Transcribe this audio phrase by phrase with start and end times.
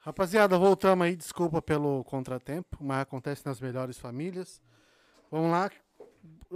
[0.00, 1.16] Rapaziada, voltamos aí.
[1.16, 4.60] Desculpa pelo contratempo, mas acontece nas melhores famílias.
[5.30, 5.70] Vamos lá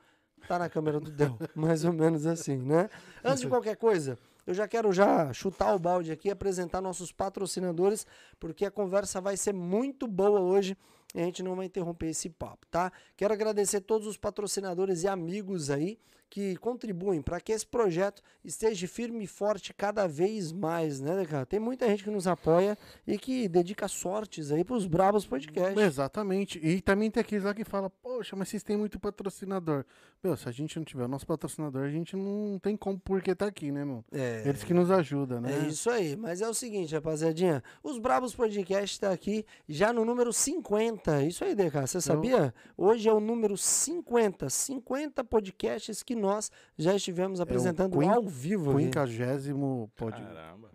[0.47, 1.37] tá na câmera do Del.
[1.55, 2.89] Mais ou menos assim, né?
[3.23, 7.11] Antes de qualquer coisa, eu já quero já chutar o balde aqui e apresentar nossos
[7.11, 8.05] patrocinadores,
[8.39, 10.77] porque a conversa vai ser muito boa hoje
[11.15, 12.91] e a gente não vai interromper esse papo, tá?
[13.15, 15.97] Quero agradecer todos os patrocinadores e amigos aí
[16.33, 21.45] que contribuem para que esse projeto esteja firme e forte cada vez mais, né, cara?
[21.45, 25.79] Tem muita gente que nos apoia e que dedica sortes aí pros Brabos Podcast.
[25.79, 26.59] Exatamente.
[26.63, 29.85] E também tem aqueles lá que falam, poxa, mas vocês têm muito patrocinador.
[30.23, 33.35] Meu, se a gente não tiver o nosso patrocinador, a gente não tem como porque
[33.35, 34.03] tá aqui, né, meu?
[34.11, 34.41] É.
[34.43, 35.53] Eles que nos ajudam, né?
[35.53, 37.61] É isso aí, mas é o seguinte, rapaziadinha.
[37.83, 41.23] Os Brabos Podcast tá aqui já no número 50.
[41.25, 42.51] Isso aí, DK, você sabia?
[42.75, 44.49] Hoje é o número 50.
[44.49, 48.75] 50 podcasts que nós já estivemos apresentando quin- ao vivo.
[48.77, 50.15] Quinquagésimo pod...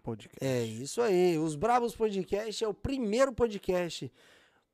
[0.02, 0.38] Podcast.
[0.44, 1.36] É isso aí.
[1.38, 4.10] Os Brabos Podcast é o primeiro podcast.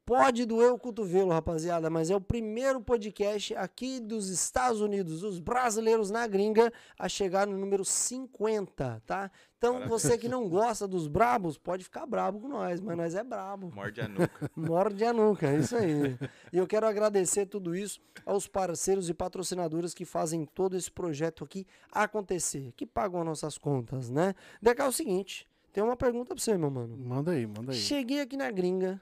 [0.07, 5.41] Pode doer o cotovelo, rapaziada, mas é o primeiro podcast aqui dos Estados Unidos, os
[5.41, 9.31] brasileiros na gringa, a chegar no número 50, tá?
[9.57, 13.25] Então, você que não gosta dos brabos, pode ficar brabo com nós, mas nós é
[13.25, 13.73] brabo.
[13.75, 14.51] Morde a nuca.
[14.55, 16.19] Morde a nuca, é isso aí.
[16.53, 21.45] E eu quero agradecer tudo isso aos parceiros e patrocinadores que fazem todo esse projeto
[21.45, 24.35] aqui acontecer, que pagam as nossas contas, né?
[24.61, 26.95] Deca, é o seguinte, tem uma pergunta pra você, meu mano.
[26.97, 27.79] Manda aí, manda aí.
[27.79, 29.01] Cheguei aqui na gringa,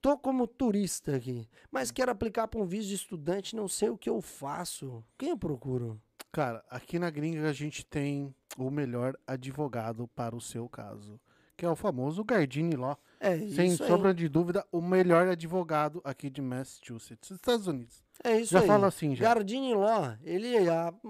[0.00, 3.98] tô como turista aqui, mas quero aplicar para um visto de estudante, não sei o
[3.98, 5.04] que eu faço.
[5.18, 6.00] Quem eu procuro?
[6.32, 11.20] Cara, aqui na gringa a gente tem o melhor advogado para o seu caso,
[11.56, 12.96] que é o famoso Gardini Law.
[13.18, 13.88] É Sem isso aí.
[13.88, 18.02] sombra de dúvida, o melhor advogado aqui de Massachusetts, Estados Unidos.
[18.22, 18.66] É isso já aí.
[18.66, 19.24] fala assim, já.
[19.24, 20.54] Gardini Law, ele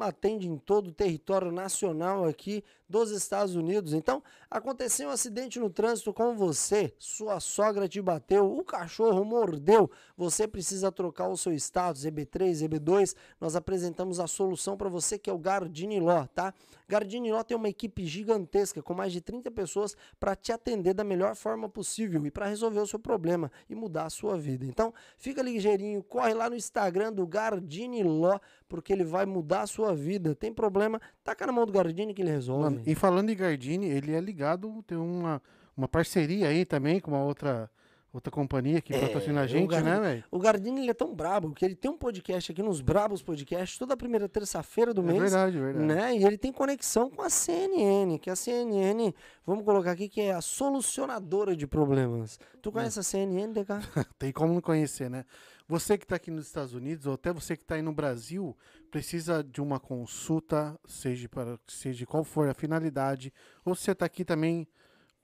[0.00, 3.94] atende em todo o território nacional aqui dos Estados Unidos.
[3.94, 4.20] Então,
[4.50, 10.48] aconteceu um acidente no trânsito com você, sua sogra te bateu, o cachorro mordeu, você
[10.48, 15.32] precisa trocar o seu status, EB3, EB2, nós apresentamos a solução para você que é
[15.32, 16.52] o Gardini Law, tá?
[16.88, 21.04] Gardini Law tem uma equipe gigantesca com mais de 30 pessoas para te atender da
[21.04, 24.66] melhor forma possível e para resolver o seu problema e mudar a sua vida.
[24.66, 29.66] Então, fica ligeirinho, corre lá no Instagram do Gardini Law, porque ele vai mudar a
[29.66, 30.34] sua vida.
[30.34, 32.62] Tem problema, taca na mão do Gardini que ele resolve.
[32.64, 35.42] Mano, e falando em Gardini, ele é ligado, tem uma,
[35.76, 37.68] uma parceria aí também com uma outra,
[38.12, 40.24] outra companhia que patrocina a gente, Gardini- né, velho?
[40.30, 43.76] O Gardini ele é tão brabo que ele tem um podcast aqui nos Brabos Podcast
[43.78, 45.18] toda primeira terça-feira do É mês.
[45.18, 45.84] verdade, é verdade.
[45.86, 46.16] Né?
[46.16, 49.12] E ele tem conexão com a CNN, que a CNN,
[49.44, 52.38] vamos colocar aqui, que é a solucionadora de problemas.
[52.62, 53.68] Tu conhece a CNN, DK?
[54.18, 55.24] Tem como não conhecer, né?
[55.70, 58.58] Você que está aqui nos Estados Unidos, ou até você que está aí no Brasil,
[58.90, 63.32] precisa de uma consulta, seja para seja qual for a finalidade,
[63.64, 64.66] ou se você está aqui também,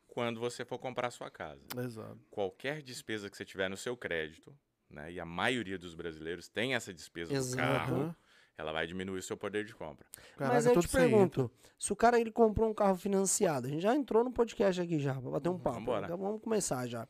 [0.08, 1.62] quando você for comprar a sua casa.
[1.78, 2.18] Exato.
[2.30, 4.56] Qualquer despesa que você tiver no seu crédito,
[4.88, 7.54] né, e a maioria dos brasileiros tem essa despesa Exato.
[7.54, 8.16] do carro,
[8.56, 10.06] ela vai diminuir o seu poder de compra.
[10.38, 13.70] Mas Caraca, eu todo te pergunto, se o cara ele comprou um carro financiado, a
[13.70, 15.80] gente já entrou no podcast aqui já, pra bater um papo.
[15.80, 16.06] Vambora.
[16.06, 17.06] Então Vamos começar já.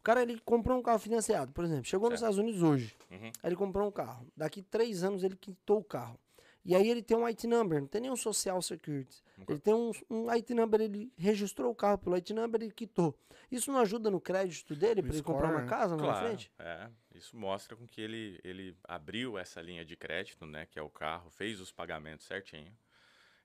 [0.00, 2.32] O cara ele comprou um carro financiado, por exemplo, chegou nos Certo.
[2.32, 3.26] Estados Unidos hoje, Uhum.
[3.42, 4.26] aí ele comprou um carro.
[4.36, 6.18] Daqui três anos ele quitou o carro.
[6.64, 9.22] E aí ele tem um IT number, não tem nenhum social security.
[9.38, 12.70] Nunca- Ele tem um, um IT number, ele registrou o carro pelo IT number e
[12.70, 13.14] quitou.
[13.50, 16.52] Isso não ajuda no crédito dele para ele comprar uma casa lá na Claro, frente?
[16.58, 16.90] é.
[17.14, 20.90] Isso mostra com que ele, ele abriu essa linha de crédito, né, que é o
[20.90, 22.72] carro, fez os pagamentos certinho.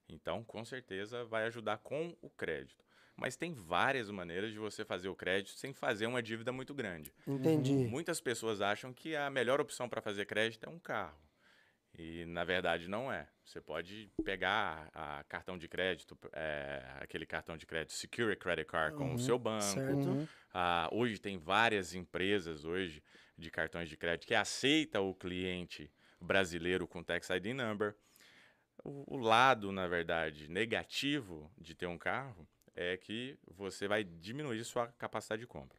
[0.09, 2.83] Então, com certeza, vai ajudar com o crédito.
[3.15, 7.13] Mas tem várias maneiras de você fazer o crédito sem fazer uma dívida muito grande.
[7.27, 7.87] Entendi.
[7.87, 11.17] Muitas pessoas acham que a melhor opção para fazer crédito é um carro.
[11.95, 13.27] E na verdade não é.
[13.45, 18.97] Você pode pegar a cartão de crédito, é, aquele cartão de crédito Secure Credit Card
[18.97, 19.61] com Uhum, o seu banco.
[19.61, 20.09] certo.
[20.09, 20.27] Uhum.
[20.51, 23.03] Ah, hoje tem várias empresas hoje
[23.37, 27.95] de cartões de crédito que aceita o cliente brasileiro com Tax ID Number.
[28.83, 34.63] O, o lado, na verdade, negativo de ter um carro é que você vai diminuir
[34.63, 35.77] sua capacidade de compra.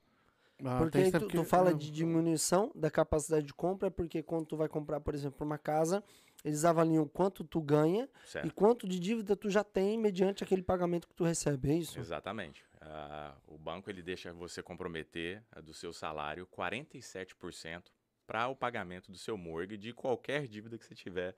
[0.65, 3.91] Ah, Porque tem aí isso, tu, porque- tu fala de diminuição da capacidade de compra,
[3.91, 6.03] porque quando tu vai comprar, por exemplo, uma casa,
[6.45, 8.47] eles avaliam quanto tu ganha Certo?
[8.47, 11.99] e quanto de dívida tu já tem mediante aquele pagamento que tu recebe, é isso?
[11.99, 12.65] Exatamente.
[12.81, 17.91] Ah, o banco ele deixa você comprometer ah, do seu salário 47%
[18.27, 21.35] para o pagamento do seu mortgage de qualquer dívida que você tiver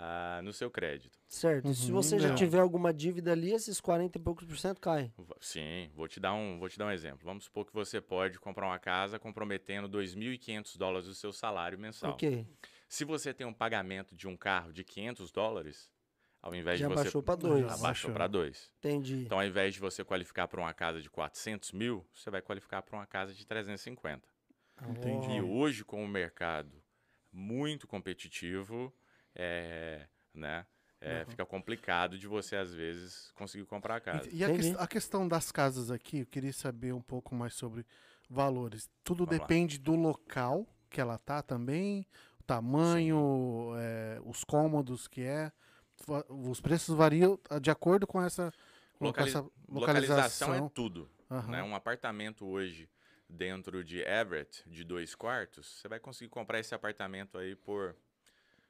[0.00, 1.18] ah, no seu crédito.
[1.26, 1.74] Certo.
[1.74, 5.12] Se Uhum, você já tiver alguma dívida ali, esses 40 e poucos por cento cai.
[5.18, 7.20] Va- Sim, vou te dar um, vou te dar um exemplo.
[7.24, 12.12] Vamos supor que você pode comprar uma casa comprometendo 2.500 dólares do seu salário mensal.
[12.12, 12.46] Ok.
[12.88, 15.90] Se você tem um pagamento de um carro de 500 dólares,
[16.40, 17.02] Ao invés Já de você.
[17.04, 17.60] baixou pra dois.
[17.62, 18.12] Já Abaixou baixou.
[18.12, 18.72] para dois.
[18.78, 19.24] Entendi.
[19.26, 22.80] Então, ao invés de você qualificar para uma casa de 400 mil, você vai qualificar
[22.80, 24.22] para uma casa de 350.
[24.88, 25.32] Entendi.
[25.32, 26.80] E hoje, com o mercado
[27.32, 28.94] muito competitivo,
[29.38, 30.66] é, né,
[31.00, 31.30] é, Uhum.
[31.30, 34.28] fica complicado de você, às vezes, conseguir comprar a casa.
[34.32, 34.70] E a, Entendi.
[34.72, 37.86] ques- a questão das casas aqui, eu queria saber um pouco mais sobre
[38.28, 38.90] valores.
[39.04, 39.46] Tudo Vamos lá.
[39.46, 42.04] depende do local que ela tá também,
[42.40, 45.52] o tamanho, é, os cômodos que é.
[46.28, 48.52] Os preços variam ah, de acordo com essa,
[48.98, 50.68] com Locali- essa Localização é localização.
[50.70, 51.10] tudo.
[51.30, 51.50] Aham.
[51.52, 51.62] né?
[51.62, 52.88] Um apartamento hoje
[53.28, 57.94] dentro de Everett, de dois quartos, você vai conseguir comprar esse apartamento aí por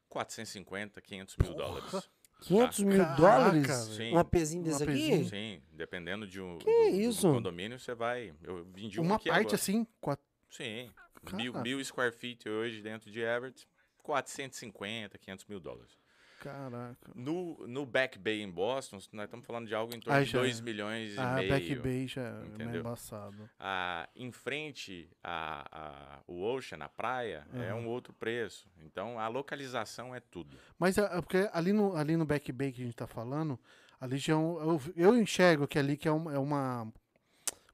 [0.08, 2.08] 450, 500 mil dólares.
[2.42, 3.70] 500 mil Caraca, dólares?
[3.96, 4.12] Sim.
[4.14, 5.24] Um APzinho desse Um aqui?
[5.24, 7.32] Sim, dependendo de um Que do- do- do isso?
[7.32, 8.32] condomínio, você vai.
[8.42, 9.54] Eu vendi um Uma aqui parte agora.
[9.56, 10.90] assim, quatro- Sim.
[11.32, 13.68] Mil, mil square feet hoje dentro de Everett,
[14.02, 15.96] 450, 500 mil dólares.
[16.40, 17.10] Caraca.
[17.14, 20.30] No, no Back Bay em Boston, nós estamos falando de algo em torno Aí de
[20.30, 21.48] já- 2 milhões e meio.
[21.48, 22.80] Back Bay já é meio entendeu?
[22.80, 23.48] embaçado.
[23.58, 27.80] Ah, em frente a, a- o Ocean, a praia, é Aham.
[27.80, 28.68] um outro preço.
[28.84, 30.56] Então, a localização é tudo.
[30.78, 33.58] Mas é, é porque ali no, ali no Back Bay que a gente tá falando,
[34.00, 36.90] ali já é um, eu, eu enxergo que ali que é, um- é uma.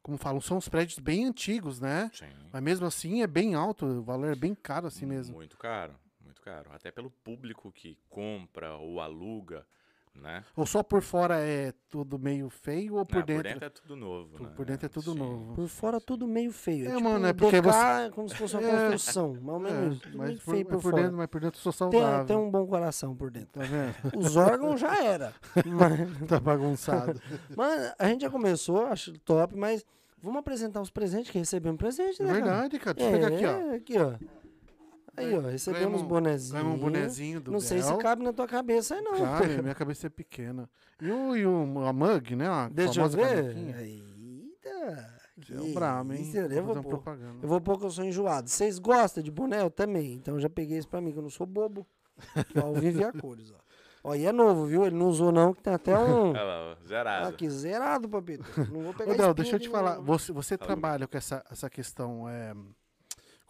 [0.03, 2.11] Como falam, são os prédios bem antigos, né?
[2.13, 2.27] Sim.
[2.53, 5.35] Mas mesmo assim é bem alto, o valor é bem caro assim mesmo.
[5.35, 5.95] Muito caro,
[6.45, 6.71] caro.
[6.73, 9.65] Até pelo público que compra ou aluga,
[10.15, 10.45] né?
[10.55, 14.37] Ou só por fora é tudo meio feio ou por, Não, dentro, é tudo novo,
[14.37, 14.53] por, né?
[14.55, 15.19] por dentro é tudo Sim.
[15.19, 15.55] novo?
[15.57, 16.87] Por fora tudo meio feio.
[16.89, 18.91] É, tipo, mano, é porque você- é como se fosse uma É.
[18.91, 19.35] construção.
[19.35, 19.99] Mais ou menos.
[20.01, 21.03] tudo mas meio por, feio é por, por fora.
[21.03, 22.27] dentro, mas por dentro eu sou Tem, saudável.
[22.27, 23.49] tem um bom coração por dentro.
[23.53, 24.19] Tá vendo?
[24.25, 25.35] Os órgãos já era.
[25.67, 27.21] Mas, tá bagunçado.
[27.57, 29.85] mas a gente já começou, acho top, mas
[30.23, 32.33] vamos apresentar os presentes que recebemos presente, É né?
[32.35, 32.45] cara?
[32.45, 32.95] verdade, cara.
[32.95, 33.51] Deixa eu pegar aqui, ó.
[33.51, 34.44] É, aqui, ó.
[35.17, 36.53] Aí, ó, recebemos Ganhamos- bonezinho.
[36.55, 37.99] Ganhamos um bonezinho do Não sei se Bel.
[37.99, 39.13] cabe na tua cabeça aí, não.
[39.15, 40.69] Cabe, minha cabeça é pequena.
[41.01, 42.49] E, o, e o, a mug, né?
[42.49, 43.27] A Deixa eu ver.
[43.45, 43.77] canequinha.
[43.83, 45.15] Eita.
[45.37, 46.23] Você é o brabo, hein?
[46.23, 46.89] isso, eu, Vou pôr.
[46.91, 47.39] propaganda.
[47.43, 48.49] eu vou pôr que eu sou enjoado.
[48.49, 49.61] Vocês gostam de boné?
[49.63, 50.15] Eu também.
[50.15, 51.87] Então eu já peguei isso pra mim, que eu não sou bobo.
[52.53, 53.65] Que Ao vivo e a cores, ó.
[54.07, 54.85] Ó, e é novo, viu?
[54.87, 56.29] Ele não usou não, que tem até um...
[56.31, 57.29] Olha lá, ó, zerado.
[57.29, 58.45] Aqui, zerado, papito.
[58.71, 59.99] Não vou pegar Ô, Del, deixa eu de te falar.
[60.01, 62.29] Você, você trabalha com essa, essa questão.
[62.29, 62.55] É,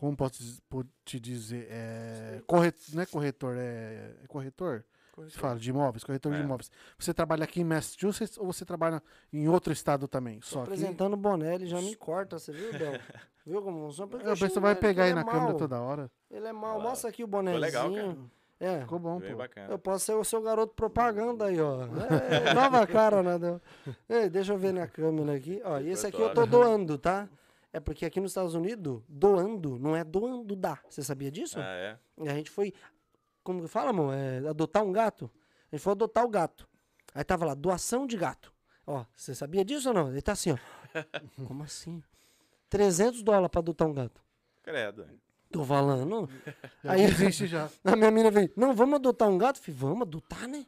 [0.04, 0.60] como posso
[1.04, 1.66] te dizer?
[1.70, 4.84] É, corre, não é corretor, é, é corretor?
[5.16, 6.42] Você fala de imóveis, corretor de É.
[6.42, 6.70] imóveis.
[6.98, 9.00] Você trabalha aqui em Massachusetts ou você trabalha
[9.32, 10.40] em outro estado também?
[10.40, 12.92] Tô Só apresentando o boné, ele já me corta, você viu, Del?
[13.46, 14.10] Viu como funciona?
[14.14, 16.10] Eu pensei, você xingo vai pegar aí na é câmera toda hora.
[16.30, 16.80] Ele é mal.
[16.80, 17.60] Mostra aqui o bonézinho.
[17.60, 18.16] legal, cara.
[18.58, 18.80] É.
[18.80, 19.36] Ficou bom, Bem pô.
[19.38, 19.70] bacana.
[19.70, 21.80] Eu posso ser o seu garoto propaganda aí, ó.
[22.50, 23.60] É, nova cara, né?
[24.08, 25.60] Ei, deixa eu ver na câmera aqui.
[25.64, 27.28] Ó, e esse aqui eu tô doando, tá?
[27.74, 30.78] É porque aqui nos Estados Unidos, doando não é doando dá.
[30.88, 31.58] Você sabia disso?
[31.58, 31.98] Ah, é?
[32.22, 32.72] E a gente foi,
[33.42, 34.14] como que fala, amor?
[34.14, 35.28] É, adotar um gato.
[35.72, 36.68] A gente foi adotar o gato.
[37.12, 38.54] Aí tava lá, doação de gato.
[38.86, 40.08] Ó, você sabia disso ou não?
[40.12, 40.56] Ele tá assim, ó.
[41.48, 42.00] Como assim?
[42.70, 44.22] 300 dólares pra adotar um gato.
[44.62, 45.08] Credo.
[45.50, 46.28] Tô falando.
[46.84, 47.68] Já Aí- existe já.
[47.82, 49.58] A minha menina veio, não, vamos adotar um gato?
[49.58, 50.64] Falei, vamos adotar, né?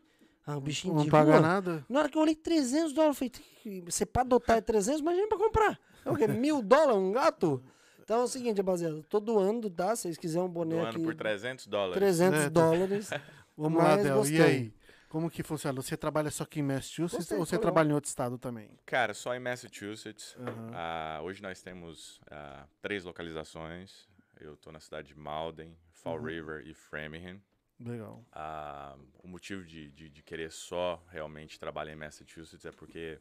[0.46, 1.40] Ah, o bichinho Não de paga rua.
[1.40, 1.84] nada.
[1.88, 3.30] Na hora que eu olhei 300 dólares, eu
[3.64, 5.80] falei, você pra adotar é 300, imagina pra comprar.
[6.04, 6.28] É o quê?
[6.28, 7.62] Mil dólares um gato?
[8.00, 9.96] Então é o seguinte, rapaziada, tô doando, tá?
[9.96, 11.96] Se vocês quiserem um boné aqui, ano por 300 dólares.
[11.96, 13.10] 300 É, tô- dólares.
[13.56, 14.06] Vamos lá, Del.
[14.06, 14.40] E gostei.
[14.42, 14.72] aí?
[15.08, 15.80] Como que funciona?
[15.82, 18.70] Você trabalha só aqui em Massachusetts Gostei, ou você trabalha em outro estado também?
[18.84, 20.36] Cara, só em Massachusetts.
[20.38, 20.70] Aham.
[20.74, 24.06] Ah, hoje nós temos ah, três localizações.
[24.38, 26.24] Eu estou na cidade de Malden, Fall Uhum.
[26.26, 27.40] River e Framingham.
[27.80, 28.24] Legal.
[28.32, 33.18] Ah, o motivo de, de, de querer só realmente trabalhar em Massachusetts é porque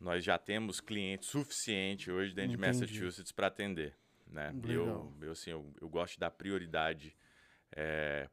[0.00, 2.52] nós já temos cliente suficiente hoje dentro Entendi.
[2.52, 3.94] de Massachusetts para atender.
[4.26, 4.54] Né?
[4.62, 7.16] Eu, eu, assim, eu, eu gosto de dar prioridade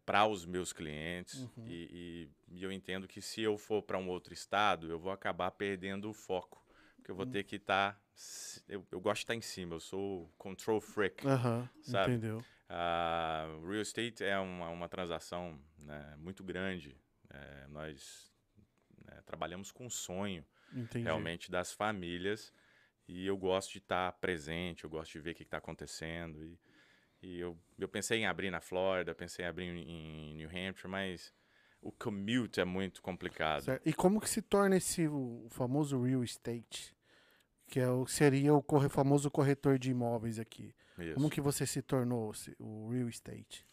[0.05, 1.65] para os meus clientes Uhum.
[1.65, 5.12] e, e- e eu entendo que se eu for para um outro estado, eu vou
[5.12, 6.62] acabar perdendo o foco.
[6.98, 7.31] Porque eu vou Hum.
[7.31, 8.00] ter que estar.
[8.67, 11.25] eu, eu gosto de estar em cima, eu sou control freak.
[11.25, 12.15] Aham, Sabe?
[12.15, 12.46] entendeu.
[12.74, 16.98] A real estate é uma, uma transação né, muito grande.
[17.30, 18.32] É, nós
[19.06, 21.04] né, trabalhamos com sonho Entendi.
[21.04, 22.54] realmente das famílias
[23.10, 26.42] e eu gosto de estar presente, eu gosto de ver o que está acontecendo.
[26.46, 26.58] E,
[27.22, 30.88] e eu, eu pensei em abrir na Flórida, pensei em abrir em, em New Hampshire,
[30.88, 31.34] mas
[31.82, 33.63] o commute é muito complicado.
[33.63, 33.86] Certo.
[33.86, 36.96] E como que se torna esse o famoso real estate?
[37.68, 40.74] Que é o, seria o corre, famoso corretor de imóveis aqui.
[41.03, 41.15] Isso.
[41.15, 43.65] Como que você se tornou o real estate?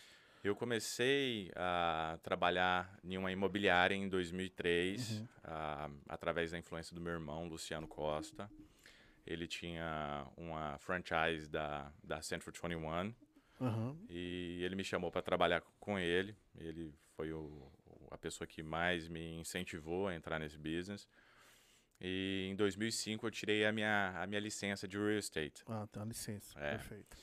[0.43, 5.29] Eu comecei a trabalhar em uma imobiliária em 2003, Uhum.
[5.45, 8.49] ah, através da influência do meu irmão, Luciano Costa.
[9.27, 13.15] Ele tinha uma franchise da, da Central 21
[13.61, 13.97] Aham.
[14.09, 16.35] e ele me chamou para trabalhar com ele.
[16.57, 17.71] Ele foi o,
[18.11, 21.07] a pessoa que mais me incentivou a entrar nesse business.
[22.01, 25.65] E em 2005 eu tirei a minha, a minha licença de real estate.
[25.67, 26.59] Ah, uma licença.
[26.59, 26.71] É.
[26.73, 27.17] Perfeito.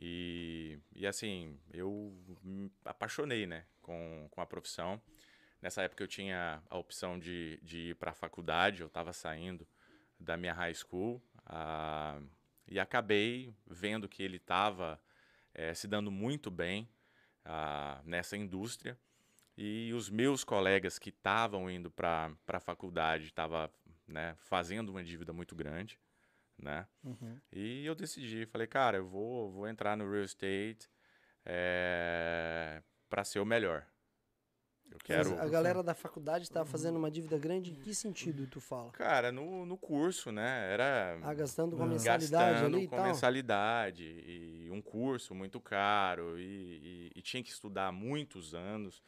[0.00, 5.00] E, e assim, eu me apaixonei, né, com, com a profissão.
[5.60, 9.66] Nessa época eu tinha a opção de, de ir para a faculdade, eu estava saindo
[10.20, 12.20] da minha high school ah,
[12.66, 15.00] e acabei vendo que ele estava
[15.54, 16.88] eh, se dando muito bem
[17.44, 18.96] ah, nessa indústria
[19.56, 23.68] e os meus colegas que estavam indo para a faculdade estavam
[24.08, 25.98] né, fazendo uma dívida muito grande,
[26.58, 26.86] né?
[27.04, 27.38] Uhum.
[27.52, 30.88] E eu decidi, falei, cara, eu vou, vou entrar no real estate
[31.44, 33.86] é, para ser o melhor.
[34.90, 35.30] Eu quero.
[35.32, 38.90] Mas a galera da faculdade estava fazendo uma dívida grande, em que sentido tu fala?
[38.92, 40.72] Cara, no, no curso, né?
[40.72, 41.88] Era Ah, gastando com a Ah.
[41.88, 43.04] mensalidade gastando ali e com tal?
[43.04, 49.02] mensalidade e um curso muito caro e, e- e tinha que estudar muitos anos.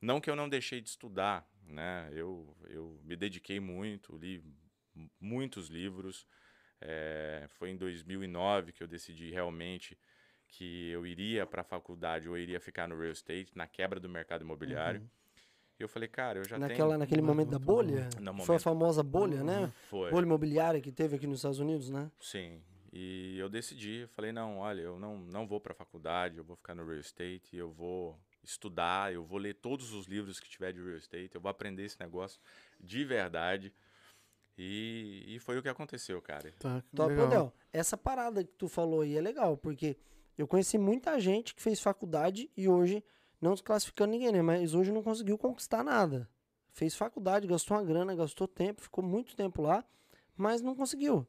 [0.00, 2.08] Não que eu não deixei de estudar, né?
[2.12, 4.42] Eu, eu me dediquei muito, li
[5.20, 6.26] muitos livros.
[6.80, 9.98] É, foi em 2009 que eu decidi realmente
[10.48, 14.08] que eu iria para a faculdade ou iria ficar no real estate, na quebra do
[14.08, 15.08] mercado imobiliário.
[15.78, 16.60] E eu falei, cara, eu já Uhum.
[16.62, 16.98] Naquela, tenho...
[16.98, 18.08] naquele momento da bolha?
[18.18, 19.72] No Foi a momento- famosa bolha, né?
[19.88, 20.10] Foi.
[20.10, 22.10] Bolha imobiliária que teve aqui nos Estados Unidos, né?
[22.20, 22.62] Sim.
[22.92, 26.44] E eu decidi, eu falei, não, olha, eu não, não vou para a faculdade, eu
[26.44, 30.48] vou ficar no real estate, eu vou estudar, eu vou ler todos os livros que
[30.48, 32.40] tiver de real estate, eu vou aprender esse negócio
[32.78, 33.72] de verdade.
[34.56, 36.52] E, e foi o que aconteceu, cara.
[36.58, 37.28] Tá, Top, legal.
[37.28, 37.52] Del.
[37.72, 39.96] Essa parada que tu falou aí é legal, porque
[40.36, 43.02] eu conheci muita gente que fez faculdade e hoje,
[43.40, 44.42] não desclassificando ninguém, né?
[44.42, 46.28] Mas hoje não conseguiu conquistar nada.
[46.72, 49.84] Fez faculdade, gastou uma grana, gastou tempo, ficou muito tempo lá,
[50.36, 51.26] mas não conseguiu.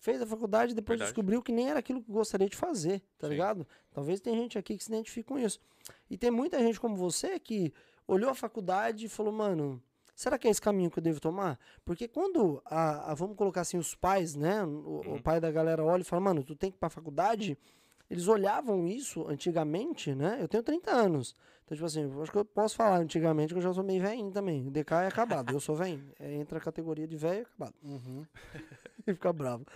[0.00, 1.12] Fez a faculdade e depois Verdade.
[1.14, 3.32] descobriu que nem era aquilo que gostaria de fazer, tá Sim.
[3.34, 3.66] ligado?
[3.92, 5.60] Talvez tem gente aqui que se identifique com isso.
[6.08, 7.72] E tem muita gente como você que
[8.08, 9.82] olhou a faculdade e falou, mano,
[10.14, 11.58] será que é esse caminho que eu devo tomar?
[11.84, 14.64] Porque quando, a, a- vamos colocar assim, os pais, né?
[14.64, 15.22] O, o Uhum.
[15.22, 17.58] pai da galera olha e fala, mano, tu tem que ir pra faculdade.
[18.08, 20.38] Eles olhavam isso antigamente, né?
[20.40, 21.34] Eu tenho 30 anos.
[21.64, 24.00] Então, tipo assim, eu acho que eu posso falar antigamente que eu já sou meio
[24.00, 24.66] velhinho também.
[24.66, 26.12] O DK é acabado, eu sou velhinho.
[26.20, 27.74] É, entra a categoria de velho e acabado.
[27.82, 28.24] Uhum.
[29.06, 29.66] e fica bravo.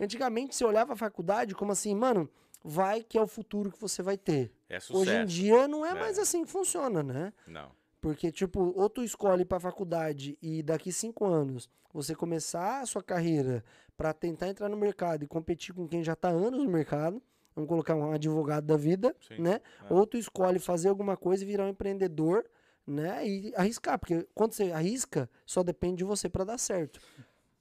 [0.00, 2.28] Antigamente você olhava a faculdade como assim, mano,
[2.64, 4.52] vai que é o futuro que você vai ter.
[4.68, 4.98] É sucesso.
[5.00, 5.94] Hoje em dia não é, É.
[5.94, 7.32] mais assim que funciona, né?
[7.46, 7.70] Não.
[8.00, 13.02] Porque, tipo, ou tu escolhe pra faculdade e daqui cinco anos você começar a sua
[13.02, 13.64] carreira
[13.96, 17.22] pra tentar entrar no mercado e competir com quem já tá anos no mercado,
[17.56, 19.40] vamos colocar um advogado da vida, Sim.
[19.40, 19.60] né?
[19.88, 19.92] É.
[19.92, 22.44] Ou tu escolhe fazer alguma coisa e virar um empreendedor,
[22.86, 23.26] né?
[23.26, 27.00] E arriscar, porque quando você arrisca, só depende de você pra dar certo.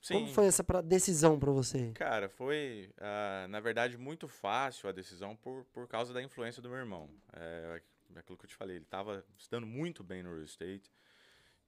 [0.08, 0.34] Como Sim.
[0.34, 1.92] foi essa pra- decisão pra você?
[1.96, 6.70] Cara, foi, ah, na verdade, muito fácil a decisão por, por causa da influência do
[6.70, 7.10] meu irmão.
[7.34, 7.82] É,
[8.16, 10.92] é aquilo que eu te falei, ele estava estudando muito bem no real estate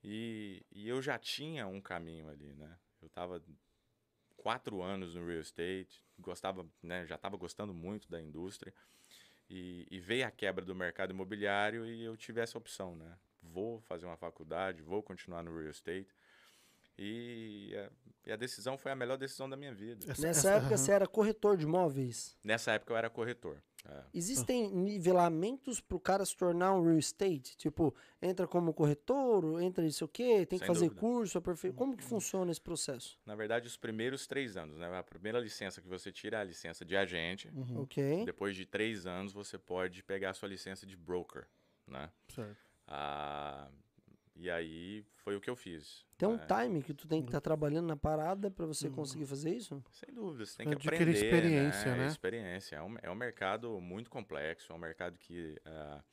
[0.04, 2.70] e, e eu já tinha um caminho ali, né?
[3.02, 3.42] Eu estava
[4.38, 8.74] quatro anos no real estate, gostava, né, já estava gostando muito da indústria
[9.50, 13.18] e, e veio a quebra do mercado imobiliário e eu tive essa opção, né?
[13.42, 16.08] Vou fazer uma faculdade, vou continuar no real estate
[16.98, 17.92] e a,
[18.30, 20.04] e a decisão foi a melhor decisão da minha vida.
[20.12, 20.78] Essa- Nessa essa- época aham.
[20.78, 22.38] você era corretor de imóveis.
[22.44, 23.62] Nessa época eu era corretor.
[23.86, 24.04] é.
[24.14, 27.56] Existem nivelamentos pro cara se tornar um real estate?
[27.56, 30.46] Tipo, entra como corretor, entra isso o quê?
[30.46, 31.00] Tem que Sem fazer dúvida.
[31.00, 31.72] curso, aperfei...
[31.72, 33.18] como que funciona esse processo?
[33.26, 34.88] Na verdade, os primeiros três anos, né?
[34.98, 37.48] A primeira licença que você tira é a licença de agente.
[37.54, 37.84] Uhum.
[37.84, 38.26] Ok.
[38.26, 41.48] Depois de três anos, você pode pegar a sua licença de broker,
[41.88, 42.12] né?
[42.28, 42.58] Certo.
[42.88, 43.70] Ah,
[44.40, 46.06] e aí foi o que eu fiz.
[46.18, 46.48] Tem um né?
[46.48, 49.84] time que tu tem que estar trabalhando na parada pra você conseguir fazer isso?
[49.92, 51.26] Sem dúvida, você tem que Adquirir aprender.
[51.26, 51.98] experiência, né?
[51.98, 52.08] né?
[52.08, 52.76] Experiência.
[52.78, 56.04] É um, é um mercado muito complexo, é um mercado que, ah,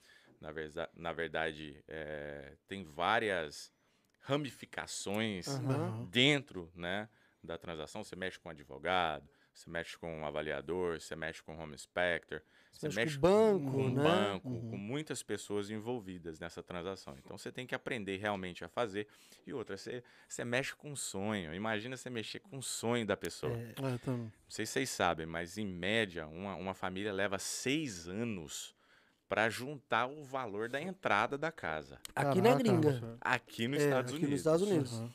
[0.40, 3.72] na, verza- na verdade, é, tem várias
[4.20, 6.06] ramificações Aham.
[6.10, 7.08] dentro né,
[7.42, 8.02] da transação.
[8.02, 12.42] Você mexe com advogado, você mexe com um avaliador, você mexe com home inspector,
[12.74, 14.02] Você você mexe com banco, com um né?
[14.02, 14.70] banco, Uhum.
[14.70, 17.16] com muitas pessoas envolvidas nessa transação.
[17.18, 19.06] Então você tem que aprender realmente a fazer.
[19.46, 21.54] E outra, você, você mexe com um sonho.
[21.54, 23.52] Imagina você mexer com o sonho da pessoa.
[23.54, 27.38] É, É, então, Não sei se vocês sabem, mas em média, uma, uma família leva
[27.38, 28.74] seis anos
[29.28, 31.98] para juntar o valor da entrada da casa.
[32.14, 32.92] aqui na caraca, gringa.
[32.92, 33.18] certo.
[33.20, 34.30] Aqui nos É, Estados aqui Unidos.
[34.30, 34.92] nos Estados Unidos.
[34.92, 35.14] Aham.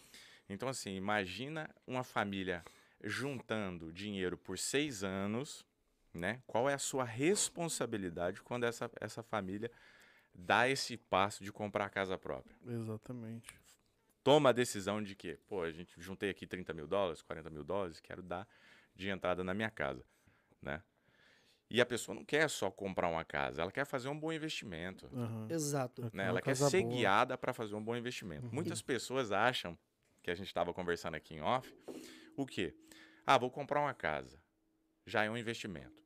[0.49, 2.63] Então, assim, imagina uma família
[3.03, 5.65] juntando dinheiro por seis anos,
[6.13, 6.41] né?
[6.47, 9.71] Qual é a sua responsabilidade quando essa, essa família
[10.33, 12.55] dá esse passo de comprar a casa própria?
[12.67, 13.59] Exatamente.
[14.23, 17.63] Toma a decisão de que, pô, a gente juntei aqui 30 mil dólares, 40 mil
[17.63, 18.47] dólares, quero dar
[18.95, 20.03] de entrada na minha casa,
[20.61, 20.83] né?
[21.69, 25.09] E a pessoa não quer só comprar uma casa, ela quer fazer um bom investimento.
[25.13, 25.47] Aham.
[25.49, 26.01] Exato.
[26.11, 26.23] né?
[26.23, 26.93] Uma Ela quer ser boa.
[26.93, 28.47] guiada para fazer um bom investimento.
[28.51, 29.77] Muitas pessoas acham,
[30.21, 31.73] que a gente estava conversando aqui em off,
[32.35, 32.75] o quê?
[33.25, 34.41] Ah, vou comprar uma casa.
[35.09, 36.03] Já é um investimento.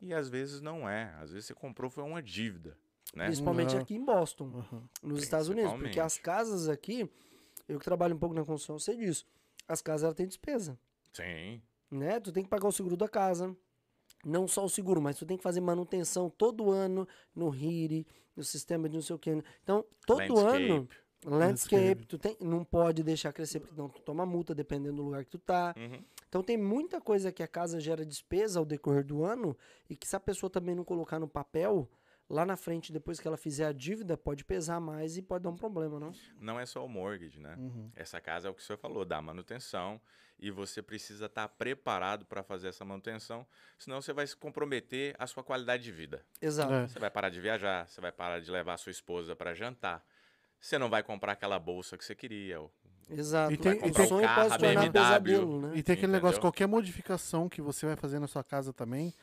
[0.00, 1.14] E às vezes não é.
[1.20, 2.76] Às vezes você comprou foi uma dívida.
[3.14, 3.26] Né?
[3.26, 3.80] Principalmente Não.
[3.82, 4.88] aqui em Boston, Aham.
[5.02, 5.72] nos Estados Unidos.
[5.74, 7.10] Porque as casas aqui,
[7.68, 9.26] eu que trabalho um pouco na construção, eu sei disso.
[9.66, 10.78] As casas elas têm despesa.
[11.12, 11.62] Sim.
[11.90, 12.20] né?
[12.20, 13.56] Tu tem que pagar o seguro da casa.
[14.24, 18.42] Não só o seguro, mas tu tem que fazer manutenção todo ano no RIRI, no
[18.44, 19.30] sistema de não sei o que.
[19.62, 20.86] Então, todo ano,
[21.24, 21.24] Landscape.
[21.24, 22.06] landscape, Landscape.
[22.06, 25.30] tu tem, não pode deixar crescer, porque não tu toma multa dependendo do lugar que
[25.30, 25.74] tu tá.
[25.78, 26.02] Uhum.
[26.28, 29.56] Então tem muita coisa que a casa gera despesa ao decorrer do ano
[29.88, 31.90] e que se a pessoa também não colocar no papel,
[32.28, 35.50] lá na frente, depois que ela fizer a dívida, pode pesar mais e pode dar
[35.50, 36.12] um problema, não?
[36.38, 37.56] Não é só o mortgage, né?
[37.58, 37.90] Uhum.
[37.96, 40.00] Essa casa é o que o senhor falou, dá manutenção
[40.38, 43.46] e você precisa estar preparado para fazer essa manutenção,
[43.78, 46.24] senão você vai se comprometer a sua qualidade de vida.
[46.40, 46.72] Exato.
[46.72, 46.86] É.
[46.86, 50.04] Você vai parar de viajar, você vai parar de levar a sua esposa para jantar.
[50.60, 52.60] Você não vai comprar aquela bolsa que você queria.
[53.10, 53.52] Exato.
[53.52, 54.92] E tem- o e tem- sonho carro, pode se tornar BMW.
[54.92, 55.72] pesadelo, né?
[55.76, 59.14] E tem aquele negócio, qualquer modificação que você vai fazer na sua casa também,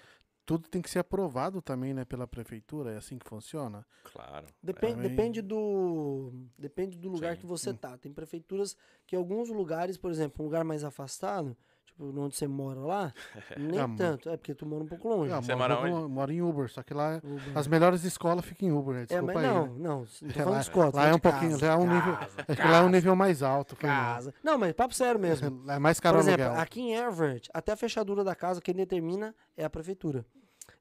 [0.46, 3.86] tudo tem que ser aprovado também, né, pela prefeitura, é assim que funciona?
[4.04, 4.46] Claro.
[4.62, 5.10] Depende, Também.
[5.10, 7.42] depende do depende do lugar Sim.
[7.42, 7.98] que você tá.
[7.98, 8.76] Tem prefeituras
[9.08, 11.58] que alguns lugares, por exemplo, um lugar mais afastado,
[11.96, 13.14] tipo onde você mora lá,
[13.58, 14.30] nem Ah, tanto.
[14.30, 15.32] É porque tu mora um pouco longe.
[15.32, 17.58] Ah, Você moro, mora moro- moro em Uber, só que lá Uber.
[17.58, 19.02] as melhores escolas ficam em Uber, né?
[19.04, 19.54] é, Desculpa mas aí.
[19.54, 19.74] não, né?
[19.78, 21.78] não, não tô É, falando lá- de escola, lá é um pouquinho, casa, lá é
[21.78, 23.76] um nível, casa, acho que lá é um nível mais alto.
[23.76, 24.34] casa.
[24.44, 25.64] Não, mas papo sério mesmo.
[25.72, 26.62] É mais caro Por exemplo, aluguel.
[26.62, 30.26] aqui em Everett, até a fechadura da casa, quem determina é a prefeitura.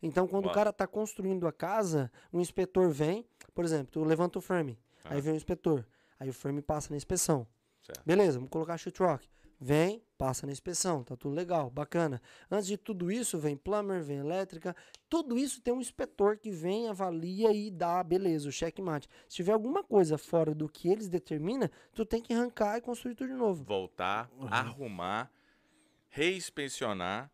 [0.02, 4.38] Então, quando o cara tá construindo a casa, o inspetor vem, por exemplo, tu levanta
[4.38, 5.20] o frame, aí Ah.
[5.20, 5.84] vem o inspetor,
[6.18, 7.46] aí o frame passa na inspeção.
[7.82, 8.02] Certo.
[8.04, 9.26] Beleza, vamos colocar sheetrock.
[9.60, 12.20] Vem, passa na inspeção, tá tudo legal, bacana.
[12.50, 14.74] Antes de tudo isso, vem plumber, vem elétrica,
[15.08, 19.08] tudo isso tem um inspetor que vem, avalia e dá, beleza, o checkmate.
[19.28, 23.14] Se tiver alguma coisa fora do que eles determinam, tu tem que arrancar e construir
[23.14, 23.64] tudo de novo.
[23.64, 24.48] Voltar, Uhum.
[24.50, 25.30] arrumar,
[26.08, 27.30] reinspecionar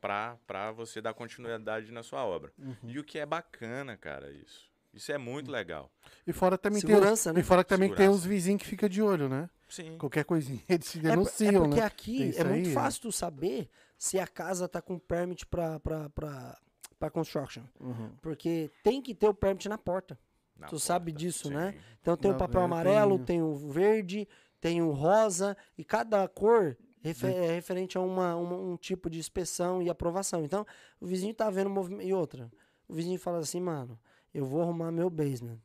[0.00, 2.52] para você dar continuidade na sua obra.
[2.58, 2.76] Uhum.
[2.90, 4.70] E o que é bacana, cara, isso.
[4.94, 5.90] Isso é muito legal.
[6.26, 7.40] E fora também Segurança, tem, né?
[7.40, 8.18] E fora que também tem Segurança.
[8.20, 9.50] os vizinhos que ficam de olho, né?
[9.68, 9.98] Sim.
[9.98, 11.86] Qualquer coisinha eles se É por- denunciam, é porque né?
[11.86, 15.46] aqui Tem é isso muito aí, fácil tu saber se a casa tá com permit
[15.46, 16.58] pra, pra, pra,
[16.98, 17.62] pra construction.
[17.80, 18.10] Uhum.
[18.22, 20.18] Porque tem que ter o permit na porta.
[20.56, 21.54] Na Tu sabe porta, disso, sim.
[21.54, 21.74] né?
[22.00, 24.28] Então tem Não, o papel é, amarelo, tem- tem o verde,
[24.60, 29.18] tem o rosa, e cada cor refe- é referente a uma, uma- um tipo de
[29.18, 30.44] inspeção e aprovação.
[30.44, 30.64] Então,
[31.00, 32.06] o vizinho tá vendo o movimento.
[32.06, 32.48] E outra,
[32.86, 33.98] o vizinho fala assim, mano,
[34.34, 35.58] eu vou arrumar meu basement.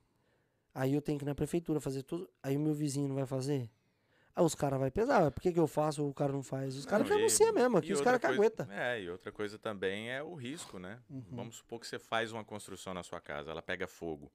[0.74, 2.30] Aí eu tenho que ir na prefeitura fazer tudo.
[2.42, 3.70] Aí o meu vizinho não vai fazer.
[4.36, 5.32] Aí os caras vão pesar.
[5.32, 6.78] Por que, que eu faço o cara não faz?
[6.78, 8.68] Os caras que anunciam mesmo, aqui os caras coisa- cagueta.
[8.72, 11.00] É, e outra coisa também é o risco, né?
[11.10, 11.24] Uhum.
[11.32, 14.32] Vamos supor que você faz uma construção na sua casa, ela pega fogo.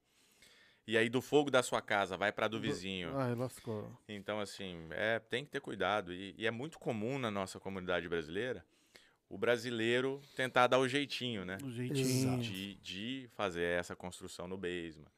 [0.87, 3.17] E aí do fogo da sua casa vai para do vizinho.
[3.17, 3.91] Ai, lascou.
[4.07, 6.13] Então, assim, é, tem que ter cuidado.
[6.13, 8.63] E, e é muito comum na nossa comunidade brasileira
[9.29, 11.57] o brasileiro tentar dar o jeitinho, né?
[11.57, 12.39] Do jeitinho.
[12.41, 15.11] De, de fazer essa construção no basement.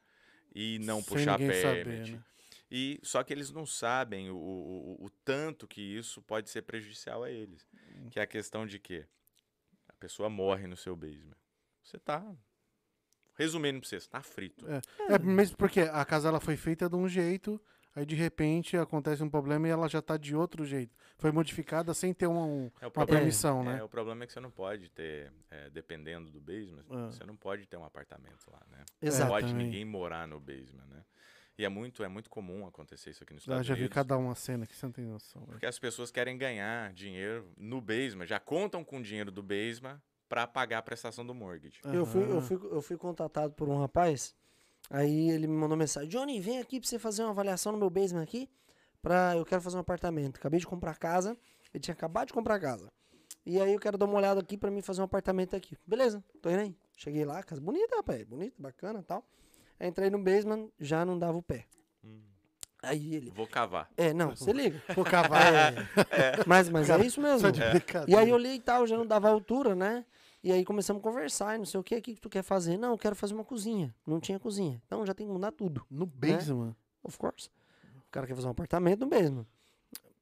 [0.55, 1.61] E não Sem puxar permit.
[1.61, 2.23] saber, né?
[2.69, 6.63] E só que eles não sabem o, o, o- o tanto que isso pode ser
[6.63, 7.65] prejudicial a eles.
[7.73, 8.09] Hum.
[8.09, 9.05] Que é a questão de que
[9.87, 11.37] a pessoa morre no seu basement.
[11.83, 12.25] Você tá.
[13.35, 14.65] Resumindo pra você, você tá frito.
[15.09, 17.61] É mesmo porque a casa ela foi feita de um jeito,
[17.97, 20.95] aí de repente acontece um problema e ela já tá de outro jeito.
[21.17, 23.83] Foi modificada sem ter uma, um- É o uma permissão, É, né?
[23.83, 27.07] o problema é que você não pode ter, é, dependendo do basement, Ah.
[27.11, 28.85] você não pode ter um apartamento lá, né?
[29.01, 29.23] Exato.
[29.23, 31.03] Não pode ninguém morar no basement, né?
[31.57, 33.95] E é muito, é muito comum acontecer isso aqui nos Eu Estados já vi Unidos.
[33.95, 35.41] cada uma cena que você não tem noção.
[35.41, 35.53] velho.
[35.53, 39.99] Porque as pessoas querem ganhar dinheiro no basement, já contam com o dinheiro do basement
[40.29, 41.79] para pagar a prestação do mortgage.
[41.85, 44.35] Eu fui, eu, fui, eu fui contatado por um rapaz,
[44.89, 47.89] aí ele me mandou mensagem, Johnny, vem aqui pra você fazer uma avaliação no meu
[47.89, 48.49] basement aqui,
[49.01, 50.37] pra, eu quero fazer um apartamento.
[50.37, 51.37] Acabei de comprar casa,
[51.73, 52.91] ele tinha acabado de comprar casa.
[53.45, 55.77] E aí eu quero dar uma olhada aqui pra mim fazer um apartamento aqui.
[55.85, 56.75] Beleza, tô indo aí.
[56.97, 59.23] Cheguei lá, casa bonita, rapaz, bonita, bacana e tal.
[59.79, 61.65] Entrei no basement, já não dava o pé.
[62.03, 62.19] Hum.
[62.83, 63.89] Aí ele, Vou cavar.
[63.95, 64.81] é, não, você liga.
[64.95, 65.73] Vou cavar.
[66.11, 67.51] É, Mas, mas é isso mesmo.
[67.51, 67.61] De
[68.07, 70.03] E aí eu olhei e tal, já não dava altura, né?
[70.47, 72.77] E aí começamos a conversar e não sei o que, o que tu quer fazer?
[72.77, 73.93] Não, eu quero fazer uma cozinha.
[74.05, 74.81] Não tinha cozinha.
[74.85, 75.85] Então já tem que mudar tudo.
[75.91, 76.73] No basement.
[77.03, 77.49] Of course.
[77.97, 79.45] O cara quer fazer um apartamento no mesmo.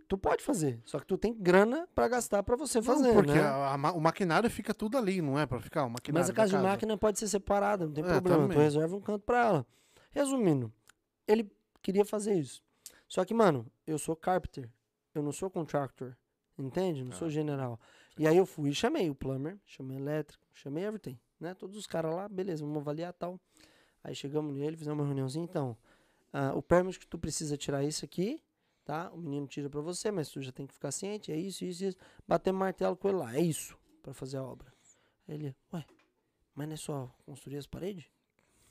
[0.08, 3.34] Tu pode fazer, só que tu tem grana pra gastar pra você fazer, não, porque
[3.34, 3.42] né?
[3.42, 6.30] a- a ma- o maquinário fica tudo ali, não é pra ficar o maquinário Mas
[6.30, 8.48] a da casa de máquina pode ser separada, não tem É, problema.
[8.54, 9.66] Tu reserva um canto pra ela.
[10.12, 10.72] Resumindo,
[11.28, 12.64] ele queria fazer isso.
[13.08, 14.70] Só que, mano, eu sou carpenter,
[15.14, 16.16] eu não sou contractor.
[16.58, 17.04] Entende?
[17.04, 17.32] Não sou Ah.
[17.32, 17.80] general.
[18.18, 21.54] E aí eu fui e chamei o plumber, chamei o elétrico, chamei everything, né?
[21.54, 23.40] Todos os caras lá, beleza, vamos avaliar tal.
[24.04, 25.78] Aí chegamos nele, fizemos uma reuniãozinha, então,
[26.32, 28.42] ah, o permit que tu precisa tirar isso aqui,
[28.86, 29.12] tá?
[29.12, 31.84] O menino tira pra você, mas tu já tem que ficar ciente, é isso, isso,
[31.86, 31.98] isso.
[32.28, 34.72] Bater martelo com ele lá, é isso, pra fazer a obra.
[35.28, 35.84] Aí ele, ué,
[36.54, 38.06] mas não é só construir as paredes?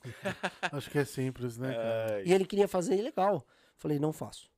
[0.71, 2.23] Acho que é simples, né, cara?
[2.23, 3.45] E ele queria fazer ilegal.
[3.75, 4.49] Falei, não faço.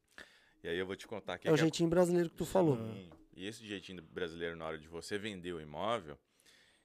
[0.63, 2.77] E aí eu vou te contar que É o jeitinho brasileiro que tu falou.
[2.77, 3.09] Sim.
[3.37, 6.17] E esse jeitinho brasileiro, na hora de você vender o imóvel,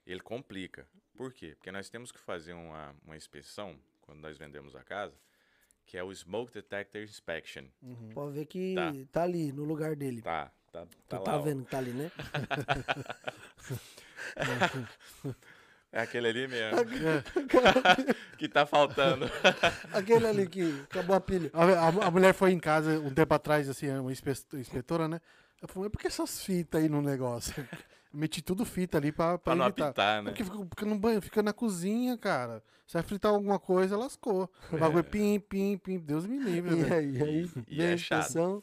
[0.05, 0.87] ele complica.
[1.15, 1.55] Por quê?
[1.55, 5.15] Porque nós temos que fazer uma, uma inspeção, quando nós vendemos a casa,
[5.85, 7.65] que é o Smoke Detector Inspection.
[7.81, 8.09] Uhum.
[8.13, 8.93] Pode ver que Tá.
[9.11, 10.21] tá, ali, no lugar dele.
[10.21, 11.37] Tá, tá, tu tá tá, lá.
[11.39, 11.41] ó.
[11.41, 12.11] vendo que tá ali, né?
[15.95, 16.79] É aquele ali mesmo,
[18.39, 19.25] que tá faltando.
[19.93, 21.51] Aquele ali que acabou a pilha.
[21.53, 25.21] a, a- a mulher foi em casa um tempo atrás, assim, uma inspe- inspetora, né?
[25.67, 27.53] Falou, mas por que essas fitas aí no negócio?
[27.57, 27.65] Eu
[28.13, 29.87] meti tudo fita ali pra, pra, pra não evitar.
[29.89, 30.31] apitar, né?
[30.31, 32.63] Porque fica, fica no banho, fica na cozinha, cara.
[32.85, 34.49] Se vai fritar alguma coisa, lascou.
[34.71, 35.99] O bagulho é pim, pim, pim.
[35.99, 38.21] Deus me livre, E aí, aí E vem é a chato.
[38.21, 38.61] inspeção.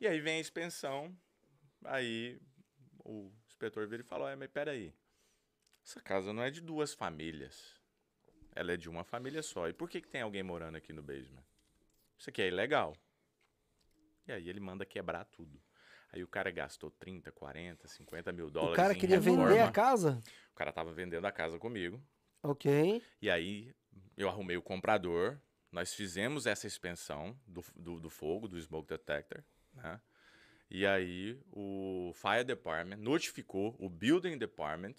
[0.00, 1.14] E aí vem a expensão,
[1.84, 2.40] aí
[3.04, 4.94] o inspetor vira e fala, "Ué, mas peraí,
[5.84, 7.74] essa casa não é de duas famílias,
[8.54, 9.68] ela é de uma família só.
[9.68, 11.44] E por que, que tem alguém morando aqui no basement?
[12.18, 12.96] Isso aqui é ilegal.
[14.26, 15.60] E aí ele manda quebrar tudo.
[16.12, 19.48] Aí o cara gastou 30, 40, 50 mil dólares O cara queria reforma.
[19.48, 20.20] vender a casa?
[20.52, 22.00] O cara tava vendendo a casa comigo.
[22.42, 23.02] Ok.
[23.22, 23.72] E aí
[24.16, 25.38] eu arrumei o comprador,
[25.70, 29.42] nós fizemos essa expensão do, do, do fogo, do smoke detector,
[29.74, 30.00] né?
[30.68, 34.94] E aí o fire department notificou o building department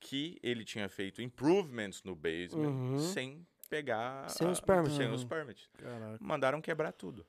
[0.00, 2.98] que ele tinha feito improvements no basement Uhum.
[2.98, 4.94] sem pegar Sem os permits.
[4.96, 5.68] sem os permits.
[5.76, 6.18] Caraca.
[6.20, 7.26] Mandaram quebrar tudo.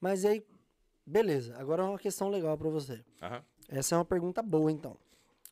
[0.00, 0.42] Mas aí,
[1.06, 1.56] beleza.
[1.58, 3.04] Agora é uma questão legal pra você.
[3.22, 3.42] Aham.
[3.68, 4.96] Essa é uma pergunta boa, então.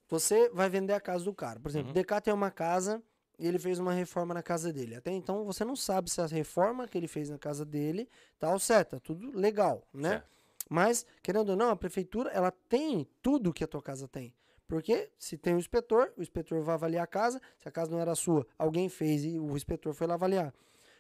[0.09, 1.59] Você vai vender a casa do cara.
[1.59, 1.93] Por exemplo, Uhum.
[1.93, 3.03] o DK tem uma casa
[3.39, 4.95] e ele fez uma reforma na casa dele.
[4.95, 8.49] Até então você não sabe se a reforma que ele fez na casa dele tá
[8.49, 10.11] ao certo, tá tudo legal, né?
[10.11, 10.33] Certo.
[10.69, 14.33] Mas, querendo ou não, a prefeitura, ela tem tudo que a tua casa tem.
[14.67, 17.41] Porque se tem o inspetor, o inspetor vai avaliar a casa.
[17.59, 20.55] Se a casa não era sua, alguém fez e o inspetor foi lá avaliar.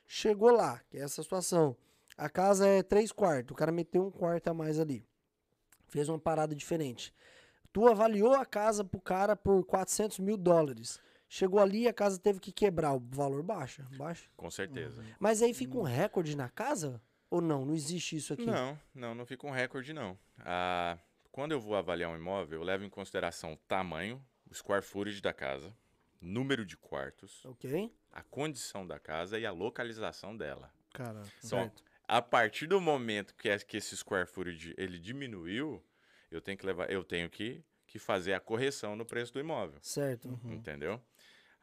[0.07, 1.75] Chegou lá, que é essa situação.
[2.17, 5.05] A casa é três quartos, o cara meteu um quarto a mais ali.
[5.89, 7.15] Fez uma parada diferente.
[7.73, 11.01] Tu avaliou a casa pro cara por 400 mil dólares.
[11.29, 12.93] Chegou ali, a casa teve que quebrar.
[12.95, 14.29] O valor baixa, baixa.
[14.37, 15.03] Com certeza.
[15.19, 17.01] Mas aí fica um recorde na casa?
[17.31, 17.65] Ou não?
[17.65, 18.45] Não existe isso aqui?
[18.45, 20.19] Não, não, não fica um recorde, não.
[20.41, 20.99] Ah,
[21.31, 25.23] quando eu vou avaliar um imóvel, eu levo em consideração o tamanho, o square footage
[25.23, 25.75] da casa,
[26.21, 27.91] número de quartos, Ok?
[28.11, 30.71] a condição da casa e a localização dela.
[30.91, 31.83] Então, Certo.
[32.13, 35.83] A partir do momento que, é- que esse square footage ele diminuiu,
[36.31, 39.79] eu tenho que levar, eu tenho que, que fazer a correção no preço do imóvel,
[39.81, 40.29] Certo.
[40.29, 40.53] Uhum.
[40.53, 41.01] entendeu?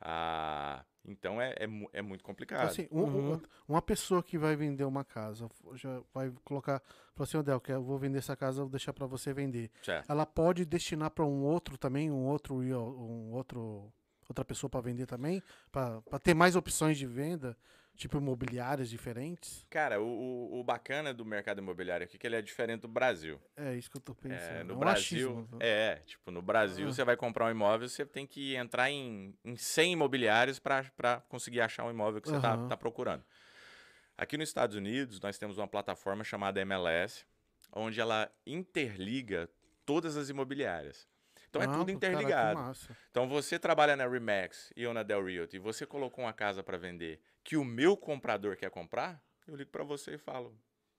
[0.01, 2.67] Ah, então é, é, é muito complicado.
[2.69, 3.33] Assim, um- Uhum.
[3.33, 6.81] um- uma pessoa que vai vender uma casa, já vai colocar,
[7.13, 9.69] falou assim, Odel, que eu vou vender essa casa, vou deixar para você vender.
[9.83, 10.09] Certo.
[10.09, 13.91] Ela pode destinar para um outro também, um outro, um outro
[14.27, 17.57] outra pessoa para vender também, para ter mais opções de venda,
[17.99, 19.65] tipo imobiliárias diferentes.
[19.69, 23.39] Cara, o, o- bacana do mercado imobiliário aqui é que ele é diferente do Brasil.
[23.57, 24.55] É isso que eu tô pensando.
[24.55, 26.91] É, no É um Brasil, achismo, é, tipo, no Brasil Ah.
[26.93, 31.59] você vai comprar um imóvel, você tem que entrar em, em 100 imobiliários para conseguir
[31.59, 32.77] achar um imóvel que você está Aham.
[32.77, 33.23] procurando.
[34.17, 37.25] Aqui nos Estados Unidos, nós temos uma plataforma chamada MLS,
[37.73, 39.49] onde ela interliga
[39.85, 41.05] todas as imobiliárias.
[41.49, 42.75] Então é Ah, tudo caraca, que interligado.
[43.11, 46.61] Então você trabalha na Remax e eu na Del Realty, e você colocou uma casa
[46.63, 50.55] para vender que o meu comprador quer comprar, eu ligo para você e falo: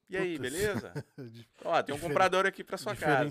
[0.09, 0.41] "E aí, Putz.
[0.53, 0.93] beleza?
[1.65, 3.31] Ó, tem um comprador aqui para sua casa.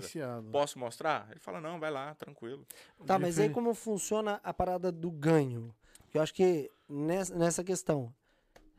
[0.50, 2.66] Posso mostrar?" Ele fala: "Não, vai lá, tranquilo."
[3.06, 5.70] Tá, mas aí como funciona a parada do ganho?
[6.14, 8.10] Eu acho que nessa, nessa questão.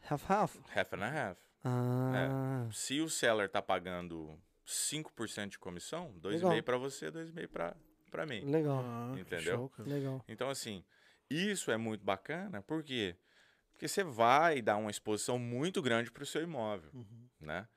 [0.10, 0.58] Half-half?
[0.76, 1.38] Half and a half.
[1.64, 2.68] Ah.
[2.74, 6.64] Se o seller tá pagando 5% de comissão, 2,5 Legal.
[6.64, 7.76] para você, 2,5 para
[8.10, 8.44] para mim.
[8.44, 9.72] Legal, Ah, Entendeu?
[9.78, 10.26] show, legal.
[10.28, 10.84] Então, assim,
[11.30, 13.16] isso é muito bacana, por quê?
[13.82, 17.28] Porque você vai dar uma exposição muito grande para o seu imóvel, Uhum.
[17.40, 17.68] né?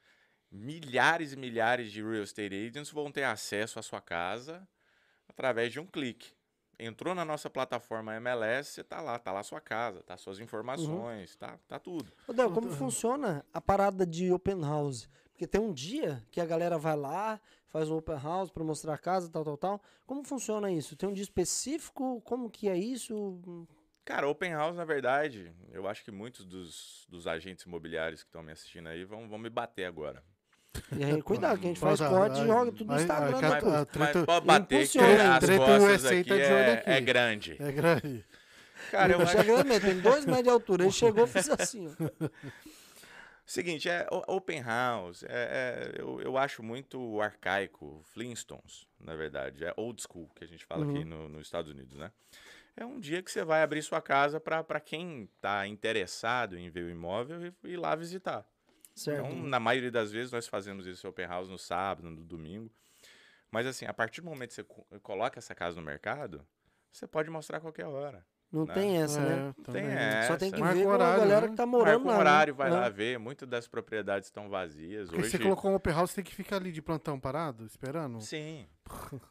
[0.53, 4.69] Milhares e milhares de real estate agents vão ter acesso à sua casa
[5.27, 6.35] através de um clique.
[6.79, 10.39] Entrou na nossa plataforma MLS, você tá lá, tá lá a sua casa, tá suas
[10.41, 12.13] informações, tá, tá tudo.
[12.29, 15.09] Ô, Del, como funciona a parada de open house?
[15.31, 18.93] Porque tem um dia que a galera vai lá, faz um open house pra mostrar
[18.93, 19.83] a casa, tal, tal, tal.
[20.05, 20.97] Como funciona isso?
[20.97, 22.21] Tem um dia específico?
[22.27, 23.41] Como que é isso?
[24.05, 28.43] Cara, open house, na verdade, eu acho que muitos dos, dos agentes imobiliários que estão
[28.43, 30.23] me assistindo aí vão, vão me bater agora.
[30.95, 33.41] E aí, cuidado, que a gente faz corte e joga tudo no Instagram.
[33.41, 33.75] né, tudo.
[33.75, 36.91] a treta- Mas pode bater que as Treta costas aqui tá é, aqui.
[36.91, 37.57] é grande.
[37.63, 38.25] É grande.
[38.91, 39.39] Cara, eu Ele acho...
[39.39, 40.83] chega mesmo, tem dois metros de altura.
[40.85, 42.29] Ele chegou e fez assim, ó.
[43.47, 49.73] Seguinte, é open house, é, é- eu, eu acho muito arcaico, Flintstones, na verdade, é
[49.77, 51.05] old school, que a gente fala aqui Uhum.
[51.05, 52.11] no- nos Estados Unidos, né?
[52.77, 56.85] É um dia que você vai abrir sua casa para quem está interessado em ver
[56.85, 58.49] o imóvel e ir lá visitar.
[58.95, 59.23] Certo.
[59.25, 62.71] Então, na maioria das vezes, nós fazemos esse open house no sábado, no domingo.
[63.51, 66.47] Mas assim, a partir do momento que você co- coloca essa casa no mercado,
[66.93, 68.27] você pode mostrar a qualquer hora.
[68.55, 68.73] Não né?
[68.75, 69.49] tem essa, né?
[69.49, 69.85] É, Tem também.
[69.97, 70.29] essa.
[70.33, 71.49] Só tem que Marca ver o com a horário, galera né?
[71.49, 72.15] que tá morando Marca um lá.
[72.15, 72.21] né?
[72.21, 72.73] horário, vai É.
[72.73, 73.19] lá ver.
[73.19, 75.09] Muitas das propriedades estão vazias.
[75.09, 77.67] Porque Hoje, você colocou um open house, você tem que ficar ali de plantão parado,
[77.67, 78.21] esperando?
[78.21, 78.67] Sim.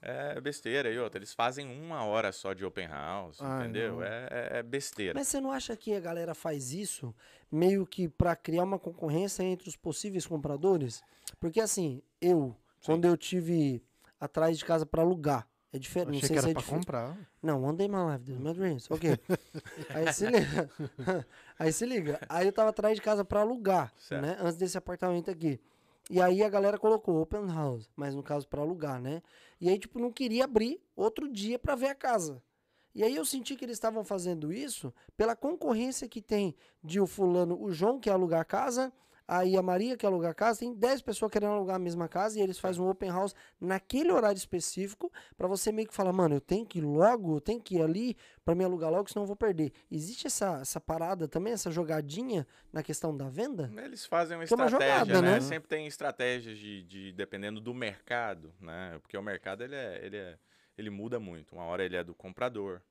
[0.01, 0.89] É besteira.
[0.91, 3.93] E outra, eles fazem uma hora só de open house, Ai, entendeu?
[3.95, 4.03] não.
[4.03, 5.13] É, é- é besteira.
[5.17, 7.15] Mas você não acha que a galera faz isso
[7.51, 11.01] meio que pra criar uma concorrência entre os possíveis compradores?
[11.39, 12.55] Porque assim, eu,
[12.85, 13.81] quando eu tive
[14.19, 16.11] atrás de casa pra alugar, é diferente.
[16.11, 17.17] Não Achei sei que se era é pra comprar.
[17.41, 18.89] Não, one day my life, is my dreams.
[18.91, 19.09] Ok.
[19.89, 20.69] Aí se liga.
[21.59, 22.19] Aí se liga.
[22.29, 24.21] Aí eu tava atrás de casa pra alugar, Certo.
[24.21, 24.37] né?
[24.39, 25.59] Antes desse apartamento aqui.
[26.09, 29.23] E aí a galera colocou open house, mas no caso pra alugar, né?
[29.59, 32.43] E aí, tipo, não queria abrir outro dia pra ver a casa.
[32.93, 37.07] E aí eu senti que eles estavam fazendo isso pela concorrência que tem de o
[37.07, 38.91] fulano, o João quer alugar a casa,
[39.27, 42.37] aí a Maria quer alugar a casa, tem 10 pessoas querendo alugar a mesma casa
[42.37, 46.35] e eles fazem um open house naquele horário específico pra você meio que falar, mano,
[46.35, 49.23] eu tenho que ir logo, eu tenho que ir ali pra me alugar logo, senão
[49.23, 49.71] eu vou perder.
[49.89, 53.71] Existe essa, essa parada também, essa jogadinha na questão da venda?
[53.83, 55.31] Eles fazem uma Que é uma estratégia, jogada, né?
[55.35, 55.41] né?
[55.41, 58.97] Sempre tem estratégias de, de- dependendo do mercado, né?
[59.01, 60.37] Porque o mercado ele é, ele é,
[60.77, 61.53] ele muda muito.
[61.55, 62.81] Uma hora ele é do comprador,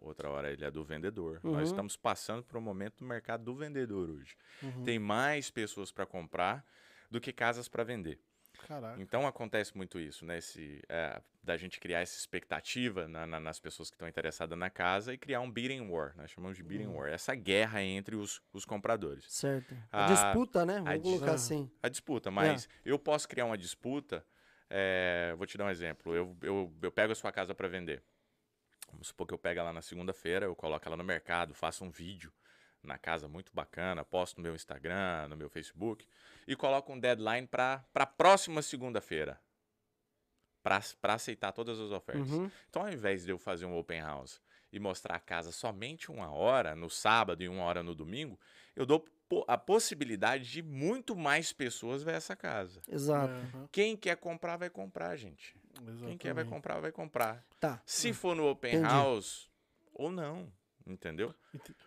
[0.00, 1.40] outra hora ele é do vendedor.
[1.42, 1.52] Uhum.
[1.52, 4.36] Nós estamos passando por um momento do mercado do vendedor hoje.
[4.62, 4.84] Uhum.
[4.84, 6.64] Tem mais pessoas para comprar
[7.10, 8.20] do que casas para vender.
[8.66, 9.00] Caraca.
[9.02, 10.38] Então acontece muito isso, né?
[10.38, 14.70] Esse, é, da gente criar essa expectativa na- na- nas pessoas que estão interessadas na
[14.70, 16.68] casa e criar um bidding war, nós chamamos de Uhum.
[16.68, 19.24] bidding war, essa guerra entre os, os compradores.
[19.28, 19.74] Certo.
[19.90, 20.80] A A- disputa, né?
[20.80, 21.34] Vamos colocar Ah.
[21.34, 21.68] assim.
[21.82, 24.24] A disputa, mas eu posso criar uma disputa,
[24.70, 28.02] é, vou te dar um exemplo, eu, eu, eu pego a sua casa para vender.
[28.92, 31.90] Vamos supor que eu pego ela na segunda-feira, eu coloco ela no mercado, faço um
[31.90, 32.32] vídeo
[32.82, 36.06] na casa muito bacana, posto no meu Instagram, no meu Facebook
[36.46, 39.40] e coloco um deadline para a próxima segunda-feira
[40.62, 42.30] para aceitar todas as ofertas.
[42.30, 42.50] Uhum.
[42.68, 44.40] Então, ao invés de eu fazer um open house
[44.72, 48.38] e mostrar a casa somente uma hora no sábado e uma hora no domingo,
[48.76, 49.04] eu dou
[49.48, 52.80] a possibilidade de muito mais pessoas ver essa casa.
[52.88, 53.32] Exato.
[53.32, 55.56] Aham, Quem quer comprar, vai comprar, gente.
[55.74, 56.48] Quem quer, vai exatamente.
[56.48, 57.44] comprar, vai comprar.
[57.60, 57.80] Tá.
[57.86, 58.92] Se for no open Entendi.
[58.92, 59.50] house
[59.94, 60.52] ou não,
[60.86, 61.34] entendeu?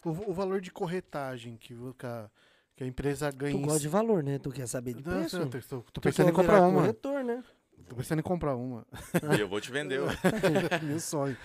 [0.03, 2.29] O, o valor de corretagem que, que a,
[2.75, 3.55] que a empresa ganha.
[3.55, 4.37] Tu gosta de valor, né?
[4.39, 5.37] Tu quer saber de Não, preço?
[5.37, 6.81] eu tô, tô- tô Tu pensando em comprar uma.
[6.81, 7.43] corretor, né?
[7.87, 8.85] Tô pensando em comprar uma.
[9.35, 9.99] E eu vou te vender.
[10.81, 11.37] Meu sonho.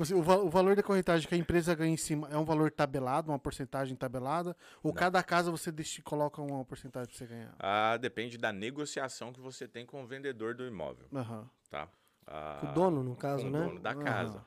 [0.00, 2.44] Assim, o, va- o valor da corretagem que a empresa ganha em cima é um
[2.44, 4.56] valor tabelado, uma porcentagem tabelada?
[4.82, 4.98] Ou Não.
[4.98, 7.54] cada casa você deixa, coloca uma porcentagem pra você ganhar?
[7.58, 11.48] Ah, depende da negociação que você tem com o vendedor do imóvel, Aham.
[11.68, 11.88] tá?
[12.26, 13.64] Ah, O dono, no com caso, o né?
[13.66, 14.04] dono da Aham.
[14.04, 14.46] casa.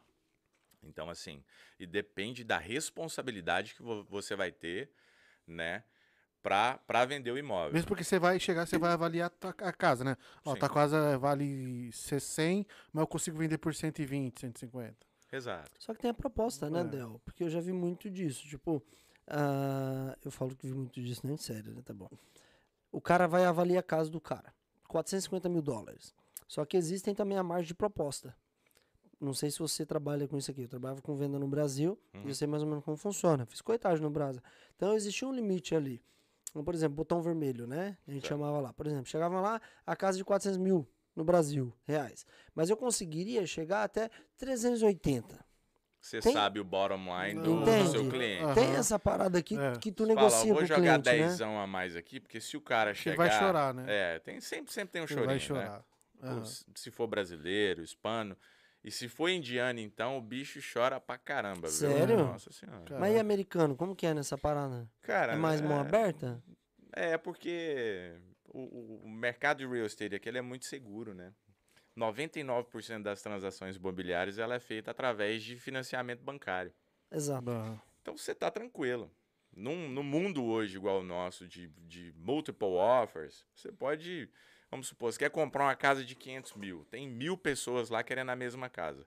[0.84, 1.44] Então, assim,
[1.80, 4.90] e depende da responsabilidade que vo- você vai ter,
[5.46, 5.84] né,
[6.42, 7.74] pra, pra vender o imóvel.
[7.74, 10.18] Mesmo porque você vai chegar, você vai avaliar a, tua- a casa, né?
[10.46, 10.60] Ó, Sim.
[10.60, 14.96] tua casa vale 100, mas eu consigo vender por 120, 150.
[15.32, 15.72] Exato.
[15.80, 16.84] Só que tem a proposta, né, É.
[16.84, 17.22] Del?
[17.24, 18.46] Porque eu já vi muito disso.
[18.48, 18.84] Tipo,
[19.28, 21.82] ah, eu falo que vi muito disso, não é sério, né?
[21.84, 22.10] Tá bom.
[22.92, 24.54] O cara vai avaliar a casa do cara.
[24.88, 26.14] 450 mil dólares.
[26.48, 28.36] Só que existem também a margem de proposta.
[29.22, 30.64] Não sei se você trabalha com isso aqui.
[30.64, 32.24] Eu trabalhava com venda no Brasil Uhum.
[32.26, 33.46] e eu sei mais ou menos como funciona.
[33.46, 34.42] Fiz coitagem no Brasil.
[34.76, 36.04] Então existia um limite ali.
[36.54, 37.98] Por exemplo, botão vermelho, né?
[38.08, 38.30] A gente Certo.
[38.30, 38.74] chamava lá.
[38.74, 42.26] Por exemplo, chegava lá a casa de 400 mil no Brasil, reais.
[42.54, 45.44] Mas eu conseguiria chegar até 380.
[46.02, 48.44] Você Tem- sabe o bottom line do, do seu cliente.
[48.44, 48.54] Aham.
[48.56, 49.74] Tem essa parada aqui É.
[49.78, 51.28] que tu Fala, ó, negocia vou com o jogar cliente, né?
[51.28, 53.18] dezão a mais aqui, porque se o cara Ele chegar...
[53.18, 53.86] vai chorar, né?
[53.88, 55.40] É, tem, sempre, sempre tem um Ele chorinho, vai né?
[55.40, 55.86] chorar.
[56.24, 56.44] Aham.
[56.46, 58.36] se- Se for brasileiro, hispano...
[58.84, 61.70] E se for indiano, então, o bicho chora pra caramba, viu?
[61.78, 62.18] Sério?
[62.18, 62.84] Nossa senhora.
[62.86, 63.00] Cara.
[63.00, 64.90] Mas e americano, como que é nessa parada?
[65.02, 66.44] Cara, É mais mão aberta?
[66.94, 68.14] É, porque
[68.46, 71.32] o, o- mercado de real estate aqui ele é muito seguro, né?
[71.96, 76.74] 99% das transações imobiliárias ela é feita através de financiamento bancário.
[77.12, 77.52] Exato.
[78.02, 79.12] Então você tá tranquilo.
[79.54, 84.30] Num, no mundo hoje igual o nosso, de, de multiple offers, você pode,
[84.72, 88.30] vamos supor, você quer comprar uma casa de 500 mil, tem mil pessoas lá querendo
[88.30, 89.06] a mesma casa.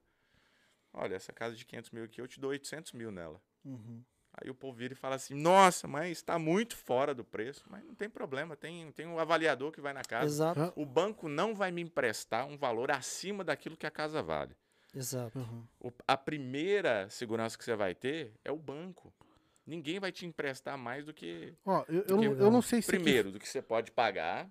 [0.92, 3.40] Olha, essa casa de 500 mil aqui, eu te dou 800 mil nela.
[3.64, 4.02] Uhum.
[4.36, 7.64] Aí o povo vira e fala assim: Nossa, mas está muito fora do preço.
[7.68, 10.26] Mas não tem problema, tem, tem um avaliador que vai na casa.
[10.26, 10.72] Exato.
[10.76, 14.56] O banco não vai me emprestar um valor acima daquilo que a casa vale.
[14.94, 15.38] exato.
[15.38, 15.64] Uhum.
[15.80, 19.12] O- a primeira segurança que você vai ter é o banco.
[19.66, 21.54] Ninguém vai te emprestar mais do que.
[21.64, 22.88] Ó, eu, eu, Que não- eu não sei se.
[22.88, 24.48] Primeiro, do que você pode pagar.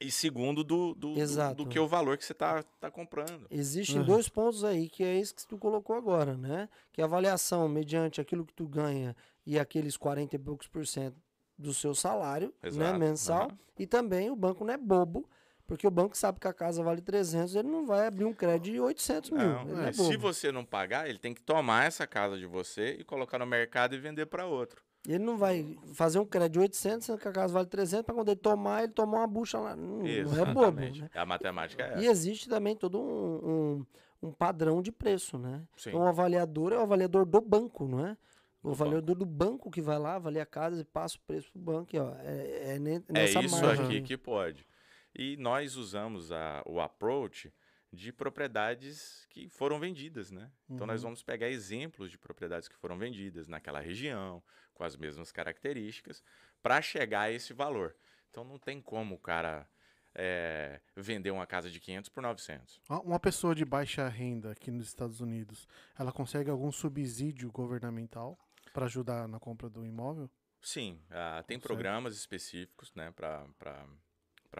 [0.00, 1.54] E segundo, do, do, do- Exato.
[1.64, 3.46] do que o valor que você está tá comprando.
[3.50, 4.04] Existem Uhum.
[4.04, 6.68] dois pontos aí, que é esse que tu colocou agora, né?
[6.92, 9.16] Que a avaliação mediante aquilo que tu ganha
[9.46, 11.16] e aqueles 40 e poucos por cento
[11.58, 13.44] do seu salário, né, mensal.
[13.44, 13.58] aham.
[13.78, 15.26] E também o banco não é bobo,
[15.66, 18.72] porque o banco sabe que a casa vale 300, ele não vai abrir um crédito
[18.74, 19.40] de 800 mil.
[19.42, 23.04] Não, é, se você não pagar, ele tem que tomar essa casa de você e
[23.04, 24.82] colocar no mercado e vender para outro.
[25.06, 28.14] Ele não vai fazer um crédito de 800, sendo que a casa vale 300, para
[28.14, 29.76] quando ele tomar, ele tomar uma bucha lá.
[29.76, 31.10] Não, não é bobo, né?
[31.14, 32.10] A matemática é E essa.
[32.10, 33.84] existe também todo um,
[34.22, 35.62] um, um padrão de preço, né?
[35.76, 35.90] Sim.
[35.90, 38.16] Então, o avaliador é o avaliador do banco, não é?
[38.62, 41.52] O Do avaliador do banco que vai lá, avalia a casa e passa o preço
[41.52, 41.94] pro banco.
[41.94, 42.78] E, ó, é, é É
[43.12, 43.84] nessa isso margem.
[43.84, 44.66] aqui que pode.
[45.14, 47.52] E nós usamos a- o approach
[47.92, 50.50] de propriedades que foram vendidas, né?
[50.68, 51.08] Então nós Uhum.
[51.10, 54.42] vamos pegar exemplos de propriedades que foram vendidas naquela região,
[54.76, 56.22] com as mesmas características,
[56.62, 57.96] para chegar a esse valor.
[58.30, 59.66] Então não tem como o cara
[60.14, 62.80] é, vender uma casa de 500 por 900.
[62.88, 65.66] Ó, Uma pessoa de baixa renda aqui nos Estados Unidos,
[65.98, 68.38] ela consegue algum subsídio governamental
[68.72, 70.30] para ajudar na compra do imóvel?
[70.60, 71.62] Sim, ah, tem Consegue.
[71.74, 73.46] programas específicos né, para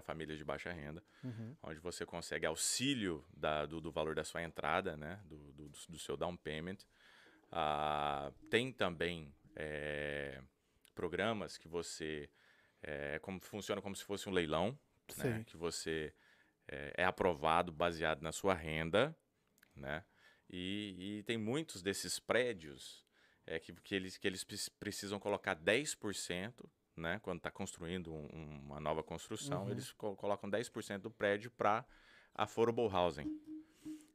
[0.03, 1.03] famílias de baixa renda.
[1.25, 1.57] Uhum.
[1.62, 5.99] onde você consegue auxílio da- do, do valor da sua entrada, né, do, do, do
[5.99, 6.79] seu down payment.
[7.51, 10.40] Ah, tem também eh,
[10.94, 12.30] programas que você
[12.82, 14.78] eh, como funciona como se fosse um leilão,
[15.16, 16.14] né, que você
[16.68, 19.16] eh, é aprovado baseado na sua renda,
[19.74, 20.04] né,
[20.48, 23.04] e, e tem muitos desses prédios
[23.46, 28.26] é, que, que eles, que eles precis- precisam colocar 10%, né, quando está construindo um-
[28.64, 29.70] uma nova construção, Uhum.
[29.70, 31.84] eles co- colocam 10% do prédio para
[32.34, 33.28] affordable housing.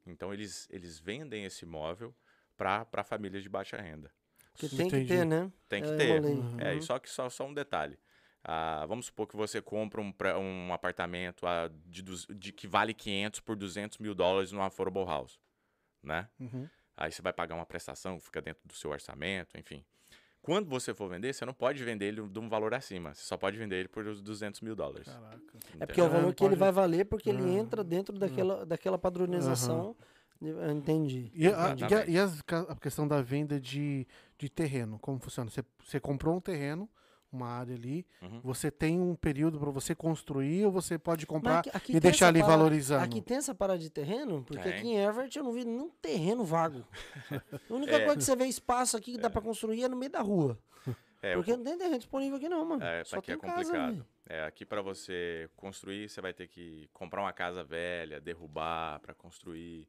[0.05, 2.13] Então eles, eles vendem esse imóvel
[2.57, 4.11] para famílias de baixa renda.
[4.53, 5.07] Porque tem que Entendi.
[5.07, 5.51] ter, né?
[5.69, 6.21] Tem que É, ter.
[6.21, 6.57] Uhum.
[6.59, 7.97] É, e só que só, só um detalhe.
[8.43, 12.03] Ah, vamos supor que você compra um, um apartamento ah, de,
[12.35, 15.39] de que vale 500 por 200 mil dólares no affordable house,
[16.03, 16.27] né?
[16.39, 16.67] Uhum.
[16.97, 19.83] Aí você vai pagar uma prestação que fica dentro do seu orçamento, enfim.
[20.41, 23.13] Quando você for vender, você não pode vender ele de um valor acima.
[23.13, 25.07] Você só pode vender ele por os 200 mil dólares.
[25.07, 25.39] Caraca.
[25.79, 27.59] É porque é o valor que ele vai valer, porque ele Ah.
[27.59, 29.95] entra dentro daquela, daquela padronização.
[30.41, 31.31] Eu Entendi.
[31.35, 31.93] E a, entendi.
[31.93, 35.49] e a- e as ca- a questão da venda de, de terreno, como funciona?
[35.49, 36.89] Você, você comprou um terreno,
[37.31, 38.41] uma área ali, Uhum.
[38.43, 42.27] você tem um período para você construir ou você pode comprar aqui- aqui e deixar
[42.29, 43.03] ali parada- valorizando?
[43.05, 44.73] Aqui tem essa parada de terreno, porque Tem.
[44.73, 46.83] aqui em Everett eu não vi nenhum terreno vago.
[47.69, 48.05] A única É.
[48.05, 50.57] coisa que você vê espaço aqui que dá pra construir é no meio da rua.
[51.23, 52.83] É, porque não tem terreno disponível aqui não, mano.
[52.83, 53.91] É, Só aqui é tem casa, complicado.
[53.91, 54.05] velho.
[54.27, 59.13] é, aqui para você construir, você vai ter que comprar uma casa velha, derrubar para
[59.13, 59.87] construir,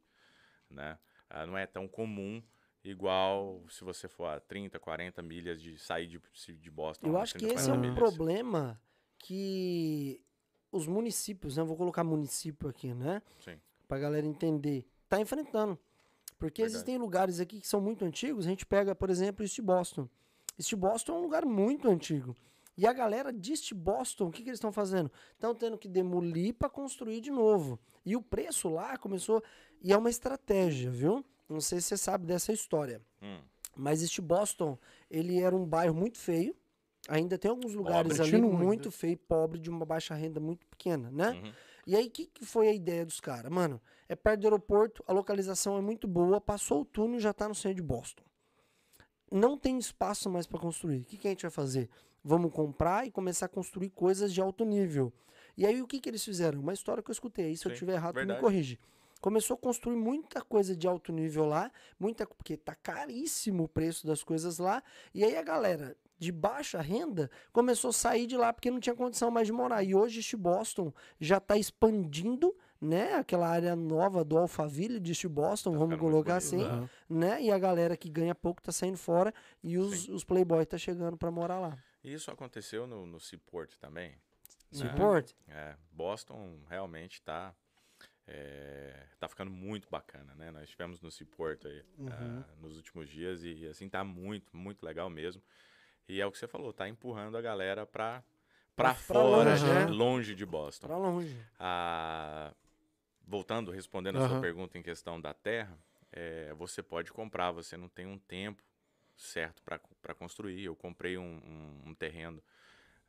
[0.72, 0.98] né?
[1.28, 2.42] Ah, não é tão comum
[2.84, 6.20] igual se você for a 30, 40 milhas de sair de,
[6.56, 7.08] de Boston.
[7.08, 7.98] Eu a acho que 30, esse é 40 um milhas.
[7.98, 8.80] problema
[9.18, 10.20] que
[10.70, 11.62] os municípios, né?
[11.62, 13.22] Eu vou colocar município aqui, né?
[13.40, 13.58] Sim.
[13.86, 14.86] Pra galera entender.
[15.08, 15.78] Tá enfrentando.
[16.38, 16.76] Porque Verdade.
[16.76, 18.46] existem lugares aqui que são muito antigos.
[18.46, 20.08] A gente pega, por exemplo, East Boston.
[20.58, 22.36] East Boston é um lugar muito antigo.
[22.76, 25.12] E a galera de East Boston, o que, que eles estão fazendo?
[25.34, 27.78] Estão tendo que demolir para construir de novo.
[28.04, 29.42] E o preço lá começou.
[29.82, 31.24] E é uma estratégia, viu?
[31.48, 33.00] Não sei se você sabe dessa história.
[33.20, 33.40] Hum,
[33.76, 34.78] Mas este Boston,
[35.10, 36.54] ele era um bairro muito feio.
[37.08, 38.36] Ainda tem alguns lugares Pobre.
[38.36, 38.56] ali ainda.
[38.56, 41.30] muito feio, pobre, de uma baixa renda muito pequena, né?
[41.30, 41.52] uhum.
[41.84, 43.50] E aí, o que, que foi a ideia dos caras?
[43.50, 47.48] Mano, é perto do aeroporto, a localização é muito boa, passou o túnel já tá
[47.48, 48.22] no centro de Boston.
[49.32, 51.00] Não tem espaço mais para construir.
[51.00, 51.88] O que, que a gente vai fazer?
[52.22, 55.12] Vamos comprar e começar a construir coisas de alto nível.
[55.56, 56.60] E aí, o que, que eles fizeram?
[56.60, 57.46] Uma história que eu escutei.
[57.46, 58.78] aí, Se eu Sim, estiver errado, tu me corrige.
[59.22, 64.04] Começou a construir muita coisa de alto nível lá, muita porque tá caríssimo o preço
[64.04, 64.82] das coisas lá.
[65.14, 68.96] E aí a galera de baixa renda começou a sair de lá porque não tinha
[68.96, 69.84] condição mais de morar.
[69.84, 73.14] E hoje este Boston já está expandindo, né?
[73.14, 76.90] Aquela área nova do Alphaville de East Boston, vamos ficando muito colocar bonito, assim, né?
[77.08, 77.42] né?
[77.42, 81.16] E a galera que ganha pouco tá saindo fora e os, os playboy tá chegando
[81.16, 81.78] para morar lá.
[82.02, 84.10] Isso aconteceu no, no Seaport também.
[84.10, 84.16] né?
[84.72, 85.32] Support?
[85.46, 87.54] É, Boston realmente está
[89.18, 90.50] tá ficando muito bacana, né?
[90.50, 92.10] Nós estivemos no Seaport aí, Uhum.
[92.10, 95.42] ah, nos últimos dias e assim tá muito, muito legal mesmo.
[96.08, 98.22] E é o que você falou, tá empurrando a galera para
[98.74, 99.84] para Pra fora, longe, né?
[99.84, 99.86] né?
[99.92, 100.86] longe de Boston.
[100.86, 101.36] Pra longe.
[101.58, 102.52] Ah,
[103.26, 105.78] voltando, respondendo a sua pergunta em questão da terra,
[106.10, 108.62] é, você pode comprar, você não tem um tempo
[109.14, 110.64] certo para construir.
[110.64, 111.22] Eu comprei um,
[111.84, 112.42] um, um terreno,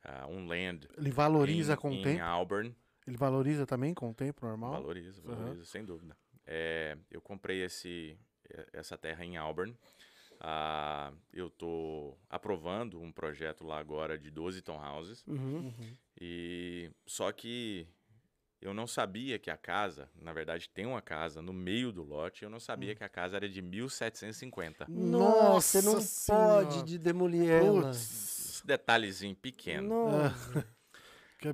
[0.03, 0.87] ah, um land.
[0.97, 2.21] Ele valoriza em, com o em tempo?
[2.23, 2.75] Auburn.
[3.05, 4.71] Ele valoriza também com o tempo normal?
[4.71, 6.15] Valoriza, valoriza, sem dúvida.
[6.45, 8.17] É, eu comprei esse,
[8.49, 9.75] eh, essa terra em Auburn.
[10.39, 15.25] Ah, eu estou aprovando um projeto lá agora de 12 townhouses.
[15.27, 15.73] Uhum.
[16.19, 17.87] E só que
[18.61, 22.43] eu não sabia que a casa, na verdade tem uma casa no meio do lote,
[22.43, 22.61] eu não Hum.
[22.61, 24.85] sabia que a casa era de 1750.
[24.89, 26.65] Nossa, você não Senhora.
[26.65, 27.91] pode de demolir ela.
[28.65, 29.89] Detalhezinho pequeno.
[29.89, 30.67] Nossa.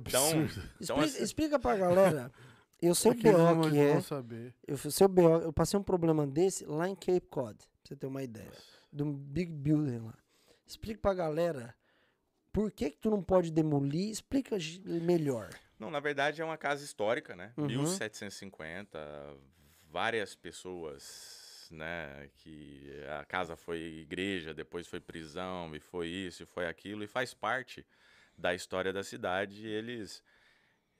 [0.00, 0.70] que Então, absurdo.
[0.80, 2.32] então explica, assim, explica pra galera.
[2.82, 4.00] Eu sei o eles não BO que é.
[4.00, 4.54] saber.
[4.66, 5.28] Eu sei o BO.
[5.42, 7.56] Eu passei um problema desse lá em Cape Cod.
[7.58, 8.50] Pra você ter uma ideia.
[8.92, 10.14] De um big building lá.
[10.66, 11.74] Explica pra galera
[12.52, 14.10] por que que tu não pode demolir.
[14.10, 15.50] Explica melhor.
[15.78, 17.52] não, na verdade é uma casa histórica, né?
[17.56, 17.66] Uhum.
[17.66, 18.98] 1750,
[19.90, 26.46] várias pessoas, né, que a casa foi igreja, depois foi prisão, e foi isso, e
[26.46, 27.84] foi aquilo, e faz parte
[28.40, 30.22] da história da cidade, e eles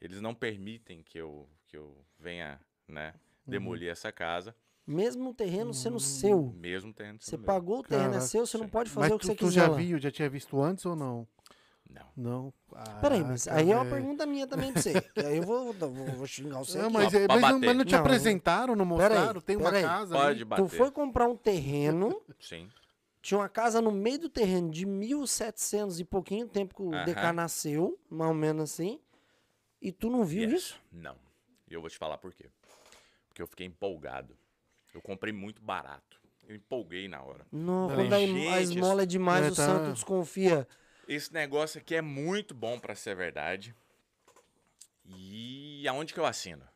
[0.01, 3.13] eles não permitem que eu que eu venha, né,
[3.47, 3.51] Uhum.
[3.53, 4.55] demolir essa casa,
[4.87, 6.01] Mesmo o terreno sendo Hum.
[6.01, 6.53] seu.
[6.57, 7.47] mesmo tendo Você meu.
[7.47, 8.71] pagou o terreno, é Caraca, seu, você não sim.
[8.71, 9.61] pode fazer Mas o que tu, você tu quiser.
[9.61, 9.77] já lá.
[9.77, 11.27] viu, já tinha visto antes ou não?
[11.89, 12.07] Não.
[12.17, 12.55] Não.
[13.01, 14.93] Peraí, mas aí é uma pergunta minha também pra você.
[15.27, 16.79] aí eu vou, vou, vou xingar você.
[16.79, 19.41] Não, mas, é- pra mas, não, mas não te Não, apresentaram, não peraí, mostraram?
[19.41, 19.83] Tem uma peraí.
[19.85, 20.45] casa Pode ali?
[20.45, 20.63] bater.
[20.63, 22.69] Tu foi comprar um terreno, Sim.
[23.23, 27.05] Tinha uma casa no meio do terreno de 1700 e pouquinho tempo que o Aham.
[27.05, 29.01] DK nasceu, mais ou menos assim,
[29.81, 30.53] e tu não viu Yes.
[30.63, 30.83] isso?
[30.91, 31.17] Não.
[31.69, 32.51] E eu vou te falar por quê.
[33.29, 34.37] Porque eu fiquei empolgado.
[34.93, 36.21] Eu comprei muito barato.
[36.49, 37.47] Eu empolguei na hora.
[37.53, 38.03] Não, Peraí.
[38.09, 39.67] quando a, Gente, a esmola é demais, é, o tá.
[39.67, 40.67] santo desconfia.
[41.07, 43.75] Esse negócio aqui é muito bom pra ser verdade.
[45.05, 46.67] E aonde que eu assino?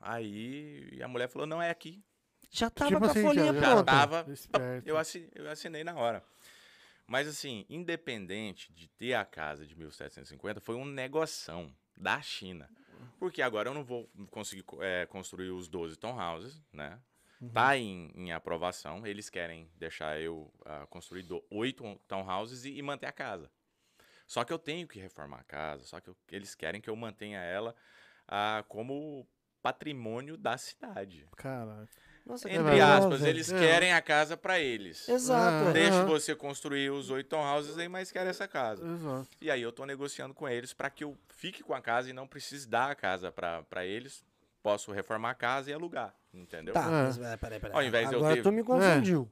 [0.00, 2.02] Aí a mulher falou: não é aqui.
[2.50, 3.84] Já tava Tipo com a assim, folhinha já- Já pronta.
[3.84, 4.26] tava.
[4.32, 4.88] Esperto.
[4.88, 6.22] Eu assinei, eu assinei na hora.
[7.06, 12.68] Mas assim, independente de ter a casa de 1750, foi um negoção da China.
[13.18, 17.00] Porque agora eu não vou conseguir co- eh, construir os 12 townhouses, né?
[17.54, 19.06] Tá em, em aprovação.
[19.06, 23.50] Eles querem deixar eu ah, construir do- oito townhouses e, e manter a casa.
[24.26, 25.84] Só que eu tenho que reformar a casa.
[25.86, 27.74] Só que eu- eles querem que eu mantenha ela
[28.28, 29.26] ah, como
[29.62, 31.26] patrimônio da cidade.
[31.36, 31.88] Caraca.
[32.30, 33.58] Nossa, Entre aspas, eles É.
[33.58, 35.08] querem a casa pra eles.
[35.08, 35.66] Exato.
[35.66, 35.72] Ah, é.
[35.72, 38.84] Deixa você construir os oito townhouses aí, mas quer essa casa.
[38.86, 39.28] Exato.
[39.40, 42.12] E aí eu tô negociando com eles para que eu fique com a casa e
[42.12, 44.24] não precise dar a casa para eles.
[44.62, 46.74] Posso reformar a casa e alugar, entendeu?
[46.74, 46.90] Tá, É.
[46.90, 47.76] mas é, peraí, peraí.
[47.76, 49.28] Ao invés de eu Agora ter- tu me confundiu.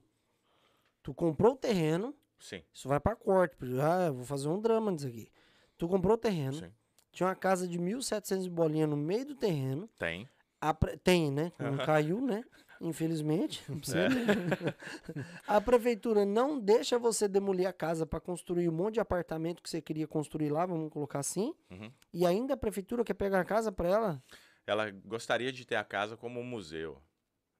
[1.03, 3.57] Tu comprou o terreno, Sim, isso vai pra corte.
[3.81, 5.29] Ah, eu vou fazer um drama nisso aqui.
[5.77, 6.73] Tu comprou o terreno, sim.
[7.13, 9.89] tinha uma casa de 1.700 e bolinha no meio do terreno.
[9.99, 10.29] Tem.
[10.61, 11.53] A pre- Tem, né?
[11.59, 12.43] Não caiu, né?
[12.81, 13.62] Infelizmente.
[13.68, 14.14] Não precisa, né?
[15.47, 19.68] a prefeitura não deixa você demolir a casa para construir um monte de apartamento que
[19.70, 21.55] você queria construir lá, vamos colocar assim.
[21.70, 21.91] Uhum.
[22.12, 24.22] E ainda a prefeitura quer pegar a casa para ela?
[24.66, 27.01] Ela gostaria de ter a casa como um museu,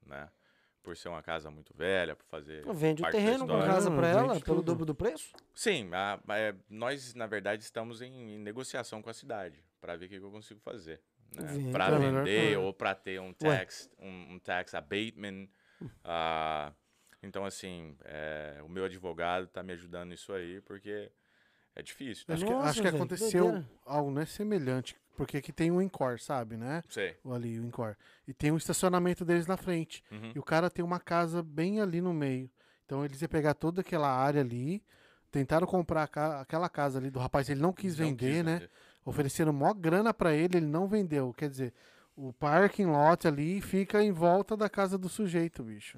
[0.05, 0.29] né?
[0.81, 2.63] Por ser uma casa muito velha, por fazer.
[2.73, 4.63] Vende o terreno com a casa para vende ela pelo tudo.
[4.63, 5.33] dobro do preço?
[5.53, 10.05] Sim, a- é, nós, na verdade, estamos em, em negociação com a cidade para ver
[10.05, 11.01] o que, que eu consigo fazer.
[11.35, 11.71] Né?
[11.71, 15.47] Para É vender ou para ter um tax, um, um tax abatement.
[16.03, 16.73] ah,
[17.21, 21.11] então, assim, é, o meu advogado está me ajudando nisso aí, porque
[21.75, 22.25] é difícil.
[22.27, 22.35] Né?
[22.35, 23.69] Acho, que, Nossa, acho que aconteceu doideira.
[23.85, 24.95] algo né, semelhante.
[25.17, 26.81] Porque aqui tem um Incor, sabe, né?
[26.87, 27.17] Sei.
[27.25, 27.95] O Ali, o Incor.
[28.25, 30.01] E tem um estacionamento deles na frente.
[30.09, 30.31] Uhum.
[30.33, 32.49] E o cara tem uma casa bem ali no meio.
[32.85, 34.81] Então eles iam pegar toda aquela área ali.
[35.29, 38.69] Tentaram comprar ca- aquela casa ali do rapaz, ele não quis Não vender, quis né?
[39.05, 41.33] Ofereceram maior grana pra ele, ele não vendeu.
[41.33, 41.73] Quer dizer,
[42.15, 45.97] o parking lot ali fica em volta da casa do sujeito, bicho.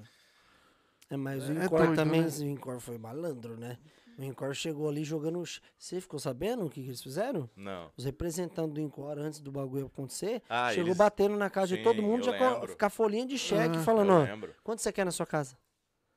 [1.10, 2.28] É, mas o É Incor doido, também, né?
[2.28, 3.76] o Incor foi malandro, né?
[4.16, 5.42] O Incor chegou ali jogando.
[5.78, 7.48] Você ficou sabendo o que, que eles fizeram?
[7.56, 7.90] Não.
[7.96, 11.76] Os representantes do Incor, antes do bagulho acontecer, Ah, chegou eles- batendo na casa de
[11.76, 14.26] Sim, todo mundo, já com, folhinha de cheque, Ah, falando, ó,
[14.62, 15.56] quanto você quer na sua casa?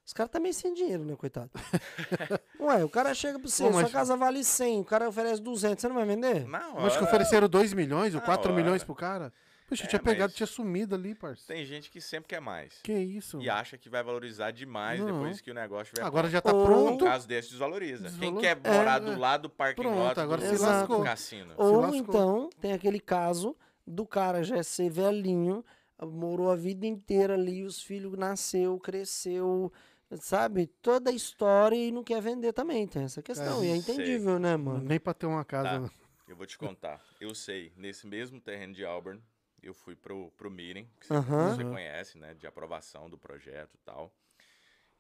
[0.06, 1.50] Os caras tá meio sem dinheiro, né, coitado?
[2.60, 5.82] Ué, o cara chega pra você, Pô, sua casa vale 100, o cara oferece 200,
[5.82, 6.48] você não vai vender?
[6.48, 8.62] Na Mas que ofereceram 2 milhões ou Na 4 hora.
[8.62, 9.34] milhões pro cara?
[9.68, 11.42] Puxa, É, tinha pegado, tinha sumido ali, parça.
[11.48, 12.74] Tem gente que sempre quer mais.
[12.84, 13.42] Que isso?
[13.42, 15.08] E acha que vai valorizar demais Não.
[15.08, 17.06] depois que o negócio tiver Agora já tá Ou- Um pronto.
[17.06, 18.04] caso desse desvaloriza.
[18.10, 19.06] Quem Desvalor- quer É, morar é.
[19.06, 21.04] do lado do parking Pronto, lot agora do, se lascou.
[21.04, 21.54] cassino?
[21.58, 21.98] Ou lascou.
[22.00, 25.66] então, tem aquele caso do cara já ser velhinho,
[26.00, 29.74] morou a vida inteira ali, os filhos nasceu, cresceu,
[30.20, 30.68] sabe?
[30.68, 32.88] Toda a história e não quer vender também.
[32.88, 33.62] Tem essa questão.
[33.62, 33.96] É, e é sei.
[33.96, 34.84] entendível, né, mano?
[34.84, 35.70] Nem pra ter uma casa.
[35.70, 35.80] Tá.
[35.80, 35.90] né?
[36.28, 37.04] Eu vou te contar.
[37.20, 39.22] Eu sei, nesse mesmo terreno de Auburn,
[39.62, 41.56] eu fui pro, pro meeting, que você, Aham.
[41.56, 42.34] você conhece, né?
[42.34, 44.14] De aprovação do projeto e tal.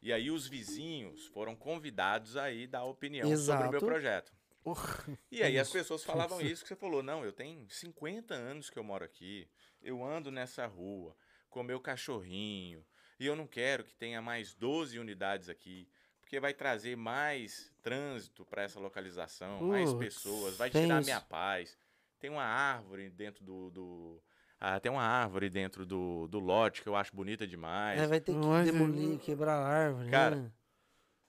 [0.01, 3.71] E aí os vizinhos foram convidados aí dar opinião sobre o Exato.
[3.71, 4.33] meu projeto.
[4.63, 5.03] Porra.
[5.31, 8.77] E aí as pessoas falavam isso que você falou, não, eu tenho 50 anos que
[8.77, 9.47] eu moro aqui,
[9.81, 11.15] eu ando nessa rua
[11.49, 12.83] com meu cachorrinho,
[13.19, 15.87] e eu não quero que tenha mais 12 unidades aqui,
[16.21, 21.05] porque vai trazer mais trânsito para essa localização, mais pessoas, vai tirar isso.
[21.05, 21.77] minha paz.
[22.19, 23.69] Tem uma árvore dentro do...
[23.69, 24.21] do-
[24.59, 28.01] ah, tem uma árvore dentro do, do lote que eu acho bonita demais.
[28.01, 30.09] É, vai ter que Mas, demolir, quebrar a árvore.
[30.09, 30.51] Cara, né?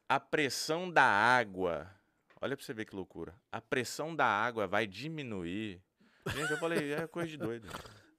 [0.09, 1.91] a pressão da água.
[2.41, 3.35] Olha pra você ver que loucura.
[3.51, 5.83] A pressão da água vai diminuir.
[6.29, 7.69] Gente, eu falei, é coisa de doido.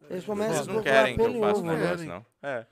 [0.10, 1.76] Eles começam a Vocês não procurar querem que eu faça um né?
[1.76, 2.26] negócio, não.
[2.42, 2.68] É.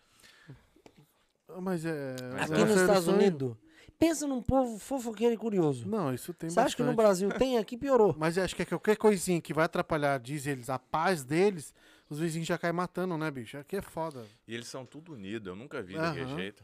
[1.62, 2.16] Mas é.
[2.34, 2.66] Mas Aqui é.
[2.66, 3.08] nos Estados.
[3.08, 3.56] Unidos,
[3.98, 5.88] pensa num povo fofoqueiro e curioso.
[5.88, 6.94] Não, isso tem Você acha que no.
[6.94, 7.58] Brasil tem?
[7.58, 8.16] Aqui piorou.
[8.20, 11.74] Mas acho que é qualquer coisinha que vai atrapalhar, diz eles, a paz deles,
[12.10, 13.58] os vizinhos já caem matando, né, bicho?
[13.58, 14.24] Aqui é foda.
[14.48, 15.48] E eles são tudo unidos.
[15.48, 16.36] Eu nunca vi daquele Aham.
[16.36, 16.64] jeito.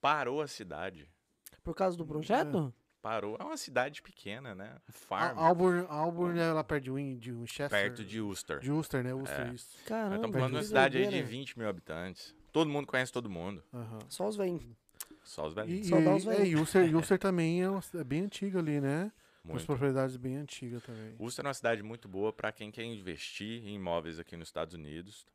[0.00, 1.08] Parou a cidade.
[1.64, 2.72] Por causa do projeto?
[3.02, 3.36] Parou.
[3.38, 4.74] É uma cidade pequena, né?
[4.88, 5.38] Um farm.
[5.38, 7.68] Auburn, Auburn é lá perto de, Win, de Winchester.
[7.70, 8.58] perto de Ulster.
[8.58, 9.14] De Ulster, né?
[9.14, 9.52] Ulster, É.
[9.54, 9.68] isso.
[9.86, 11.28] Caramba, estamos falando de uma cidade aí de doideira.
[11.28, 12.34] 20 mil habitantes.
[12.56, 13.62] Todo mundo conhece todo mundo.
[13.70, 13.98] Aham.
[14.08, 14.64] Só os velhinhos.
[15.22, 15.86] Só os E, velhinhos.
[15.86, 16.48] e, Só dá os é, velhos.
[16.48, 19.12] e Ulster, e Ulster também é, uma- é bem antiga ali, né?
[19.42, 19.66] Com as Muito.
[19.66, 21.14] propriedades bem antigas também.
[21.18, 24.72] Ulster é uma cidade muito boa para quem quer investir em imóveis aqui nos Estados
[24.72, 25.26] Unidos.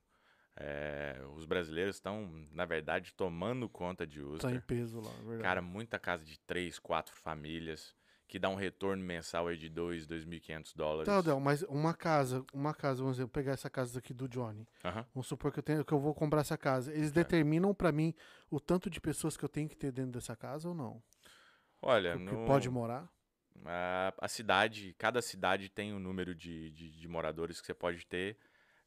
[0.55, 4.61] É, os brasileiros estão, na verdade, tomando conta de Tá em Ulster.
[4.63, 5.43] peso lá, é verdade.
[5.43, 7.93] Cara, muita casa de três, quatro famílias
[8.31, 11.05] que dá um retorno mensal aí de 2, 2.500 dólares.
[11.05, 14.25] Tá, Del, mas uma casa, uma casa, vamos dizer, eu pegar essa casa aqui do
[14.25, 14.65] Johnny.
[15.13, 16.93] Vamos supor que eu, tenho, que eu vou comprar essa casa.
[16.93, 18.15] Eles determinam pra mim
[18.49, 21.03] o tanto de pessoas que eu tenho que ter dentro dessa casa ou não?
[21.81, 23.11] Olha, que no- pode morar?
[23.65, 28.05] a, a cidade, cada cidade tem um número de, de, de moradores que você pode
[28.07, 28.37] ter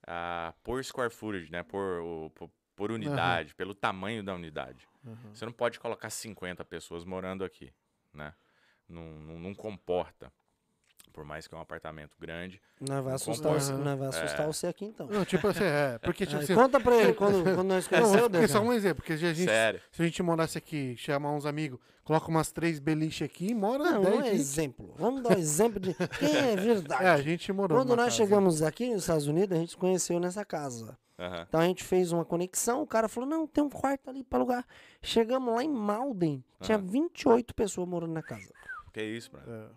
[0.06, 1.62] ah, por square footage, né?
[1.62, 4.88] Por, por, por unidade, pelo tamanho da unidade.
[5.06, 5.34] Aham.
[5.34, 7.70] Você não pode colocar 50 pessoas morando aqui,
[8.10, 8.32] né?
[8.88, 10.32] Não, não, não comporta.
[11.12, 12.60] Por mais que é um apartamento grande.
[12.80, 14.46] Nós vai Não assustar, nós vai assustar É.
[14.46, 15.06] você aqui então.
[15.06, 15.96] Não, tipo assim, é.
[15.98, 16.54] Porque, tipo Aí, assim.
[16.56, 19.32] conta pra ele quando, quando nós Não, conhecemos, porque só um exemplo, porque se a
[19.32, 19.80] gente, Sério.
[19.92, 23.84] se a gente morasse aqui, chamar uns amigos, coloca umas três beliches aqui e mora
[23.84, 24.40] Não, 10, não é 20.
[24.40, 24.94] exemplo.
[24.98, 27.04] Vamos dar um exemplo de quem é verdade.
[27.04, 28.16] É, a gente morou Quando nós casa.
[28.16, 30.98] chegamos aqui nos Estados Unidos, a gente se conheceu nessa casa.
[31.16, 31.46] Aham.
[31.48, 34.40] Então a gente fez uma conexão, o cara falou: não, tem um quarto ali pra
[34.40, 34.66] alugar.
[35.00, 36.86] Chegamos lá em Malden, tinha Aham.
[36.88, 38.52] 28 pessoas morando na casa.
[38.94, 39.70] Que isso, mano.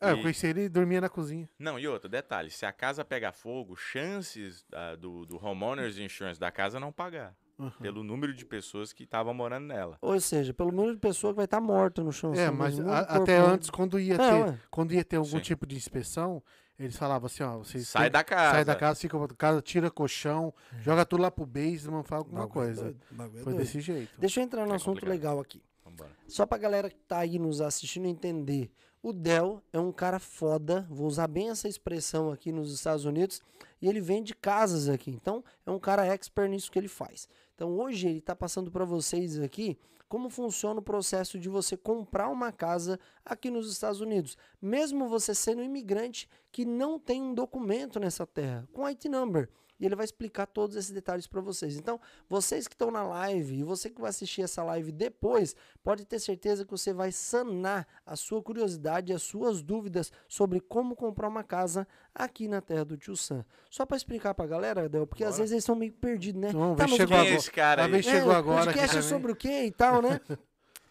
[0.00, 0.08] É.
[0.08, 1.48] É, eu conheci ele e dormia na cozinha.
[1.58, 6.40] Não, e outro detalhe: se a casa pegar fogo, chances ah, do, do homeowners insurance
[6.40, 7.36] da casa não pagar.
[7.58, 7.70] Uhum.
[7.80, 9.96] Pelo número de pessoas que estavam morando nela.
[10.00, 12.34] Ou seja, pelo número de pessoa que vai estar morta no chão.
[12.34, 13.46] É, assim, mas a- até né?
[13.46, 14.58] antes, quando ia, É, ter, ué.
[14.70, 15.40] quando ia ter algum Sim.
[15.40, 16.42] tipo de inspeção,
[16.78, 18.50] eles falavam assim, ó, vocês Sai têm- da casa.
[18.52, 22.46] sai da casa, fica pra casa, tira colchão, joga tudo lá pro basement, fala alguma
[22.46, 22.82] Bagulho é coisa.
[22.84, 23.56] doido, é Foi doido.
[23.58, 24.12] desse jeito.
[24.18, 25.10] Deixa eu entrar num É assunto complicado.
[25.12, 25.62] legal aqui.
[25.84, 26.16] Vambora.
[26.28, 28.70] Só pra galera que tá aí nos assistindo entender.
[29.02, 33.42] O Del é um cara foda, vou usar bem essa expressão aqui nos Estados Unidos,
[33.80, 35.10] e ele vende casas aqui.
[35.10, 37.28] Então, é um cara expert nisso que ele faz.
[37.54, 39.76] Então, hoje ele tá passando para vocês aqui
[40.12, 45.34] como funciona o processo de você comprar uma casa aqui nos Estados Unidos, mesmo você
[45.34, 49.48] sendo um imigrante que não tem um documento nessa terra, com IT number.
[49.80, 51.76] E ele vai explicar todos esses detalhes para vocês.
[51.76, 56.04] Então, vocês que estão na live e você que vai assistir essa live depois, pode
[56.04, 60.94] ter certeza que você vai sanar a sua curiosidade e as suas dúvidas sobre como
[60.94, 63.44] comprar uma casa aqui na terra do Tio Sam.
[63.70, 65.38] Só para explicar pra galera, Del, porque às Bora.
[65.42, 66.52] vezes eles são meio perdidos, né?
[66.52, 67.34] Vamos Tá, chegou é agora.
[67.34, 67.90] esse cara A aí?
[67.90, 70.20] vez chegou é, agora podcast é sobre o quê e tal, né?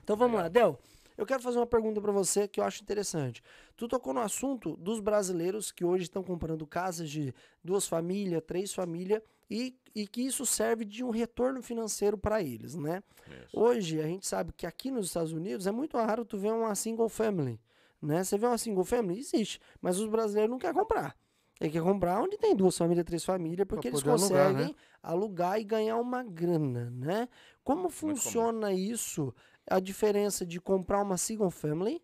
[0.04, 0.78] Então vamos lá, Legal.
[1.18, 3.42] Eu quero fazer uma pergunta pra você que eu acho interessante.
[3.76, 7.34] Tu tocou no assunto dos brasileiros que hoje estão comprando casas de
[7.64, 12.76] duas famílias, três famílias e, e que isso serve de um retorno financeiro para eles,
[12.76, 13.04] né?
[13.28, 13.60] Isso.
[13.60, 16.74] Hoje a gente sabe que aqui nos Estados Unidos é muito raro tu ver uma
[16.76, 17.60] single family,
[18.02, 18.24] né?
[18.24, 21.16] Você vê uma single family, existe, mas os brasileiros não querem comprar.
[21.62, 24.76] Ele quer comprar onde tem duas famílias, três famílias, porque eles poder alugar, conseguem né?
[25.04, 27.30] alugar e ganhar uma grana, né?
[27.64, 29.32] Como funciona isso?
[29.68, 32.02] A diferença de comprar uma single family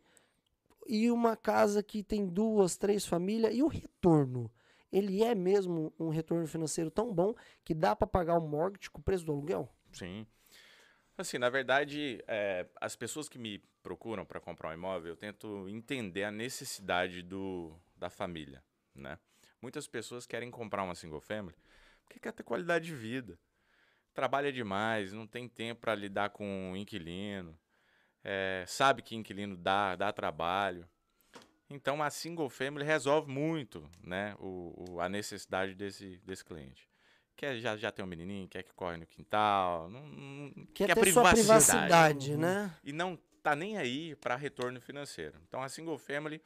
[0.87, 4.51] e uma casa que tem duas, três famílias e o retorno.
[4.91, 7.33] Ele é mesmo um retorno financeiro tão bom
[7.63, 9.69] que dá para pagar o mortgage com o preço do aluguel?
[9.91, 10.25] Sim.
[11.17, 15.67] Assim, na verdade, é, as pessoas que me procuram para comprar um imóvel, eu tento
[15.67, 19.17] entender a necessidade do, da família, né?
[19.61, 21.55] Muitas pessoas querem comprar uma single family
[22.07, 23.37] porque quer ter qualidade de vida.
[24.17, 27.55] Trabalha demais, não tem tempo para lidar com o inquilino,
[28.23, 30.89] é, sabe que inquilino dá, dá trabalho.
[31.69, 36.89] Então, a single family resolve muito né, o, o- a necessidade desse, desse cliente.
[37.35, 40.95] quer já, já tem um menininho, quer que corre no quintal, não, não- Quer quer
[40.95, 42.39] ter sua privacidade, Uhum.
[42.39, 42.73] né?
[42.83, 45.37] e não tá nem aí para retorno financeiro.
[45.47, 46.41] Então a single family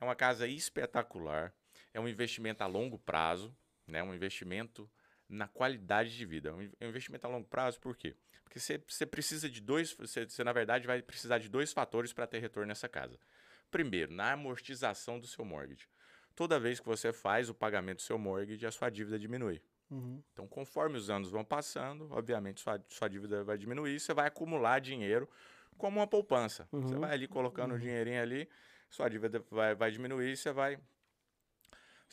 [0.00, 1.52] é uma casa espetacular,
[1.92, 3.54] é um investimento a longo prazo,
[3.86, 4.02] né?
[4.02, 4.90] Um investimento
[5.28, 6.54] na qualidade de vida.
[6.54, 8.16] Um in- um investimento a longo prazo, por quê?
[8.44, 12.12] Porque você você precisa de dois, você, você, na verdade vai precisar de dois fatores
[12.12, 13.18] para ter retorno nessa casa.
[13.70, 15.88] Primeiro, na amortização do seu mortgage.
[16.34, 19.62] Toda vez que você faz o pagamento do seu mortgage, a sua dívida diminui.
[19.90, 20.24] Uhum.
[20.32, 24.80] Então, conforme os anos vão passando, obviamente sua, sua dívida vai diminuir, você vai acumular
[24.80, 25.28] dinheiro
[25.78, 26.68] como uma poupança.
[26.84, 26.98] Você Uhum.
[26.98, 28.48] vai ali colocando o dinheirinho ali,
[28.90, 30.78] sua dívida vai, vai diminuir, você vai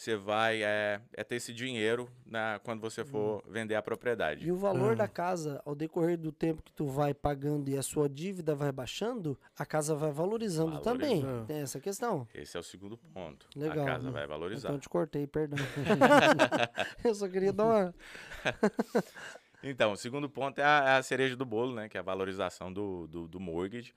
[0.01, 4.47] você vai é, é ter esse dinheiro na, quando você for vender a propriedade.
[4.47, 4.95] E o valor Ah.
[4.95, 8.71] da casa, ao decorrer do tempo que tu vai pagando e a sua dívida vai
[8.71, 11.21] baixando, a casa vai valorizando também.
[11.21, 11.45] Valorizando.
[11.45, 12.27] Tem essa questão.
[12.33, 13.47] Esse é o segundo ponto.
[13.55, 14.11] Legal, a casa né?
[14.11, 14.69] vai valorizar.
[14.69, 15.59] Então eu te cortei, perdão.
[17.05, 17.95] eu só queria dar uma.
[19.63, 21.87] Então, o segundo ponto é a, é a cereja do bolo, né?
[21.87, 23.93] Que é a valorização do, do, do mortgage,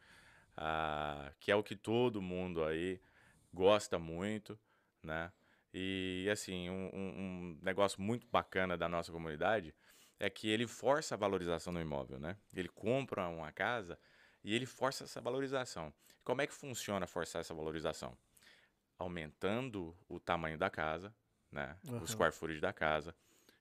[0.55, 3.01] ah, que é o que todo mundo aí
[3.51, 4.59] gosta muito,
[5.03, 5.33] né?
[5.75, 9.75] E, assim, um, um- negócio muito bacana da nossa comunidade
[10.21, 12.39] é que ele força a valorização do imóvel, né?
[12.55, 13.99] Ele compra uma casa
[14.45, 15.93] e ele força essa valorização.
[16.25, 18.17] Como é que funciona forçar essa valorização?
[18.99, 21.15] Aumentando o tamanho da casa,
[21.51, 21.77] né?
[21.89, 22.01] Aham.
[22.03, 23.15] O square footage da casa,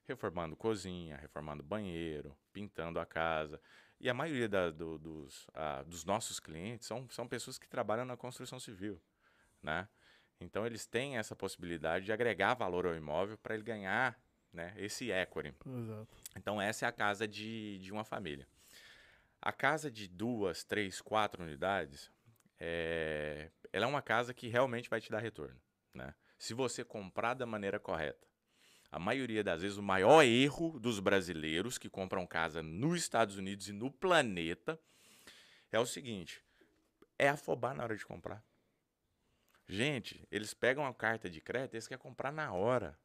[0.06, 3.60] reformando cozinha, reformando banheiro, pintando a casa.
[4.00, 8.04] E a maioria da- do- dos, ah, dos nossos clientes são, são pessoas que trabalham
[8.04, 9.02] na construção civil,
[9.62, 9.88] né?
[10.40, 14.18] Então eles têm essa possibilidade de agregar valor ao imóvel para ele ganhar
[14.52, 15.54] né, esse equity.
[15.66, 16.08] Exato.
[16.36, 18.46] Então essa é a casa de, de uma família.
[19.40, 22.10] A casa de duas, três, quatro unidades,
[22.58, 25.60] é, ela é uma casa que realmente vai te dar retorno.
[25.92, 26.14] Né?
[26.38, 28.26] Se você comprar da maneira correta.
[28.90, 33.68] A maioria das vezes, o maior erro dos brasileiros que compram casa nos Estados Unidos
[33.68, 34.78] e no planeta
[35.72, 36.44] é o seguinte:
[37.18, 38.40] é afobar na hora de comprar.
[39.68, 42.98] Gente, eles pegam a carta de crédito, eles querem comprar na hora.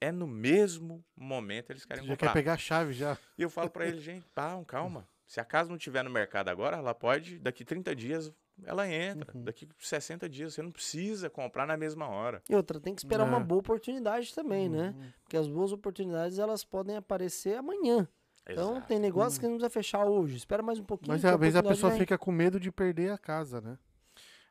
[0.00, 2.28] É no mesmo momento eles querem Você já comprar.
[2.28, 3.16] quer pegar a chave já.
[3.36, 5.06] E eu falo pra ele, gente, pá, calma.
[5.26, 8.32] Se a casa não tiver no mercado agora, ela pode, daqui 30 dias,
[8.64, 9.30] ela entra.
[9.36, 9.44] Uhum.
[9.44, 12.42] Daqui 60 dias, você não precisa comprar na mesma hora.
[12.48, 13.44] E outra, tem que esperar uma É.
[13.44, 14.92] boa oportunidade também, né?
[14.96, 15.12] Uhum.
[15.22, 18.08] Porque as boas oportunidades elas podem aparecer amanhã.
[18.48, 18.88] Então Exato.
[18.88, 20.36] tem negócio que não precisa fechar hoje.
[20.36, 21.12] Espera mais um pouquinho.
[21.12, 22.00] Mas às vezes a pessoa vem.
[22.00, 23.78] fica com medo de perder a casa, né?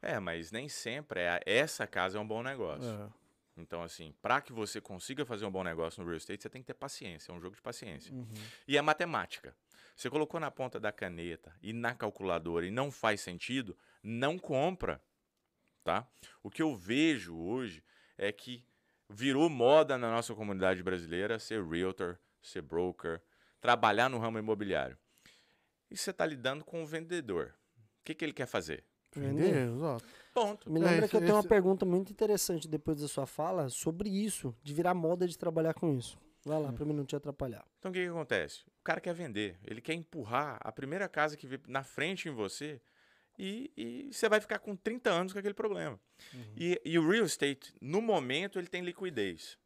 [0.02, 2.90] É, mas nem sempre é, essa casa é um bom negócio.
[2.90, 3.10] É.
[3.58, 6.62] Então, assim, para que você consiga fazer um bom negócio no real estate, você tem
[6.62, 7.32] que ter paciência.
[7.32, 8.14] É um jogo de paciência.
[8.14, 8.28] Uhum.
[8.68, 9.54] E é matemática.
[9.96, 15.04] Você colocou na ponta da caneta e na calculadora e não faz sentido, não compra,
[15.84, 16.08] tá?
[16.42, 17.84] O que eu vejo hoje
[18.18, 18.66] é que
[19.10, 23.22] virou moda na nossa comunidade brasileira ser realtor, ser broker,
[23.60, 24.98] trabalhar no ramo imobiliário.
[25.92, 27.54] E você está lidando com o vendedor.
[27.78, 28.86] O que, que ele quer fazer?
[29.16, 29.70] Vender.
[29.70, 30.06] Exato.
[30.34, 30.72] Ponto.
[30.72, 33.26] Me É, lembra esse- que eu tenho uma esse- pergunta muito interessante depois da sua
[33.26, 36.18] fala sobre isso, de virar moda de trabalhar com isso.
[36.46, 37.66] Vai lá, pra mim não te atrapalhar.
[37.80, 38.62] Então o que, que acontece?
[38.80, 42.32] O cara quer vender, ele quer empurrar a primeira casa que vê na frente em
[42.32, 42.80] você
[43.38, 46.00] e, e você vai ficar com 30 anos com aquele problema.
[46.56, 49.58] E, e o real estate, no momento, ele tem liquidez.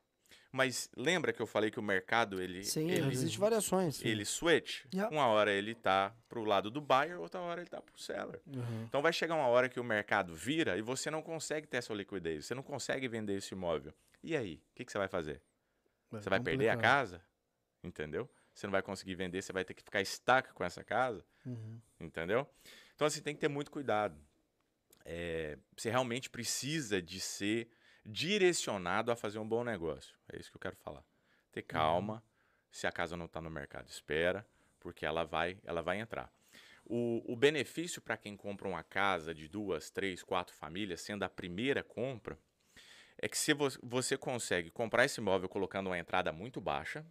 [0.56, 4.06] Mas lembra que eu falei que o mercado, ele, Sim, ele, existem variações.
[4.06, 4.86] ele switch?
[4.94, 5.12] Yeah.
[5.12, 8.40] Uma hora ele tá pro lado do buyer, outra hora ele tá pro seller.
[8.46, 8.84] Uhum.
[8.84, 11.92] Então vai chegar uma hora que o mercado vira e você não consegue ter essa
[11.92, 13.92] liquidez, você não consegue vender esse imóvel.
[14.22, 15.42] E aí, o que, que você vai fazer?
[16.14, 17.20] É Você vai perder a casa?
[17.84, 18.30] Entendeu?
[18.54, 21.80] Você não vai conseguir vender, você vai ter que ficar estaca com essa casa, Uhum.
[22.00, 22.48] entendeu?
[22.94, 24.16] Então, assim, tem que ter muito cuidado.
[25.04, 27.68] É, você realmente precisa de ser
[28.06, 30.16] direcionado a fazer um bom negócio.
[30.32, 31.04] É isso que eu quero falar.
[31.52, 32.24] Ter calma.
[32.72, 34.46] Se a casa não está no mercado, espera,
[34.80, 36.32] porque ela vai, ela vai entrar.
[36.86, 41.30] O, o benefício para quem compra uma casa de duas, três, quatro famílias, sendo a
[41.30, 42.38] primeira compra,
[43.18, 47.06] é que se vo- você consegue comprar esse imóvel colocando uma entrada muito baixa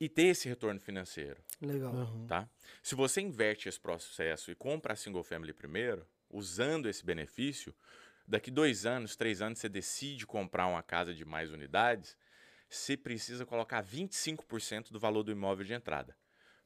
[0.00, 1.92] e ter esse retorno financeiro, Legal.
[1.94, 2.26] Uhum.
[2.26, 2.48] tá?
[2.82, 7.72] Se você inverte esse processo e compra a single family primeiro, usando esse benefício,
[8.26, 12.16] daqui dois anos, três anos, você decide comprar uma casa de mais unidades,
[12.68, 16.16] você precisa colocar 25% do valor do imóvel de entrada.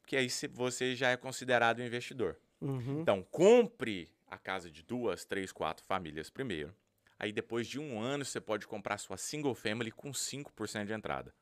[0.01, 2.39] Porque aí cê- você já é considerado um investidor.
[2.61, 3.01] Uhum.
[3.01, 6.75] Então, compre a casa de duas, três, quatro famílias primeiro.
[7.19, 11.35] Aí, depois de um ano, você pode comprar sua single family com 5% de entrada.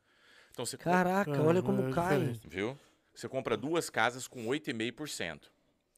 [0.50, 2.40] Então, você, Caraca, olha Ah, como é cai.
[2.44, 2.78] viu?
[3.14, 5.50] Você compra duas casas com 8,5%.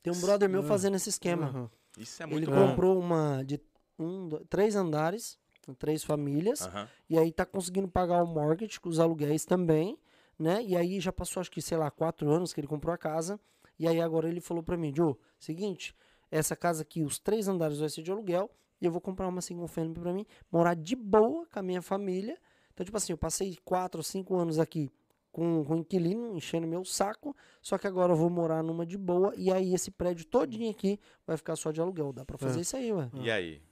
[0.03, 0.65] Tem um brother meu Ah.
[0.65, 1.51] fazendo esse esquema.
[1.51, 1.71] Uhum.
[1.99, 2.69] Isso é Ele muito bom.
[2.71, 3.59] comprou uma de
[3.99, 5.39] um, do- três andares,
[5.79, 6.89] três famílias, Aham.
[7.11, 9.99] e aí tá conseguindo pagar o mortgage com os aluguéis também,
[10.39, 10.63] né?
[10.63, 13.41] E aí já passou, acho que, sei lá, quatro anos que ele comprou a casa.
[13.79, 15.95] E aí agora ele falou pra mim, Joe, seguinte,
[16.31, 19.41] essa casa aqui, os três andares vai ser de aluguel, e eu vou comprar uma
[19.41, 22.39] single family pra mim, morar de boa com a minha família.
[22.73, 24.91] Então, tipo assim, eu passei quatro ou cinco anos aqui
[25.33, 29.35] com, com inquilino, enchendo meu saco, só que agora eu vou morar numa de boa,
[29.37, 32.13] e aí esse prédio todinho aqui vai ficar só de aluguel.
[32.13, 32.63] Dá pra fazer É.
[32.63, 33.11] isso aí, ué.
[33.15, 33.63] E aí?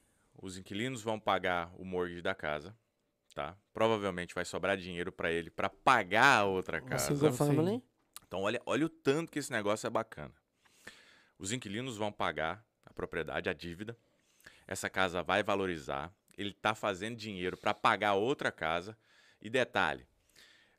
[0.45, 2.77] Os inquilinos vão pagar o mortgage da casa,
[3.35, 3.57] tá?
[3.73, 7.07] Provavelmente vai sobrar dinheiro pra ele pra pagar a outra casa.
[7.07, 7.39] single sim.
[7.39, 7.83] family.
[8.27, 10.35] Então olha, olha o tanto que esse negócio é bacana.
[11.39, 13.97] Os inquilinos vão pagar a propriedade, a dívida.
[14.67, 16.13] Essa casa vai valorizar.
[16.37, 18.95] Ele está fazendo dinheiro para pagar a outra casa.
[19.41, 20.07] E detalhe,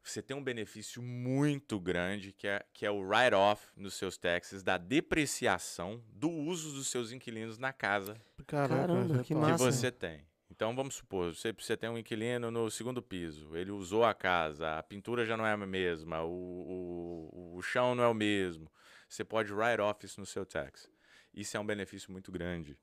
[0.09, 4.61] você tem um benefício muito grande que é, que é o write-off nos seus taxes
[4.63, 9.57] da depreciação do uso dos seus inquilinos na casa Caraca, Caramba, que que Massa.
[9.71, 10.25] você tem.
[10.49, 14.77] Então vamos supor, você, você tem um inquilino no segundo piso, ele usou a casa,
[14.77, 18.71] a pintura já não é a mesma, o, o, o chão não é o mesmo.
[19.09, 20.89] Você pode write off isso no seu tax.
[21.33, 22.77] Isso é um benefício muito grande.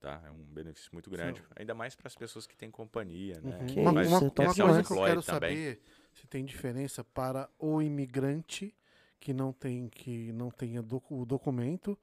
[0.00, 0.22] Tá?
[0.26, 1.42] É um benefício muito grande.
[1.56, 3.58] Ainda mais para as pessoas que têm companhia, né?
[3.60, 3.66] Uhum.
[3.66, 5.56] Que Uma, uma- é uma coisa que eu quero também.
[5.56, 5.82] saber
[6.14, 8.74] se tem diferença para o imigrante
[9.20, 11.98] que não tem que não tenha docu- o documento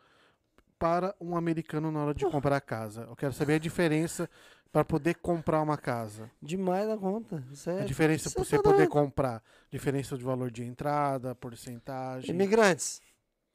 [0.77, 3.03] para um americano na hora de comprar a casa.
[3.03, 4.29] Eu quero saber a diferença
[4.71, 6.31] para poder comprar uma casa.
[6.41, 7.43] Demais da conta.
[7.67, 8.89] É A diferença para você tá poder doido.
[8.89, 9.43] comprar.
[9.69, 12.29] Diferença de valor de entrada, porcentagem.
[12.33, 13.01] Imigrantes,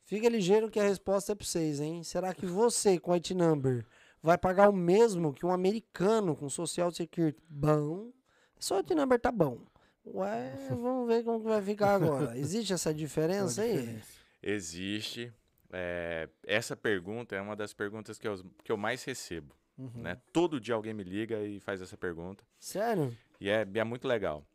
[0.05, 2.05] fica ligeiro que a resposta é para vocês, hein?
[2.05, 3.85] Será que você, com IT Number,
[4.23, 7.43] vai pagar o mesmo que um americano com Social Security?
[7.49, 8.13] Bom,
[8.61, 9.59] só o IT Number tá bom.
[10.07, 12.37] Ué, vamos ver como que vai ficar agora.
[12.39, 13.77] Existe essa diferença aí?
[13.77, 14.19] diferença?
[14.43, 15.33] Existe.
[15.73, 19.55] é, essa pergunta é uma das perguntas que eu, que eu mais recebo.
[19.77, 19.91] Uhum.
[20.03, 20.17] Né?
[20.33, 22.45] Todo dia alguém me liga e faz essa pergunta.
[22.59, 23.15] Sério?
[23.41, 24.47] E é, é muito legal.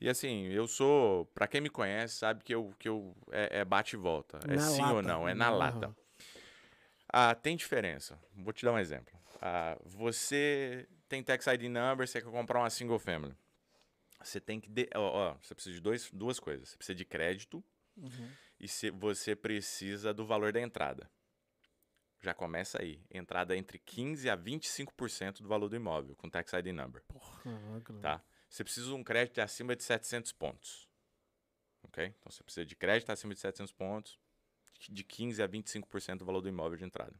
[0.00, 1.26] E assim, eu sou.
[1.34, 4.38] Pra quem me conhece, sabe que eu, que eu é, é bate e volta.
[4.48, 4.94] É Na sim lata.
[4.94, 5.58] ou não, é na Aham.
[5.58, 5.96] lata.
[7.12, 8.18] Ah, tem diferença.
[8.36, 9.12] Vou te dar um exemplo.
[9.42, 13.34] Ah, você tem tax ID number, você quer comprar uma single family.
[14.22, 14.68] Você tem que.
[14.68, 15.00] de- ó,
[15.30, 16.70] ó, você precisa de dois, duas coisas.
[16.70, 17.62] Você precisa de crédito
[17.96, 18.30] Uhum.
[18.58, 21.10] e se, você precisa do valor da entrada.
[22.22, 23.02] Já começa aí.
[23.10, 27.02] Entrada entre 15% a 25% do valor do imóvel, com tax ID number.
[27.42, 27.94] Caraca.
[28.00, 28.22] Tá?
[28.48, 30.86] Você precisa de um crédito acima de 700 pontos.
[31.82, 32.04] Ok?
[32.18, 34.18] Então você precisa de crédito acima de 700 pontos,
[34.88, 37.18] de 15% a 25% do valor do imóvel de entrada.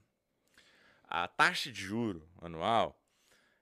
[1.04, 3.02] A taxa de juro anual,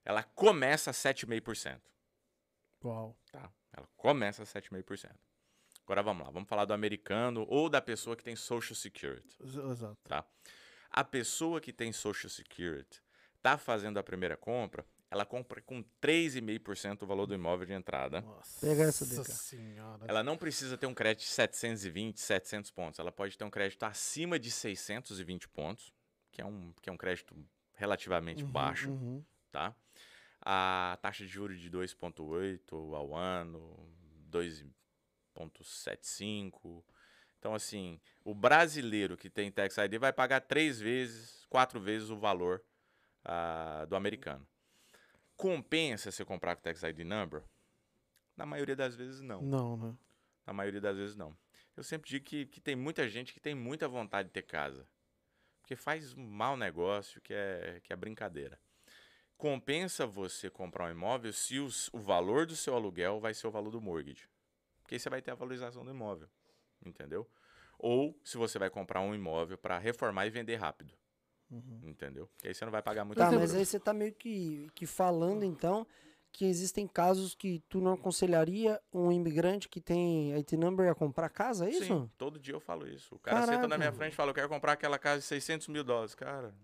[0.04, 1.80] ela começa a 7,5%.
[2.84, 3.16] Uau.
[3.32, 3.50] Tá?
[3.72, 5.10] Ela começa a 7,5%.
[5.84, 9.36] Agora vamos lá, vamos falar do americano ou da pessoa que tem Social Security.
[9.40, 9.96] Ex- Exato.
[10.04, 10.24] Tá?
[10.90, 13.00] A pessoa que tem Social Security
[13.36, 18.20] está fazendo a primeira compra, ela compra com 3,5% do valor do imóvel de entrada.
[18.20, 19.32] Nossa Pega essa, Deca.
[19.32, 20.04] senhora.
[20.06, 23.00] Ela não precisa ter um crédito de 720, 700 pontos.
[23.00, 25.94] Ela pode ter um crédito acima de 620 pontos,
[26.30, 27.34] que é um, que é um crédito
[27.74, 29.24] relativamente Uhum, baixo, uhum.
[29.50, 29.74] tá?
[30.40, 33.76] A taxa de juros de 2,8 ao ano,
[34.30, 36.82] 2,75.
[37.38, 42.16] Então, assim, o brasileiro que tem Tax ID vai pagar três vezes, quatro vezes o
[42.16, 42.62] valor
[43.24, 44.46] ah, do americano.
[45.36, 47.44] Compensa você comprar com Tax ID Number?
[48.36, 49.40] Na maioria das vezes, não.
[49.42, 49.96] Não, né?
[50.46, 51.36] Na maioria das vezes, não.
[51.76, 54.88] Eu sempre digo que, que tem muita gente que tem muita vontade de ter casa.
[55.60, 58.58] Porque faz um mau negócio que é, que é brincadeira.
[59.38, 63.50] Compensa você comprar um imóvel se os- o valor do seu aluguel vai ser o
[63.50, 64.28] valor do mortgage.
[64.82, 66.28] Porque aí você vai ter a valorização do imóvel.
[66.84, 67.24] Entendeu?
[67.78, 70.92] Ou se você vai comprar um imóvel para reformar e vender rápido.
[71.50, 71.80] Uhum.
[71.84, 72.26] Entendeu?
[72.26, 74.84] Porque aí você não vai pagar muito Tá, mas aí você tá meio que, que
[74.86, 75.86] falando, então,
[76.32, 81.28] que existem casos que tu não aconselharia um imigrante que tem IT number a comprar
[81.28, 81.84] casa, é isso?
[81.84, 83.14] Sim, todo dia eu falo isso.
[83.14, 83.78] O cara senta na Caraca.
[83.78, 86.14] minha frente e fala, eu quero comprar aquela casa de 600 mil dólares.
[86.14, 86.54] Cara,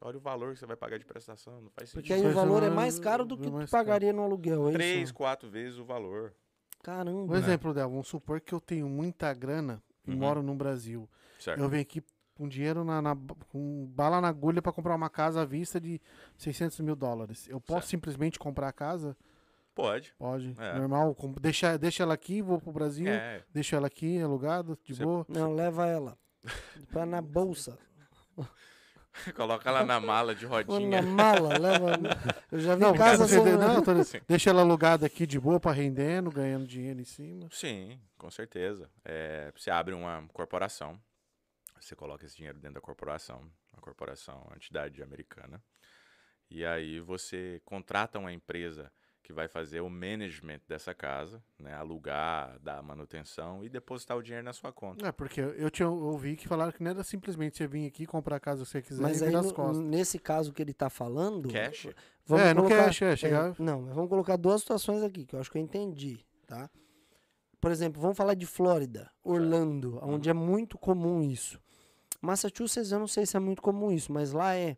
[0.00, 2.26] olha o valor que você vai pagar de prestação, não faz Porque sentido.
[2.26, 5.04] aí o valor é mais caro do é que tu pagaria no aluguel, é Três,
[5.04, 5.14] isso?
[5.14, 6.34] quatro vezes o valor.
[6.82, 7.32] Caramba.
[7.32, 10.18] Um exemplo dela, vamos supor que eu tenho muita grana e Uhum.
[10.18, 11.08] moro no Brasil.
[11.38, 11.58] Certo.
[11.60, 12.02] Eu venho aqui
[12.34, 13.16] com dinheiro na, na-
[13.48, 16.00] com bala na agulha para comprar uma casa à vista de
[16.36, 17.48] 600 mil dólares.
[17.48, 17.90] Eu posso Certo.
[17.90, 19.16] simplesmente comprar a casa?
[19.74, 20.14] Pode.
[20.18, 20.54] Pode.
[20.58, 20.78] É.
[20.78, 21.14] Normal.
[21.14, 25.04] com- Deixa, deixa ela aqui, vou pro Brasil, É, deixo ela aqui, alugada, de Você-
[25.04, 25.24] boa.
[25.28, 26.18] Não, leva ela.
[26.90, 27.78] Pra na bolsa.
[29.34, 31.02] coloca ela na mala de Ou na rodinha.
[31.02, 31.98] mala, leva.
[32.50, 33.52] Eu já vi Não, casa você- sobre...
[33.56, 34.20] não, tô- Sim.
[34.28, 37.48] deixa ela alugada aqui de boa para rendendo, ganhando dinheiro em cima.
[37.52, 38.90] Sim, com certeza.
[39.04, 41.00] É, você abre uma corporação,
[41.80, 45.62] você coloca esse dinheiro dentro da corporação, a corporação é uma entidade americana,
[46.50, 48.90] e aí você contrata uma empresa
[49.24, 51.72] que vai fazer o management dessa casa, né?
[51.74, 55.08] Alugar, dar manutenção e depositar o dinheiro na sua conta.
[55.08, 58.36] É, porque eu tinha ouvi que falaram que não era simplesmente você vir aqui comprar
[58.36, 59.82] a casa que você quiser Mas e aí, virar as costas.
[59.82, 61.48] nesse caso que ele tá falando.
[61.48, 61.88] Cash?
[62.26, 63.50] Vamos é, no colocar- cash, é, chegar...
[63.52, 66.68] É, não, mas vamos colocar duas situações aqui que eu acho que eu entendi, tá?
[67.58, 71.58] Por exemplo, vamos falar de Flórida, Orlando, onde é muito comum isso.
[72.20, 74.76] Massachusetts, eu não sei se é muito comum isso, mas lá é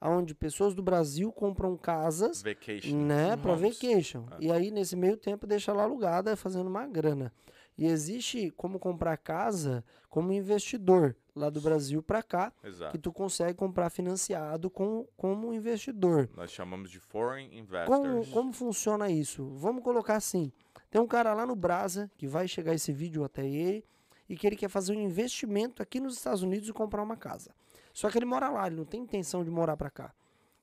[0.00, 2.96] onde pessoas do Brasil compram casas, Vacation.
[2.96, 4.24] né, para vacation.
[4.32, 4.44] É.
[4.44, 7.32] E aí nesse meio tempo deixa lá alugada fazendo uma grana.
[7.76, 12.90] E existe como comprar casa como investidor lá do Brasil para cá, Exato.
[12.90, 16.28] que tu consegue comprar financiado com, como investidor.
[16.34, 17.48] Nós chamamos de foreign
[17.86, 18.28] Como, investors.
[18.30, 19.46] como funciona isso?
[19.54, 20.50] Vamos colocar assim:
[20.90, 23.84] tem um cara lá no Brasa que vai chegar esse vídeo até ele
[24.28, 27.52] e que ele quer fazer um investimento aqui nos Estados Unidos e comprar uma casa.
[27.98, 30.14] Só que ele mora lá, ele não tem intenção de morar para cá.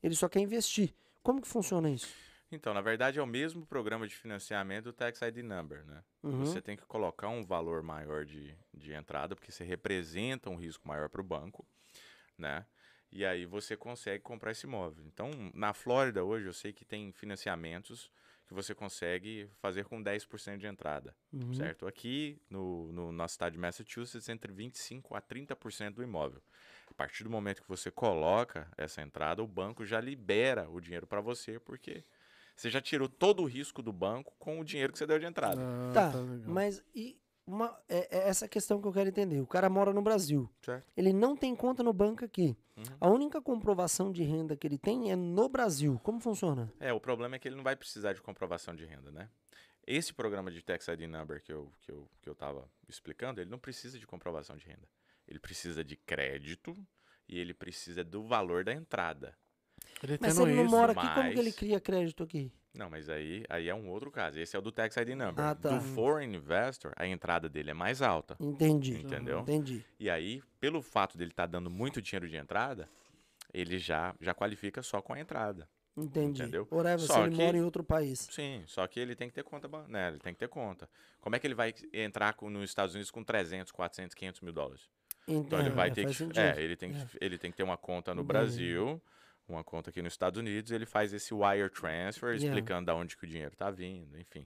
[0.01, 0.95] Ele só quer investir.
[1.21, 2.15] Como que funciona isso?
[2.49, 6.01] Então, na verdade, é o mesmo programa de financiamento do Tax ID Number, né?
[6.23, 6.45] Uhum.
[6.45, 10.87] Você tem que colocar um valor maior de, de entrada, porque você representa um risco
[10.87, 11.67] maior para o banco,
[12.37, 12.65] né?
[13.11, 15.03] E aí você consegue comprar esse imóvel.
[15.05, 18.09] Então, na Flórida hoje, eu sei que tem financiamentos
[18.47, 21.53] que você consegue fazer com 10% de entrada, Uhum.
[21.53, 21.85] certo?
[21.85, 26.41] Aqui no, no nosso estado de Massachusetts, entre 25% a 30% do imóvel.
[26.95, 31.05] A partir do momento que você coloca essa entrada, o banco já libera o dinheiro
[31.05, 32.05] para você, porque
[32.55, 35.25] você já tirou todo o risco do banco com o dinheiro que você deu de
[35.25, 35.59] entrada.
[35.61, 36.39] Ah, Tá, legal.
[36.47, 39.41] mas e uma, é, é essa questão que eu quero entender.
[39.41, 40.49] O cara mora no Brasil.
[40.61, 40.87] Certo.
[40.95, 42.55] Ele não tem conta no banco aqui.
[42.77, 42.83] Uhum.
[43.01, 45.99] A única comprovação de renda que ele tem é no Brasil.
[46.01, 46.71] Como funciona?
[46.79, 49.29] É, o problema é que ele não vai precisar de comprovação de renda, né?
[49.85, 53.49] Esse programa de Tax ID Number que eu, que, eu, que eu tava explicando, ele
[53.49, 54.87] não precisa de comprovação de renda.
[55.27, 56.75] Ele precisa de crédito
[57.27, 59.35] e ele precisa do valor da entrada.
[60.03, 62.51] Ele Mas se ele não isso, mora aqui, como que ele mas- cria crédito aqui?
[62.73, 64.37] Não, mas aí, aí é um outro caso.
[64.37, 65.39] Esse é o do Tax ID Number.
[65.43, 65.69] Ah, tá.
[65.69, 68.35] Do Foreign Investor, a entrada dele é mais alta.
[68.39, 68.97] Entendi.
[68.99, 69.39] Entendeu?
[69.39, 69.83] Entendi.
[69.97, 72.89] E aí, pelo fato dele estar dando muito dinheiro de entrada,
[73.53, 75.69] ele já, já qualifica só com a entrada.
[75.95, 76.41] Entendi.
[76.41, 76.67] Entendeu?
[76.69, 78.27] Whatever, se ele que- mora em outro país.
[78.29, 80.09] Sim, só que ele tem que ter conta, ban- né?
[80.09, 80.89] Ele tem que ter conta.
[81.21, 84.51] Como é que ele vai entrar com- nos Estados Unidos com 300, 400, 500 mil
[84.51, 84.89] dólares?
[85.27, 87.63] Então ele Entendo, vai é, ter que, é, ele tem que, ele tem que ter
[87.63, 88.27] uma conta no Entendi.
[88.27, 89.01] Brasil,
[89.47, 92.45] uma conta aqui nos Estados Unidos, ele faz esse wire transfer, Yeah.
[92.45, 94.45] explicando da onde que o dinheiro está vindo, enfim.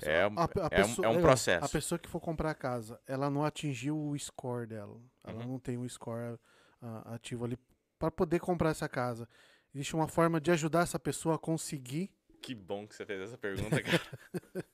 [0.00, 1.22] É, a- um- a é, um, pessoa- é um legal.
[1.22, 1.64] processo.
[1.64, 4.98] A pessoa que for comprar a casa, ela não atingiu o score dela.
[5.24, 5.52] Ela Uhum.
[5.52, 6.38] não tem um score
[6.80, 7.58] ah, ativo ali
[7.98, 9.28] para poder comprar essa casa.
[9.74, 12.10] Existe uma forma de ajudar essa pessoa a conseguir.
[12.40, 14.02] Que bom que você fez essa pergunta, cara.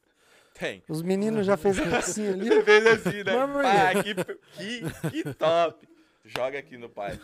[0.58, 0.82] tem.
[0.88, 2.62] Os meninos já fez a cacinha ali.
[2.62, 3.32] Fez assim, né?
[3.62, 5.88] Pá, que, que, que top.
[6.24, 7.18] Joga aqui no pai.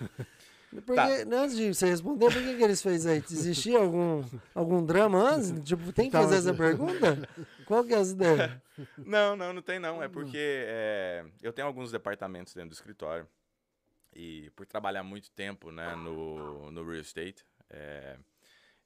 [0.83, 1.07] Porque, Tá.
[1.07, 3.19] Antes de você responder, por que, que eles fez aí?
[3.19, 4.25] Existia algum,
[4.55, 5.53] algum drama antes?
[5.63, 7.29] Tipo, tem que fazer essa pergunta?
[7.65, 8.51] Qual que é as ideias?
[8.99, 10.03] Não, não, não tem não.
[10.03, 13.29] É porque é, eu tenho alguns departamentos dentro do escritório.
[14.13, 18.17] E por trabalhar muito tempo né, no, no real estate, é,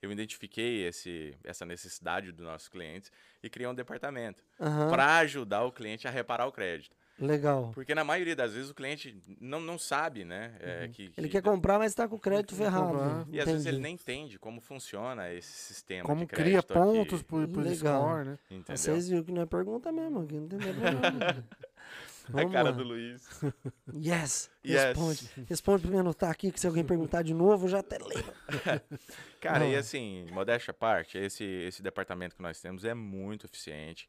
[0.01, 3.11] eu identifiquei esse, essa necessidade dos nossos clientes
[3.43, 6.97] e criei um departamento Aham, para ajudar o cliente a reparar o crédito.
[7.19, 7.73] legal.
[7.75, 10.57] Porque na maioria das vezes o cliente não, não sabe, né?
[10.61, 11.13] é, que, Uhum.
[11.17, 13.27] Ele que- quer comprar, mas tá com o crédito ferrado.
[13.33, 17.15] E às vezes ele nem entende como funciona esse sistema como de cria crédito pontos
[17.21, 18.03] aqui, por, por Legal.
[18.03, 18.39] score, né?
[18.51, 18.77] entendeu?
[18.77, 21.03] Vocês viram que não é pergunta mesmo, aqui não tem problema.
[22.29, 22.77] A Vamos cara lá.
[22.77, 23.29] do Luiz.
[23.95, 24.85] Yes, Yes.
[24.85, 25.31] responde.
[25.49, 28.33] Responde pra mim anotar aqui, que se alguém perguntar de novo, eu já até lembro.
[29.41, 29.79] Cara, e Não.
[29.79, 34.09] assim, modéstia à parte, esse, esse departamento que nós temos é muito eficiente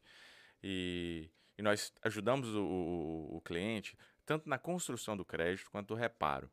[0.62, 3.96] e, e nós ajudamos o, o- o cliente
[4.26, 6.50] tanto na construção do crédito quanto no reparo.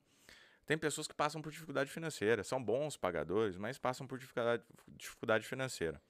[0.65, 5.45] Tem pessoas que passam por dificuldade financeira, são bons pagadores, mas passam por dificuldade, dificuldade
[5.47, 6.01] financeira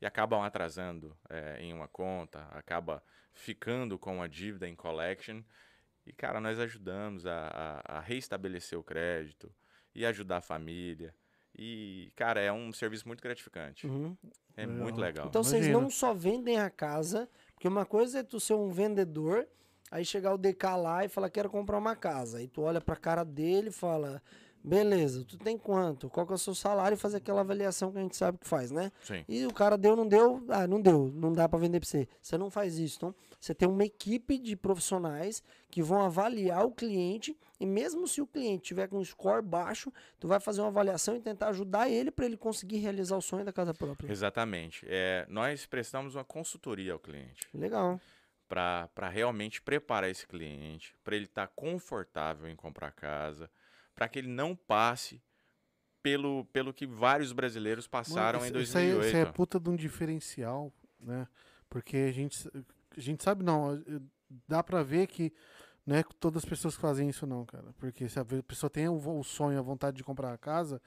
[0.00, 3.02] e acabam atrasando eh, em uma conta, acaba
[3.34, 5.42] ficando com a dívida em collection.
[6.06, 9.52] E, cara, nós ajudamos a, a- a reestabelecer o crédito
[9.94, 11.14] e ajudar a família.
[11.56, 13.86] E, cara, é um serviço muito gratificante.
[13.86, 14.16] Uhum.
[14.56, 14.82] É Legal.
[14.82, 15.26] muito legal.
[15.28, 15.80] Então vocês Imagina.
[15.82, 19.46] não só vendem a casa, porque uma coisa é tu ser um vendedor,
[19.90, 22.38] aí chegar o DK lá e falar, quero comprar uma casa.
[22.38, 24.20] Aí tu olha pra cara dele e fala,
[24.64, 26.08] beleza, tu tem quanto?
[26.08, 26.94] Qual que é o seu salário?
[26.94, 28.90] E fazer aquela avaliação que a gente sabe que faz, né?
[29.02, 29.22] Sim.
[29.28, 32.08] E o cara deu, não deu, ah, não deu, não dá pra vender pra você.
[32.22, 32.96] Você não faz isso.
[32.96, 38.20] Então, você tem uma equipe de profissionais que vão avaliar o cliente e mesmo se
[38.20, 41.90] o cliente tiver com um score baixo, tu vai fazer uma avaliação e tentar ajudar
[41.90, 44.10] ele pra ele conseguir realizar o sonho da casa própria.
[44.10, 44.84] Exatamente.
[44.88, 48.00] É, nós prestamos uma consultoria ao cliente Legal.
[48.48, 53.50] para realmente preparar esse cliente, para ele estar confortável em comprar casa,
[53.94, 55.22] para que ele não passe
[56.02, 59.06] pelo, pelo que vários brasileiros passaram Mano, em isso- isso aí- 2008.
[59.08, 61.26] Isso aí é puta de um diferencial, né?
[61.68, 62.38] Porque a gente,
[62.96, 63.82] a gente sabe, não,
[64.46, 65.32] dá pra ver que
[65.86, 67.72] não é todas as pessoas que fazem isso, não, cara.
[67.78, 70.80] Porque se a pessoa tem o, o sonho, a vontade de comprar a casa,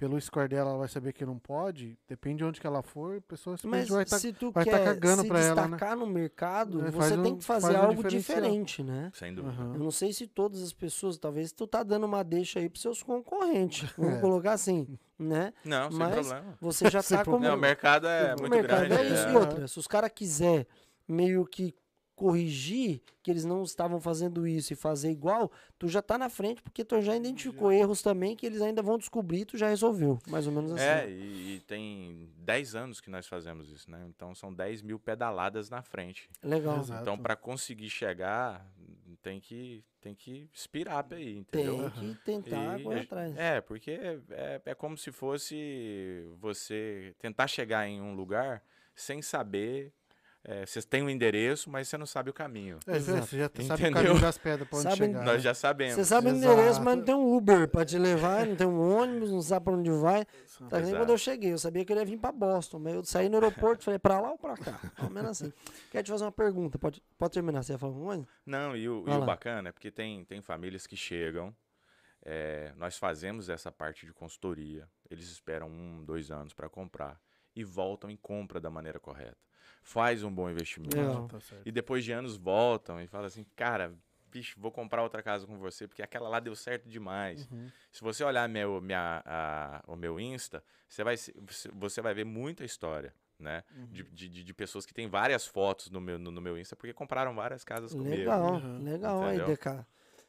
[0.00, 3.18] pelo score dela ela vai saber que não pode, depende de onde que ela for,
[3.18, 4.18] a pessoa Mas simplesmente vai estar.
[4.18, 5.68] se tu vai tá quer cagando se pra ela, né?
[5.76, 9.10] destacar no mercado, É, você faz tem um- que fazer faz um algo diferente, né?
[9.12, 9.52] Sem dúvida.
[9.52, 9.74] Aham.
[9.74, 12.80] Eu não sei se todas as pessoas, talvez tu tá dando uma deixa aí pros
[12.80, 13.90] seus concorrentes.
[13.98, 14.20] Vamos É.
[14.22, 15.52] colocar assim, né?
[15.62, 16.58] Não, sem Mas problema.
[16.62, 17.40] Você já Sem tá como...
[17.44, 18.94] Não, o mercado é o muito mercado grande.
[19.02, 19.26] é isso.
[19.26, 19.32] é.
[19.32, 20.66] E outra, se os caras quiser
[21.06, 21.74] meio que
[22.20, 26.60] corrigir que eles não estavam fazendo isso e fazer igual, tu já tá na frente
[26.62, 30.18] porque tu já identificou erros também que eles ainda vão descobrir e tu já resolveu.
[30.28, 30.84] Mais ou menos assim.
[30.84, 34.04] É, e, e tem 10 anos que nós fazemos isso, né?
[34.14, 36.28] Então são 10 mil pedaladas na frente.
[36.42, 36.80] Legal.
[36.80, 37.00] Exato.
[37.00, 38.70] Então, para conseguir chegar,
[39.22, 41.90] tem que, tem que inspirar aí, entendeu?
[41.98, 43.34] Tem que tentar E- correr atrás.
[43.38, 48.62] É, porque é, é como se fosse você tentar chegar em um lugar
[48.94, 49.90] sem saber.
[50.42, 52.78] É, você tem um endereço, mas você não sabe o caminho.
[52.86, 53.26] É, Exato.
[53.26, 54.02] você já tá- sabe o Entendeu?
[54.04, 55.24] caminho das pedras pra onde Sabe- chegar.
[55.24, 55.38] Nós né?
[55.40, 55.94] já sabemos.
[55.96, 56.52] Você sabe o Exato.
[56.54, 59.64] endereço, mas não tem um Uber pra te levar, não tem um ônibus, não sabe
[59.64, 60.24] pra onde vai.
[60.68, 63.04] Tá nem quando eu cheguei, eu sabia que eu ia vir pra Boston, mas eu
[63.04, 64.80] saí no aeroporto, falei pra lá ou pra cá?
[64.96, 65.52] Pelo menos assim.
[65.90, 68.28] Quero te fazer uma pergunta, pode, pode terminar, você ia falar alguma coisa?
[68.46, 71.54] Não, e o, e o bacana é porque tem, tem famílias que chegam,
[72.22, 77.18] é, nós fazemos essa parte de consultoria, eles esperam um, dois anos para comprar
[77.54, 79.36] e voltam e compram da maneira correta.
[79.82, 80.96] Faz um bom investimento.
[80.96, 81.26] Legal.
[81.28, 81.66] Tá certo.
[81.66, 83.94] E depois de anos voltam e falam assim, cara,
[84.30, 87.48] bicho, vou comprar outra casa com você, porque aquela lá deu certo demais.
[87.50, 87.68] Uhum.
[87.90, 91.16] Se você olhar meu, minha, a- o meu Insta, você vai,
[91.72, 93.64] você- vai ver muita história, né?
[93.74, 93.86] Uhum.
[93.86, 96.92] De, de, de- pessoas que têm várias fotos no meu, no, no meu Insta, porque
[96.92, 98.16] compraram várias casas comigo.
[98.16, 98.82] Legal, Uhum.
[98.84, 99.46] legal aí, Entendeu?
[99.56, 99.86] DK.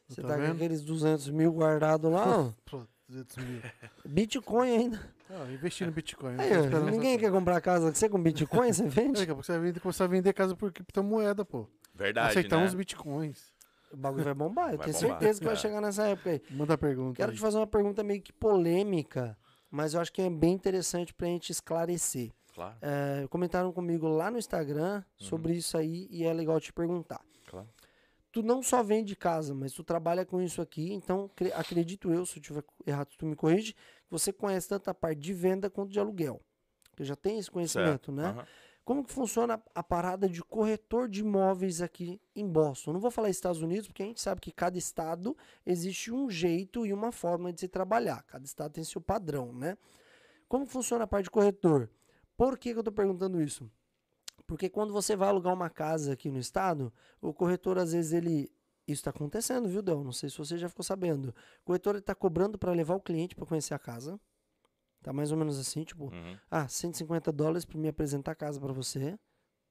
[0.08, 0.56] Você Tá tá, com vendo?
[0.56, 2.24] aqueles 200 mil guardados lá,
[2.72, 2.84] ó.
[3.12, 3.62] Pô, 200 mil.
[4.04, 5.00] Bitcoin ainda.
[5.30, 6.34] Ah, investir no Bitcoin.
[6.34, 9.20] Esperando ninguém quer comprar casa com você com Bitcoin, você É, vende?
[9.20, 11.66] Daqui a pouco você vai começar a vender casa por criptomoeda, pô.
[11.94, 12.64] Verdade, Aceitar né?
[12.64, 13.52] uns bitcoins.
[13.92, 15.56] O bagulho vai bombar, eu Vai tenho bombar, certeza que vai é.
[15.58, 16.42] chegar nessa época aí.
[16.50, 17.16] Manda a pergunta.
[17.16, 17.36] Quero aí.
[17.36, 19.36] te fazer uma pergunta meio que polêmica,
[19.70, 22.30] mas eu acho que é bem interessante pra gente esclarecer.
[22.54, 25.26] Claro, É, comentaram comigo lá no Instagram Uhum.
[25.26, 27.20] sobre isso aí e é legal te perguntar.
[27.48, 27.68] claro.
[28.32, 32.24] Tu não só vende casa, mas tu trabalha com isso aqui, então cre- acredito eu,
[32.24, 33.74] se eu tiver errado, tu me corrige,
[34.10, 36.40] você conhece tanto a parte de venda quanto de aluguel.
[36.90, 38.12] Porque já tem esse conhecimento, Certo.
[38.12, 38.24] né?
[38.28, 38.46] aham.
[38.84, 42.94] Como que funciona a parada de corretor de imóveis aqui em Boston?
[42.94, 46.84] Não vou falar Estados Unidos, porque a gente sabe que cada estado existe um jeito
[46.84, 48.24] e uma forma de se trabalhar.
[48.24, 49.78] Cada estado tem seu padrão, né?
[50.48, 51.88] Como funciona a parte de corretor?
[52.36, 53.70] Por que, que eu estou perguntando isso?
[54.52, 56.92] Porque quando você vai alugar uma casa aqui no estado,
[57.22, 58.52] o corretor, às vezes, ele.
[58.86, 60.04] Isso está acontecendo, viu, Del?
[60.04, 61.28] Não sei se você já ficou sabendo.
[61.62, 64.20] O corretor está cobrando para levar o cliente para conhecer a casa.
[65.02, 66.36] Tá mais ou menos assim, tipo, Uhum.
[66.50, 69.18] ah, 150 dólares para me apresentar a casa para você.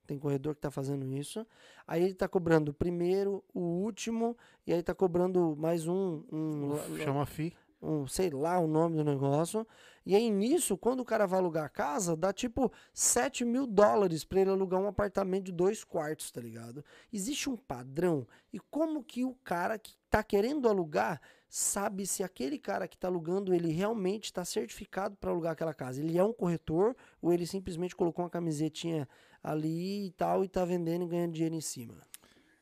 [0.07, 1.45] Tem corredor que tá fazendo isso.
[1.85, 6.97] Aí ele tá cobrando o primeiro, o último, e aí tá cobrando mais um, um,
[6.97, 7.53] Chama FI.
[7.81, 9.67] um, sei lá o nome do negócio.
[10.05, 14.23] E aí nisso, quando o cara vai alugar a casa, dá tipo 7 mil dólares
[14.23, 16.83] para ele alugar um apartamento de dois quartos, tá ligado?
[17.13, 18.27] Existe um padrão.
[18.51, 23.07] E como que o cara que tá querendo alugar sabe se aquele cara que tá
[23.07, 26.01] alugando ele realmente está certificado para alugar aquela casa?
[26.01, 29.07] Ele é um corretor ou ele simplesmente colocou uma camisetinha
[29.43, 31.95] ali e tal e tá vendendo e ganhando dinheiro em cima?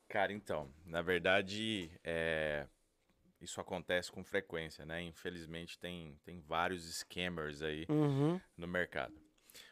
[0.07, 2.65] Cara, então, na verdade, é,
[3.41, 5.01] isso acontece com frequência, né?
[5.01, 8.39] Infelizmente tem, tem vários scammers aí Uhum.
[8.57, 9.13] no mercado.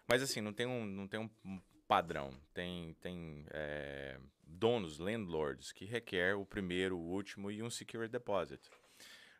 [0.07, 2.31] Mas assim, não tem um, não tem um padrão.
[2.53, 8.61] Tem, tem é, donos, landlords, que requer o primeiro, o último e um security deposit.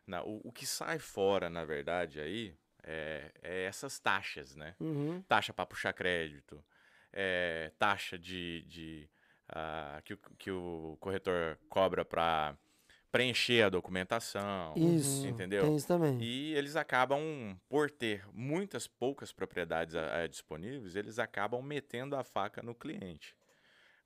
[0.06, 4.74] Na- o, o que sai fora, na verdade, aí é, é essas taxas, né?
[4.80, 5.22] Uhum.
[5.22, 6.64] taxa para puxar crédito,
[7.12, 9.10] é, taxa de, de,
[9.48, 12.56] ah, que, o, que o corretor cobra para
[13.18, 15.26] preencher a documentação, Isso.
[15.26, 15.64] entendeu?
[15.64, 16.18] Tem isso também.
[16.20, 17.20] E eles acabam,
[17.68, 23.34] por ter muitas poucas propriedades ah, ah, disponíveis, eles acabam metendo a faca no cliente.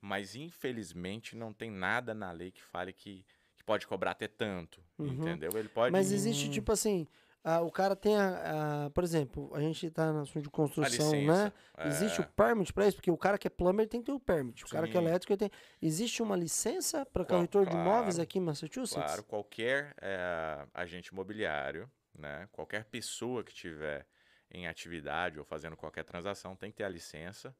[0.00, 3.22] Mas infelizmente não tem nada na lei que fale que,
[3.54, 5.12] que pode cobrar até tanto, Uhum.
[5.12, 5.50] entendeu?
[5.58, 7.06] Ele pode Mas existe, tipo assim,
[7.44, 11.22] ah, o cara tem a, a- Por exemplo, a gente tá no assunto de construção,
[11.22, 11.44] né?
[11.44, 11.52] licença.
[11.84, 14.12] Existe é, o permit para isso, porque o cara que é plumber tem que ter
[14.12, 14.64] o permit.
[14.64, 15.06] O cara que é Sim.
[15.06, 15.50] elétrico tem.
[15.80, 18.94] Existe uma licença para corretor de imóveis claro, aqui em Massachusetts?
[18.94, 24.06] Claro, qualquer eh, agente imobiliário, né, qualquer pessoa que tiver
[24.50, 27.54] em atividade ou fazendo qualquer transação tem que ter a licença,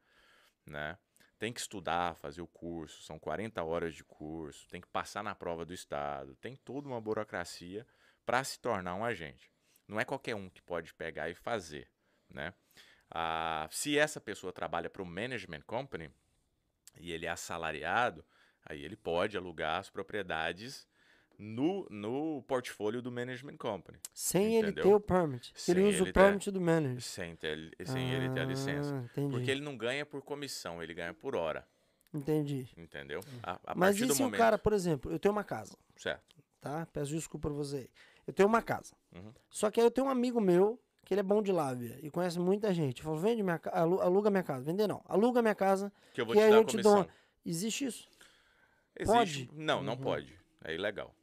[0.67, 0.99] né?
[1.39, 5.35] Tem que estudar, fazer o curso, são 40 horas de curso, tem que passar na
[5.35, 7.87] prova do estado, tem toda uma burocracia
[8.25, 9.52] para se tornar um agente.
[9.93, 11.87] Não é qualquer um que pode pegar e fazer,
[12.31, 12.55] né?
[13.11, 16.11] Ah, se essa pessoa trabalha para o management company
[16.99, 18.25] e ele é assalariado,
[18.65, 20.89] aí ele pode alugar as propriedades
[21.39, 24.85] no, no portfólio do management company, Sem ele Entendeu?
[24.85, 25.53] ter o permit.
[25.55, 27.03] Sem ele usa ele o ter- permit do manager.
[27.03, 28.95] sem, ter, sem ele ter a licença.
[28.97, 29.31] Ah, Entendi.
[29.31, 31.67] Porque ele não ganha por comissão, ele ganha por hora,
[32.15, 32.67] Entendi.
[32.79, 33.21] entendeu?
[33.43, 34.35] A, a Mas e se momento...
[34.35, 36.37] o cara, por exemplo, eu tenho uma casa, Certo.
[36.63, 36.87] tá?
[36.87, 37.77] Peço desculpa pra você.
[37.77, 37.91] aí.
[38.27, 38.95] Eu tenho uma casa.
[39.15, 39.33] Uhum.
[39.51, 42.11] Só que aí eu tenho um amigo meu que ele é bom de lábia e
[42.11, 42.99] conhece muita gente.
[43.01, 44.65] Eu falo, vende minha casa, aluga minha casa.
[44.65, 45.03] Vender não.
[45.07, 45.93] Aluga minha casa.
[46.15, 47.03] Que eu vou te aí dar eu a te dou comissão.
[47.03, 48.09] uma- Existe isso?
[48.99, 49.47] Existe?
[49.47, 49.51] Pode?
[49.53, 50.01] Não, não Uhum.
[50.01, 50.39] pode.
[50.65, 51.15] É ilegal.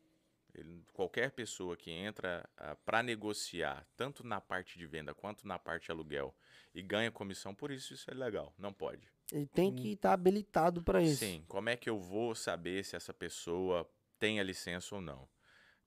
[0.54, 2.44] Ele- qualquer pessoa que entra
[2.84, 6.36] para negociar, tanto na parte de venda quanto na parte de aluguel,
[6.76, 8.54] e ganha comissão por isso, isso é ilegal.
[8.58, 9.08] Não pode.
[9.32, 11.20] Ele tem que estar habilitado para isso.
[11.20, 11.46] Sim.
[11.48, 15.28] Como é que eu vou saber se essa pessoa tem a licença ou não?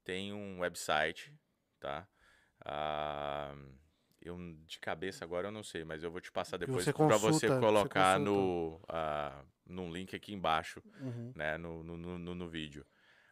[0.05, 1.33] Tem um website,
[1.79, 2.07] tá?
[2.65, 3.55] Ah,
[4.20, 7.16] eu de cabeça agora eu não sei, mas eu vou te passar depois você para
[7.16, 8.19] você você colocar consulta.
[8.31, 11.33] no ah, num link aqui embaixo Uhum.
[11.35, 12.85] né, no, no, no, no- no vídeo.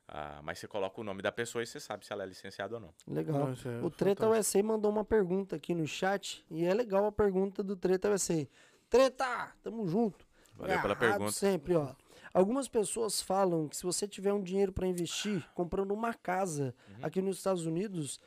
[0.08, 2.74] Ah, mas você coloca o nome da pessoa e você sabe se ela é licenciada
[2.74, 2.94] ou não.
[3.06, 3.38] Legal.
[3.38, 4.28] Não, isso é o Treta.
[4.28, 8.46] USA mandou uma pergunta aqui no chat e é legal a pergunta do Treta USA.
[8.88, 10.26] Treta, tamo junto.
[10.56, 11.30] Valeu pela pergunta.
[11.32, 11.94] sempre, ó.
[12.32, 17.04] Algumas pessoas falam que se você tiver um dinheiro para investir comprando uma casa Uhum.
[17.04, 18.20] aqui nos Estados Unidos,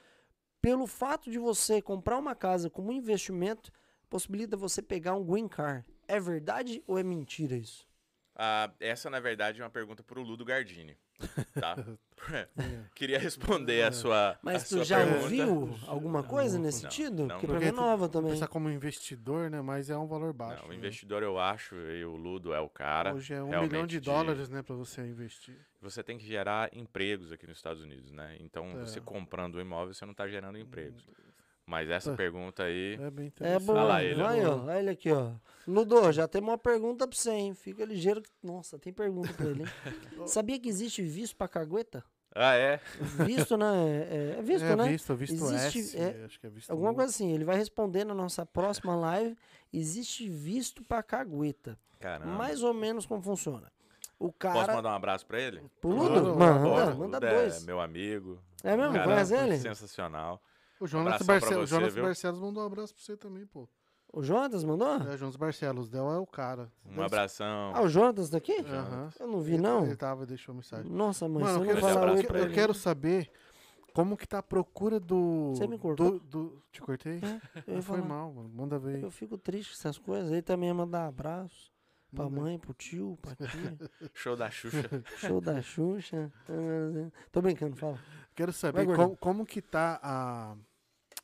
[0.61, 3.71] pelo fato de você comprar uma casa como investimento,
[4.09, 5.85] possibilita você pegar um green card.
[6.07, 7.87] É verdade ou é mentira isso?
[8.35, 10.97] Ah, essa, na verdade, é uma pergunta para o Ludo Gardini.
[11.59, 11.75] Tá?
[12.95, 15.21] Queria responder a sua, a Mas tu sua já pergunta.
[15.23, 17.25] ouviu alguma coisa Não, nesse não, sentido?
[17.25, 17.53] não, Porque não.
[17.55, 18.31] pra mim é nova também.
[18.31, 19.61] Pensar como investidor, né?
[19.61, 20.61] Mas é um valor baixo.
[20.61, 20.77] Não, o né?
[20.77, 23.13] investidor, eu acho, e o Ludo é o cara.
[23.13, 25.57] Hoje é um milhão de dólares, né, pra você investir.
[25.81, 28.37] Você tem que gerar empregos aqui nos Estados Unidos, né?
[28.39, 28.75] Então, É.
[28.85, 31.05] você comprando um imóvel, você não está gerando empregos.
[31.65, 32.15] Mas essa É.
[32.15, 32.95] pergunta aí.
[33.01, 33.65] É bem É interessante.
[33.65, 33.83] boa.
[33.83, 34.55] lá ele, Vai, é ó.
[34.57, 34.63] boa.
[34.71, 35.31] Olha ele aqui, ó.
[35.67, 37.53] Ludo, já temos uma pergunta pra você, hein?
[37.53, 38.21] Fica ligeiro.
[38.21, 39.67] que- Nossa, tem pergunta pra ele, hein?
[40.27, 42.03] Sabia que existe visto pra cagueta?
[42.35, 42.79] Ah, é?
[43.25, 43.65] Visto, né?
[44.09, 44.87] É, é visto, é né?
[44.89, 46.95] visto, visto Existe, S, é, acho que é visto Alguma U.
[46.95, 47.31] coisa assim.
[47.31, 49.37] Ele vai responder na nossa próxima live.
[49.71, 51.77] Existe visto pra cagueta.
[51.99, 52.33] Caramba.
[52.33, 53.71] Mais ou menos como funciona.
[54.19, 54.75] O Posso cara.
[54.75, 55.61] mandar um abraço para ele?
[55.79, 56.35] Pro Ludo?
[56.35, 57.63] Manda, o manda Ludo é dois.
[57.65, 58.39] meu amigo.
[58.63, 58.93] É mesmo?
[58.93, 59.57] Cara, Conhece ele?
[59.57, 60.41] Sensacional.
[60.83, 61.95] O Jonas, Barcelos, você, Jonas?
[61.95, 63.67] Barcelos mandou um abraço pra você também, pô.
[64.11, 64.95] O Jonas mandou?
[65.09, 66.71] É, Jonas Barcelos, Del é o cara.
[66.85, 67.71] Um abração.
[67.73, 68.53] Ah, o Jonas daqui?
[68.59, 69.09] Aham.
[69.19, 69.85] Eu não vi, não.
[69.85, 70.91] Ele tava, deixou mensagem.
[70.91, 72.53] Nossa, mãe, Mano, eu você quero, eu ele.
[72.53, 73.31] quero saber
[73.93, 75.53] como que tá a procura do...
[75.55, 76.19] Você me cortou?
[76.19, 77.19] Do, do- te cortei?
[77.65, 78.07] Eu ia Foi falar.
[78.09, 78.49] mal, mano.
[78.53, 79.01] Manda ver.
[79.01, 80.31] Eu fico triste com essas coisas.
[80.31, 81.71] Ele também ia mandar abraço
[82.13, 82.41] pra Manda.
[82.41, 83.77] mãe, pro tio, pra tia.
[84.13, 85.03] Show da Xuxa.
[85.17, 86.31] Show da Xuxa.
[87.31, 87.97] Tô brincando, fala.
[88.35, 89.07] Quero Vai, saber gordinho.
[89.07, 90.55] como, como que tá a,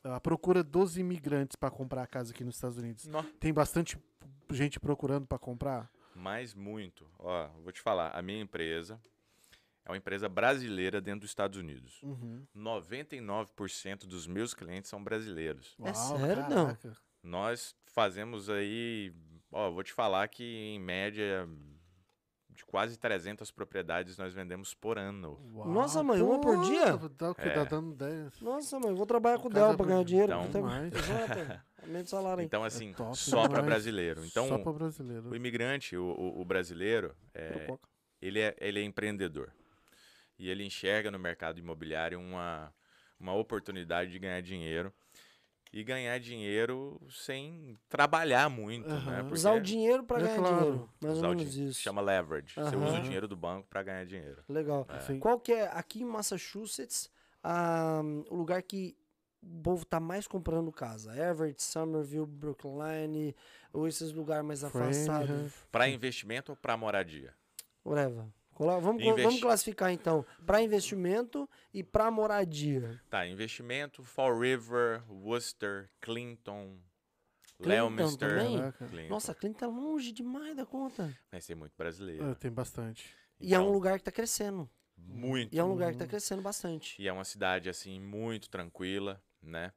[0.04, 3.06] a procura dos imigrantes pra comprar casa aqui nos Estados Unidos.
[3.08, 3.24] Nó.
[3.40, 3.98] Tem bastante
[4.52, 5.90] gente procurando pra comprar?
[6.16, 7.08] Mas muito.
[7.20, 8.12] Ó, vou te falar.
[8.12, 9.00] A minha empresa
[9.86, 12.02] é uma empresa brasileira dentro dos Estados Unidos.
[12.04, 12.46] Uhum.
[12.56, 15.76] 99% dos meus clientes são brasileiros.
[15.84, 16.66] É sério, não?
[16.66, 16.98] caraca.
[17.24, 19.14] Nós fazemos aí,
[19.52, 21.48] ó, vou te falar que em média
[22.60, 25.40] de quase 300 propriedades nós vendemos por ano.
[25.54, 26.98] Uau, Nossa, mãe, uma por dia?
[27.36, 27.48] Quê?
[27.48, 27.50] É.
[27.52, 28.42] Tá dando 10.
[28.42, 30.34] Nossa, mãe, eu vou trabalhar com o Casa Del pra ganhar dinheiro.
[30.50, 30.68] Então-
[31.82, 32.44] aumenta o salário.
[32.44, 34.26] Então, assim, top só para brasileiro.
[34.26, 35.30] Então, Só pra brasileiro.
[35.30, 37.66] o imigrante, o, o- o brasileiro, é,
[38.22, 39.54] ele, é, ele é empreendedor.
[40.38, 42.74] E ele enxerga no mercado imobiliário uma,
[43.18, 44.94] uma oportunidade de ganhar dinheiro.
[45.72, 48.96] E ganhar dinheiro sem trabalhar muito, né?
[48.96, 49.22] Aham.
[49.22, 50.56] Porque Usar o dinheiro pra É ganhar claro.
[50.58, 50.90] dinheiro.
[51.00, 51.80] Mais usar ou menos din- isso.
[51.82, 52.54] Chama leverage.
[52.56, 54.44] Você usa o dinheiro do banco para ganhar dinheiro.
[54.50, 54.88] Legal.
[55.06, 55.20] Sim.
[55.20, 57.12] Qual que é, aqui em Massachusetts,
[57.44, 58.02] ah,
[58.32, 58.98] o lugar que
[59.44, 61.16] o povo tá mais comprando casa?
[61.16, 63.36] Everett, Somerville, Brookline,
[63.72, 65.54] ou esses lugares mais afastados?
[65.72, 67.32] Para investimento ou para moradia?
[67.86, 68.26] Whatever.
[68.60, 73.02] Vamos, Investi- vamos classificar então para investimento e para moradia.
[73.10, 76.78] Tá, investimento, Fall River, Worcester, Clinton,
[77.58, 78.74] Clinton Leominster.
[78.78, 79.08] Clinton.
[79.10, 81.18] Nossa, Clinton tá longe demais da conta.
[81.32, 82.32] Vai ser muito brasileiro.
[82.32, 83.16] É, tem bastante.
[83.40, 84.70] E é um Então, lugar que tá crescendo.
[84.98, 85.56] Muito.
[85.56, 87.02] E é um lugar que tá crescendo bastante.
[87.02, 89.72] E é uma cidade, assim, muito tranquila, né?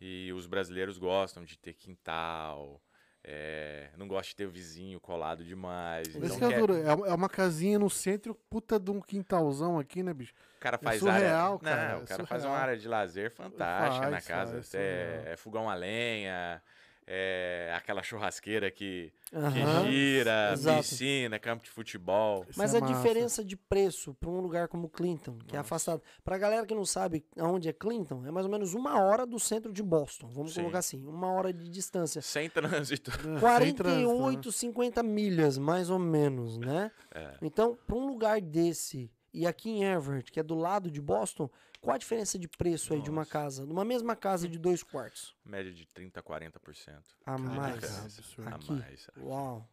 [0.00, 2.82] E os brasileiros gostam de ter quintal,
[3.26, 6.06] é, não gostam de ter o vizinho colado demais.
[6.08, 6.70] Esse Então, é, quer-.
[6.70, 10.34] É- é uma casinha no centro, puta de um quintalzão aqui, né, bicho?
[10.58, 11.58] o cara é faz surreal, área...
[11.58, 14.52] cara, Não, é o cara faz uma área de lazer fantástica na Faz, casa.
[14.56, 16.62] faz, é, é fogão a lenha,
[17.06, 19.90] é, aquela churrasqueira que, que Aham.
[19.90, 20.82] gira, exato.
[20.82, 22.44] piscina, campo de futebol.
[22.48, 22.94] Isso Mas é a massa.
[22.94, 25.60] diferença de preço para um lugar como Clinton, que é Nossa.
[25.74, 26.02] afastado.
[26.22, 29.38] Pra galera que não sabe aonde é Clinton, é mais ou menos uma hora do
[29.38, 30.28] centro de Boston.
[30.28, 30.60] Vamos Sim.
[30.60, 32.22] colocar assim, uma hora de distância.
[32.22, 33.10] Sem trânsito.
[33.10, 33.14] É,
[33.64, 34.04] sem trânsito, né?
[34.04, 36.90] 48, 50 milhas, mais ou menos, né?
[37.14, 37.34] É.
[37.42, 41.50] Então, para um lugar desse, e aqui em Everett, que é do lado de Boston,
[41.80, 43.30] qual a diferença de preço aí de uma Nossa.
[43.30, 43.66] casa?
[43.66, 45.36] Numa mesma casa de dois quartos?
[45.44, 47.02] Média de 30% a 40%.
[47.26, 47.84] A mais.
[47.84, 48.72] A Aqui.
[48.72, 49.08] mais.
[49.08, 49.20] aqui.
[49.20, 49.68] Uau.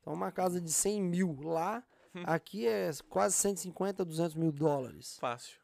[0.00, 1.84] Então, uma casa de 100 mil lá,
[2.26, 5.18] aqui é quase 150, 200 mil dólares.
[5.20, 5.60] Fácil.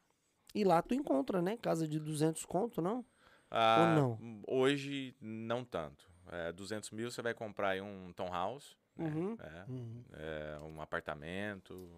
[0.54, 1.56] E lá tu encontra, né?
[1.56, 3.04] Casa de 200 conto, não?
[3.50, 4.42] Ah, não?
[4.46, 6.08] Hoje, não tanto.
[6.30, 9.08] É, 200 mil você vai comprar aí um townhouse, né?
[9.10, 9.36] Uhum.
[9.40, 10.04] É, Uhum.
[10.12, 11.90] é, um apartamento.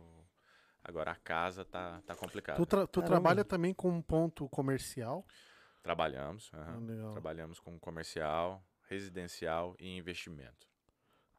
[0.83, 2.59] Agora a casa tá, tá complicada.
[2.59, 5.27] Tu, tra- tu trabalha também com um ponto comercial?
[5.83, 6.51] Trabalhamos.
[6.55, 6.79] Ah.
[7.13, 10.69] Trabalhamos com comercial, residencial e investimento.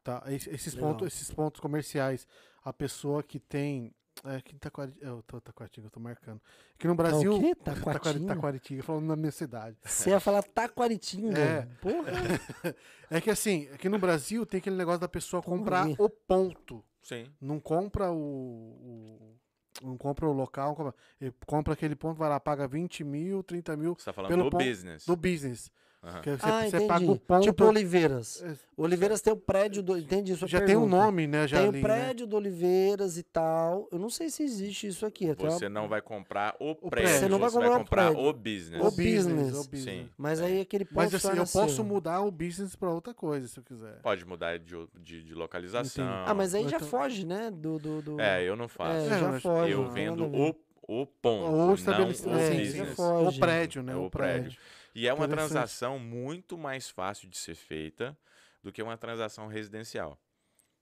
[0.02, 0.90] Tá, es- esses, Legal.
[0.92, 2.26] pontos, esses pontos comerciais,
[2.64, 3.94] a pessoa que tem.
[4.24, 6.40] É, que Taquari, eu tô Taquaritinga, eu tô marcando.
[6.74, 7.32] Aqui no Brasil.
[7.32, 7.54] Tá o quê?
[8.26, 9.76] Taquaritinga, falando na minha cidade.
[9.82, 11.38] Você ia falar Taquaritinga.
[11.40, 11.62] É.
[11.80, 12.12] Porra.
[13.10, 16.82] É que assim, aqui no Brasil tem aquele negócio da pessoa comprar o ponto.
[17.02, 17.26] Sim.
[17.40, 18.16] Não compra o.
[18.16, 19.36] o-
[19.82, 23.76] não compra o local, compra, ele compra aquele ponto, vai lá, paga 20 mil, 30
[23.76, 25.06] mil Você tá falando Pelo do ponto business.
[25.06, 25.72] do business.
[26.04, 26.20] Aham.
[26.20, 26.86] Que você, ah, você entendi.
[26.88, 27.42] paga o ponto.
[27.44, 28.42] Tipo Oliveiras.
[28.42, 29.96] É, Oliveiras tem o prédio do.
[29.96, 30.48] Entendi isso.
[30.48, 31.46] já tem um nome, né?
[31.46, 31.88] Já Tem ali, o né?
[31.88, 33.86] prédio do Oliveiras e tal.
[33.92, 35.30] Eu não sei se existe isso aqui.
[35.30, 36.90] até Você uma- não vai comprar o prédio.
[36.90, 38.18] prédio, Você não vai comprar o prédio.
[38.18, 38.80] o business.
[38.82, 39.54] O business.
[39.54, 39.84] o business.
[39.84, 40.08] Sim.
[40.18, 41.84] Mas aí aquele ponto Mas assim, eu posso seu.
[41.84, 44.00] mudar o business pra outra coisa, se eu quiser.
[44.02, 46.04] Pode mudar de, o- de, de localização.
[46.26, 47.48] Ah, mas aí já Então- foge, né?
[47.48, 47.78] Do.
[47.78, 48.20] do, do...
[48.20, 48.96] É, eu não faço.
[48.96, 49.70] É, É, já foge.
[49.72, 50.48] eu não vendo o,
[50.88, 52.36] o ponto, Ou não estabelecimento.
[52.36, 52.88] o É, sim, já business.
[52.88, 52.94] sim.
[52.96, 53.36] foge.
[53.36, 53.92] O prédio, né?
[53.92, 54.40] É o o prédio.
[54.42, 54.58] prédio.
[54.94, 58.16] E é uma transação muito mais fácil de ser feita
[58.62, 60.18] do que uma transação residencial.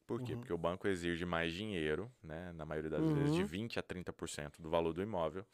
[0.07, 0.33] Por quê?
[0.33, 0.39] Uhum.
[0.41, 2.53] Porque o banco exige mais dinheiro, né?
[2.55, 3.47] Na maioria das vezes, de Uhum.
[3.49, 5.47] 20% a 30% do valor do imóvel.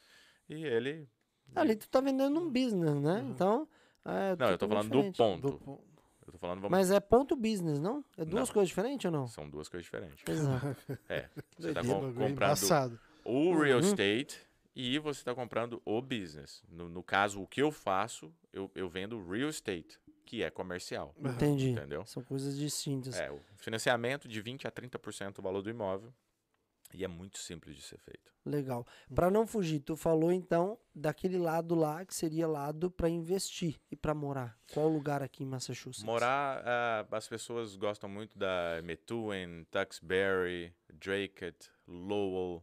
[0.48, 1.06] E ele.
[1.54, 3.20] Ali tu tá vendendo um business, né?
[3.20, 3.30] Uhum.
[3.30, 3.68] Então.
[4.04, 5.16] É Não, eu tô falando do diferente.
[5.18, 5.50] ponto.
[5.50, 5.84] Do po-
[6.26, 6.70] Eu tô falando, vamos.
[6.70, 8.04] Mas é ponto business, não?
[8.16, 8.54] É duas Não.
[8.54, 9.26] coisas diferentes ou não?
[9.28, 10.24] São duas coisas diferentes.
[10.26, 10.98] Exato.
[11.08, 11.28] É.
[11.58, 12.38] Você tá comprando
[13.24, 13.84] o real Uhum.
[13.84, 14.45] estate
[14.76, 16.62] e você está comprando o business.
[16.68, 21.14] No, no caso, o que eu faço, eu, eu vendo real estate, que é comercial.
[21.18, 21.70] Entendi.
[21.70, 22.04] Entendeu?
[22.04, 23.18] São coisas distintas.
[23.18, 26.12] É, o financiamento de 20% a 30% do valor do imóvel.
[26.94, 28.32] E é muito simples de ser feito.
[28.44, 28.86] Legal.
[29.12, 33.96] Pra não fugir, tu falou então daquele lado lá que seria lado pra investir e
[33.96, 34.56] pra morar.
[34.72, 36.04] Qual lugar aqui em Massachusetts?
[36.04, 42.62] Morar, ah, as pessoas gostam muito da Methuen, Tuxbury, Dracut, Lowell,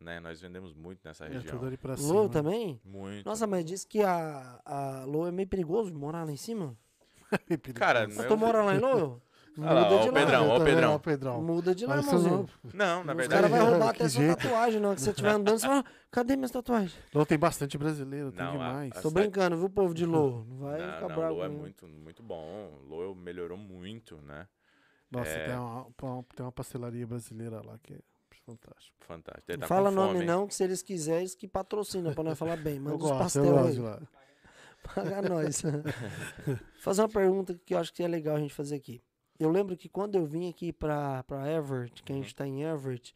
[0.00, 0.20] né?
[0.20, 1.54] Nós vendemos muito nessa É região.
[1.54, 2.12] tudo ali pra cima.
[2.12, 2.80] Lowell também?
[2.84, 3.24] Muito.
[3.26, 6.76] Nossa, mas diz que a, a Lowell é meio perigoso morar lá em cima.
[7.74, 9.20] Cara, Mas não- tu mora lá em Lowell?
[9.56, 10.18] Ah lá, ó, de o lá.
[10.20, 10.64] Pedrão, ó o?
[10.64, 10.92] Pedrão.
[10.92, 11.40] Ó o Pedrão.
[11.42, 12.48] Muda de lá, irmãozinho.
[12.74, 13.28] Não, na Os verdade.
[13.28, 14.36] caras vão roubar Que até sua jeito.
[14.42, 14.94] tatuagem, não.
[14.96, 16.92] Que você estiver andando, você fala, cadê minhas tatuagens?
[17.14, 18.90] Não, tem bastante brasileiro, tem Não, a- demais.
[18.96, 20.44] a Tô cidade- brincando, viu, povo de Lowell?
[20.50, 21.42] Não vai não, ficar não, bravo.
[21.44, 22.72] É muito, muito bom.
[22.88, 24.48] Lowell melhorou muito, né?
[25.08, 25.44] Nossa, é.
[25.46, 27.98] tem, uma, uma- tem uma pastelaria brasileira lá que é
[28.44, 28.96] fantástico.
[29.00, 29.52] Fantástico.
[29.52, 30.24] Não tá fala nome fome.
[30.26, 32.78] não, que se eles quiserem, que patrocinam, pra nós falar bem.
[32.80, 33.78] Manda eu os gosto, aí.
[33.78, 34.00] lá.
[34.94, 35.62] Paga nós.
[36.80, 39.02] fazer uma pergunta que eu acho que é legal a gente fazer aqui.
[39.38, 42.34] Eu lembro que quando eu vim aqui pra, pra Everett, que a gente Uhum.
[42.36, 43.14] tá em Everett,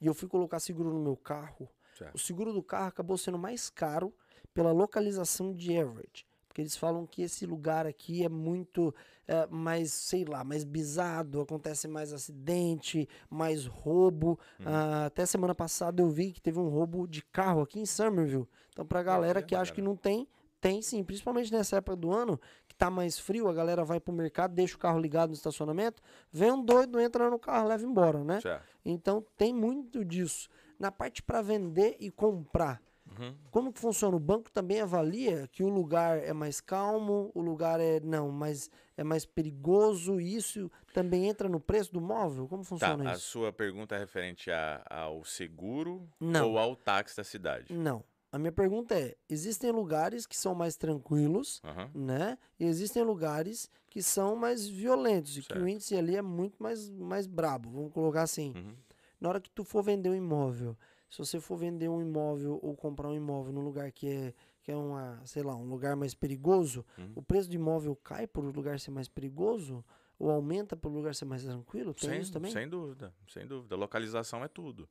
[0.00, 2.14] e eu fui colocar seguro no meu carro, Certo.
[2.14, 4.12] o seguro do carro acabou sendo mais caro
[4.54, 6.26] pela localização de Everett.
[6.48, 8.92] Porque eles falam que esse lugar aqui é muito
[9.30, 14.36] é, mais, sei lá, mais bizado, acontece mais acidente, mais roubo.
[14.58, 14.64] Hum.
[14.66, 18.48] Ah, até semana passada eu vi que teve um roubo de carro aqui em Somerville.
[18.72, 20.26] Então, pra galera olha, que acha que não tem,
[20.60, 21.04] tem sim.
[21.04, 24.74] Principalmente nessa época do ano, que tá mais frio, a galera vai pro mercado, deixa
[24.74, 26.02] o carro ligado no estacionamento,
[26.32, 28.40] vem um doido, entra no carro, leva embora, né?
[28.40, 28.64] Certo.
[28.84, 30.48] Então, tem muito disso.
[30.76, 32.82] Na parte para vender e comprar,
[33.18, 33.34] Uhum.
[33.50, 34.16] como que funciona?
[34.16, 38.70] O banco também avalia que o lugar é mais calmo, o lugar é não, mas
[38.96, 40.20] é mais perigoso.
[40.20, 42.46] e Isso também entra no preço do móvel?
[42.48, 43.22] Como Tá, funciona a isso?
[43.22, 46.50] sua pergunta é referente a- ao seguro Não.
[46.52, 47.72] ou ao táxi da cidade?
[47.72, 48.04] Não.
[48.32, 51.90] A minha pergunta é: existem lugares que são mais tranquilos, Aham.
[51.92, 52.38] né?
[52.60, 56.88] E existem lugares que são mais violentos e que o índice ali é muito mais
[56.90, 57.68] mais brabo.
[57.70, 58.52] Vamos colocar assim.
[58.54, 58.74] Uhum.
[59.20, 60.76] Na hora que tu for vender um imóvel,
[61.10, 64.70] se você for vender um imóvel ou comprar um imóvel num lugar que é, que
[64.70, 67.12] é uma, sei lá, um lugar mais perigoso, Uhum.
[67.16, 69.84] o preço do imóvel cai por o lugar ser mais perigoso?
[70.18, 71.94] Ou aumenta por o lugar ser mais tranquilo?
[71.94, 72.52] Tem Sem, isso também?
[72.52, 73.74] sem dúvida, sem dúvida.
[73.74, 74.86] Localização é tudo.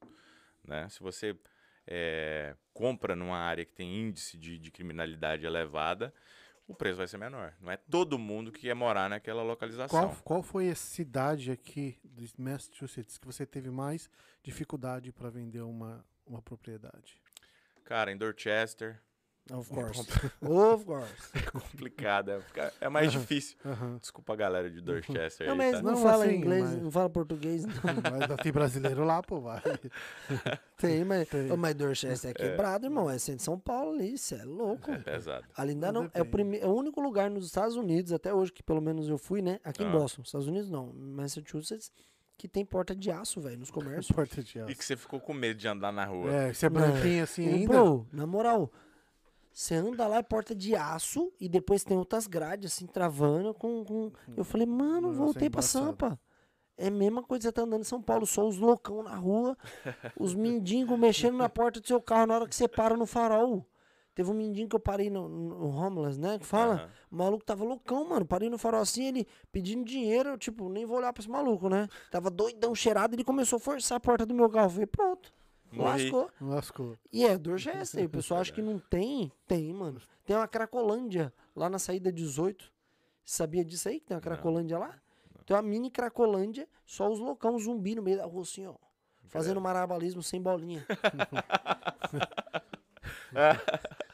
[0.64, 0.90] Né?
[0.90, 1.38] Se você
[1.86, 6.12] é, compra numa área que tem índice de, de criminalidade elevada,
[6.70, 7.52] o preço vai ser menor.
[7.60, 9.90] Não é todo mundo que quer morar naquela localização.
[9.90, 14.08] Qual, qual foi a cidade aqui de Massachusetts que você teve mais
[14.44, 17.20] dificuldade para vender uma, uma propriedade?
[17.84, 19.02] Cara, em Dorchester,
[19.60, 20.00] Of course.
[20.42, 21.14] of course.
[21.34, 22.32] é complicado.
[22.56, 23.58] É, é mais difícil.
[23.66, 23.98] Aham.
[23.98, 25.82] Desculpa a galera de Dorchester Não, aí, mas tá?
[25.82, 27.66] não, Não, fala assim, inglês, mas- não fala português.
[27.66, 27.74] Não.
[28.30, 29.62] Mas tem brasileiro lá, pô, vai.
[30.78, 31.48] Tem, mas, Tem.
[31.58, 33.10] Mas Dorchester é quebrado, irmão.
[33.10, 34.92] É centro de São Paulo ali, isso é louco.
[34.92, 35.46] É pesado.
[35.56, 36.10] Ali ainda não.
[36.14, 36.60] É o, prime...
[36.60, 39.60] é o único lugar nos Estados Unidos, até hoje, que pelo menos eu fui, né?
[39.64, 39.92] Aqui em Ah.
[39.92, 40.22] Boston.
[40.22, 40.92] Estados Unidos não.
[40.94, 41.92] Massachusetts,
[42.38, 44.12] que tem porta de aço, velho, nos comércios.
[44.16, 44.76] Porta de E aço.
[44.76, 46.32] que você ficou com medo de andar na rua.
[46.32, 47.74] É, você é branquinho assim ainda.
[47.74, 48.72] Bro, na moral,
[49.52, 53.84] você anda lá, é porta de aço, e depois tem outras grades, assim, travando com.
[53.84, 54.12] com...
[54.38, 55.86] Eu falei, mano, Nossa, é voltei pra embaçado.
[55.86, 56.20] Sampa.
[56.78, 59.16] É a mesma coisa que você tá andando em São Paulo, só os loucão na
[59.16, 59.58] rua,
[60.18, 63.68] os mendigos mexendo na porta do seu carro na hora que você para no farol.
[64.16, 66.38] Teve um mendigo que eu parei no, no homeless, né?
[66.38, 66.76] Que fala.
[66.76, 66.90] Aham.
[67.10, 68.26] O maluco tava loucão, mano.
[68.26, 70.32] Parei no farol assim, ele pedindo dinheiro.
[70.32, 71.88] Eu, tipo, nem vou olhar pra esse maluco, né?
[72.12, 73.16] Tava doidão, cheirado.
[73.16, 74.66] Ele começou a forçar a porta do meu carro.
[74.66, 75.34] Eu falei, pronto.
[75.72, 76.04] Morri.
[76.04, 76.32] Lascou.
[76.42, 76.98] Lascou.
[77.12, 78.06] E é Dorchester.
[78.06, 79.32] O pessoal acha que não tem.
[79.48, 80.02] Tem, mano.
[80.26, 82.72] Tem uma Cracolândia lá na saída 18.
[83.24, 84.00] Sabia disso aí?
[84.00, 85.00] Que tem uma Cracolândia lá?
[85.46, 88.76] Tem uma mini Cracolândia, só os loucão zumbi no meio da rua, assim, ó.
[89.28, 90.86] Fazendo marabalismo sem bolinha.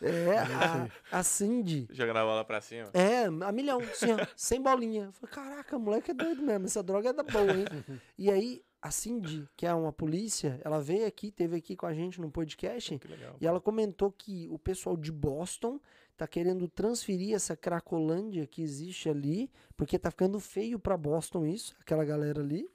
[0.01, 1.87] é, a, a Cindy.
[1.91, 2.89] Jogando a bola pra cima.
[2.93, 5.05] É, a milhão, assim, ó, sem bolinha.
[5.05, 7.65] Eu falei, caraca, moleque é doido mesmo, essa droga é da boa, hein?
[8.17, 11.93] e aí, a Cindy, que é uma polícia, ela veio aqui, teve aqui com a
[11.93, 13.35] gente no podcast, legal.
[13.41, 15.79] e ela comentou que o pessoal de Boston
[16.15, 21.75] tá querendo transferir essa Cracolândia que existe ali, porque tá ficando feio pra Boston isso,
[21.79, 22.69] aquela galera ali,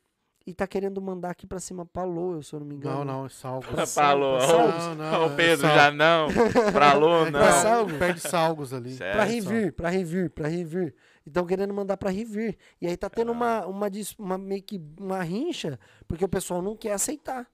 [0.46, 2.98] e tá querendo mandar aqui pra cima pra Lowell, se eu não me engano.
[2.98, 3.68] Não, não, é salgos.
[3.94, 4.38] Falou.
[4.38, 4.84] pra Salgos.
[4.86, 6.28] Não, não, ô, Pedro, é sal- já não.
[6.72, 7.40] Pra Lô, É, não.
[7.40, 7.96] Pra Salgos.
[7.98, 8.92] Perde salgos ali.
[8.94, 9.12] Sério?
[9.14, 9.30] Pra só.
[9.32, 10.94] Revir, pra Revir, pra Revir.
[11.26, 12.56] Estão querendo mandar pra Revir.
[12.80, 13.10] E aí tá Ah.
[13.10, 17.46] tendo uma, uma, dis- uma meio que uma rincha, porque o pessoal não quer aceitar.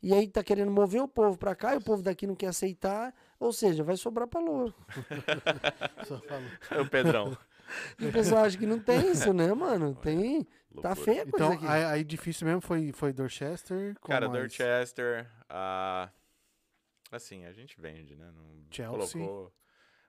[0.00, 2.46] E aí tá querendo mover o povo pra cá e o povo daqui não quer
[2.48, 3.12] aceitar.
[3.40, 4.72] Ou seja, vai sobrar pra Loura.
[6.06, 6.82] Só falo.
[6.82, 7.36] Ô, Pedrão.
[7.98, 9.94] E o pessoal acha que não tem isso, né, mano?
[9.96, 10.46] Tem.
[10.82, 11.66] Tá feia a coisa Então, aqui.
[11.66, 13.96] aí, aí difícil mesmo foi, foi Dorchester.
[14.02, 14.40] Cara, mais?
[14.42, 16.08] Dorchester, ah,
[17.10, 18.30] assim, a gente vende, né?
[18.34, 18.90] Não Chelsea.
[19.20, 19.52] colocou-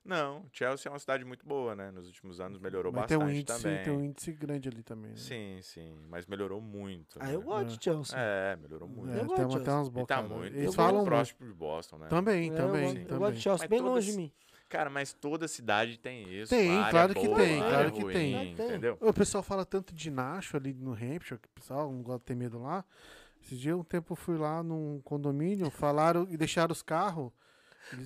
[0.05, 1.91] Não, Chelsea é uma cidade muito boa, né?
[1.91, 3.83] Nos últimos anos melhorou Mas tem bastante um, índice, também.
[3.83, 5.11] tem um índice grande ali também.
[5.11, 5.17] Né?
[5.17, 7.19] Sim, sim, mas melhorou muito.
[7.21, 7.35] Ah, né?
[7.35, 8.17] eu gosto de Chelsea.
[8.17, 9.11] É, melhorou muito.
[9.11, 10.31] É, Eu tem, gosto uma, de tem umas E tá bocadas.
[10.31, 12.07] muito, Eles falam próximo de Boston, né?
[12.07, 13.19] Também, É, também, eu, gosto, eu também.
[13.19, 14.31] gosto de Chelsea, Mas bem todas- longe de mim.
[14.69, 16.49] Cara, mas toda cidade tem isso.
[16.51, 18.55] Tem, claro que boa, tem, área claro que ruim, tem.
[18.55, 18.67] Tem.
[18.67, 18.97] Entendeu?
[19.01, 22.25] O pessoal fala tanto de Nacho ali no Hampshire, que o pessoal não gosta de
[22.25, 22.85] ter medo lá.
[23.43, 27.31] Esse dia, um tempo, eu fui lá num condomínio, falaram e deixaram os carros.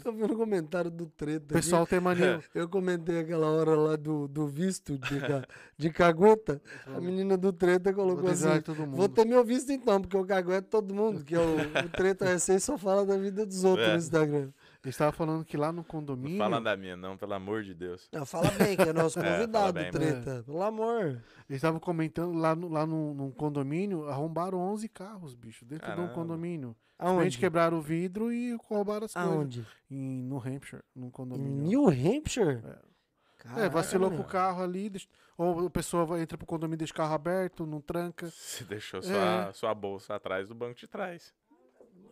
[0.02, 1.44] Tô vendo o comentário do O treta.
[1.44, 1.53] aqui.
[1.56, 2.41] pessoal tem mania.
[2.56, 5.19] Eu comentei aquela hora lá do, do visto de,
[5.77, 6.61] de cagueta.
[6.88, 8.48] A menina do treta colocou Vou assim.
[8.48, 8.95] dizer todo mundo.
[8.95, 11.90] Vou ter meu visto então, porque o cagueta é todo mundo, que é o, o
[11.90, 13.91] treta recém só fala da vida dos outros É.
[13.91, 14.49] no Instagram.
[14.84, 16.38] Eles estavam falando que lá no Não condomínio.
[16.38, 18.10] fala da minha, não, pelo amor de Deus.
[18.11, 20.43] Não, fala bem, que é nosso É, convidado, bem, treta.
[20.45, 21.05] Pelo amor.
[21.05, 21.23] Eles
[21.57, 25.95] estavam comentando lá, no, lá no, num condomínio, arrombaram 11 carros, bicho, dentro de um
[25.95, 26.14] Caramba.
[26.14, 26.76] condomínio.
[26.99, 27.38] Aonde?
[27.38, 29.31] Quebraram o vidro e roubaram as coisas.
[29.31, 29.65] Aonde?
[29.89, 31.64] Em New Hampshire, num Em condomínio.
[31.64, 32.61] New Hampshire?
[32.65, 32.93] É.
[33.65, 35.07] É, vacilou com o carro ali, deixa-
[35.38, 38.30] ou a pessoa vai, entra pro condomínio, deixa o carro aberto, não tranca.
[38.30, 39.03] Você deixou É.
[39.03, 41.34] sua, sua bolsa atrás do banco de trás.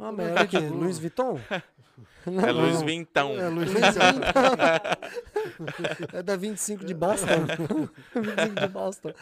[0.02, 0.60] Ah, mas era o quê?
[0.60, 1.40] Luiz Vuitton?
[2.26, 2.82] Não, É Luiz.
[2.82, 3.32] Vintão.
[3.40, 3.99] É, Luiz Vuitton.
[6.14, 7.45] é da 25 de Boston.
[8.15, 9.14] 25 de Boston.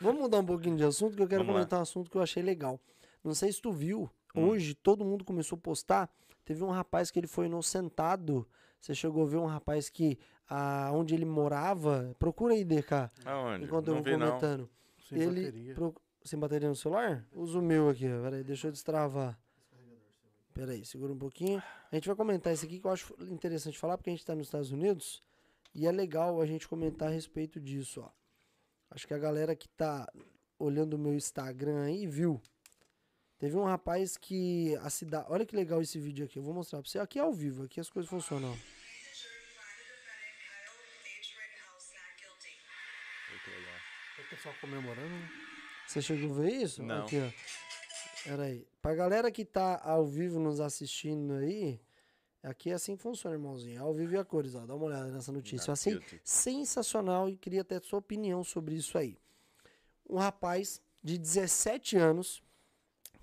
[0.00, 1.60] Vamos mudar um pouquinho de assunto, que eu quero Vamos lá.
[1.60, 2.80] comentar um assunto que eu achei legal.
[3.24, 4.48] Não sei se tu viu, Hum.
[4.48, 6.10] hoje todo mundo começou a postar.
[6.44, 8.46] Teve um rapaz que ele foi inocentado.
[8.80, 10.18] Você chegou a ver um rapaz que,
[10.48, 13.64] ah, onde ele morava, procura aí, DK, Aonde?
[13.64, 14.26] enquanto eu não vou vi, não.
[14.28, 14.68] comentando.
[15.08, 15.74] Sem ele bateria.
[15.74, 17.24] pro- Sem bateria no celular?
[17.32, 18.06] Usa o meu aqui.
[18.22, 19.38] Peraí, deixa eu destravar.
[20.56, 21.62] Peraí, segura um pouquinho.
[21.92, 24.34] A gente vai comentar isso aqui que eu acho interessante falar, porque a gente está
[24.34, 25.22] nos Estados Unidos
[25.74, 28.10] e é legal a gente comentar a respeito disso, ó.
[28.90, 30.10] Acho que a galera que tá
[30.58, 32.40] olhando o meu Instagram aí viu.
[33.38, 35.26] Teve um rapaz que a cidade.
[35.28, 36.38] Olha que legal esse vídeo aqui.
[36.38, 36.98] Eu vou mostrar pra você.
[36.98, 38.50] Aqui é ao vivo, aqui as coisas funcionam.
[38.50, 38.56] ó.
[44.22, 45.06] O pessoal comemorando.
[45.06, 45.30] né?
[45.86, 46.82] Você chegou a ver isso?
[46.82, 47.04] Não.
[47.04, 47.65] Aqui, ó.
[48.26, 48.66] Pera aí.
[48.82, 51.80] Pra galera que tá ao vivo nos assistindo aí,
[52.42, 53.80] aqui é assim que funciona, irmãozinho.
[53.80, 54.66] Ao vivo e a cores, ó.
[54.66, 55.70] Dá uma olhada nessa notícia.
[55.92, 56.20] YouTube.
[56.24, 59.16] sensacional e queria ter sua opinião sobre isso aí.
[60.08, 62.42] Um rapaz de 17 anos,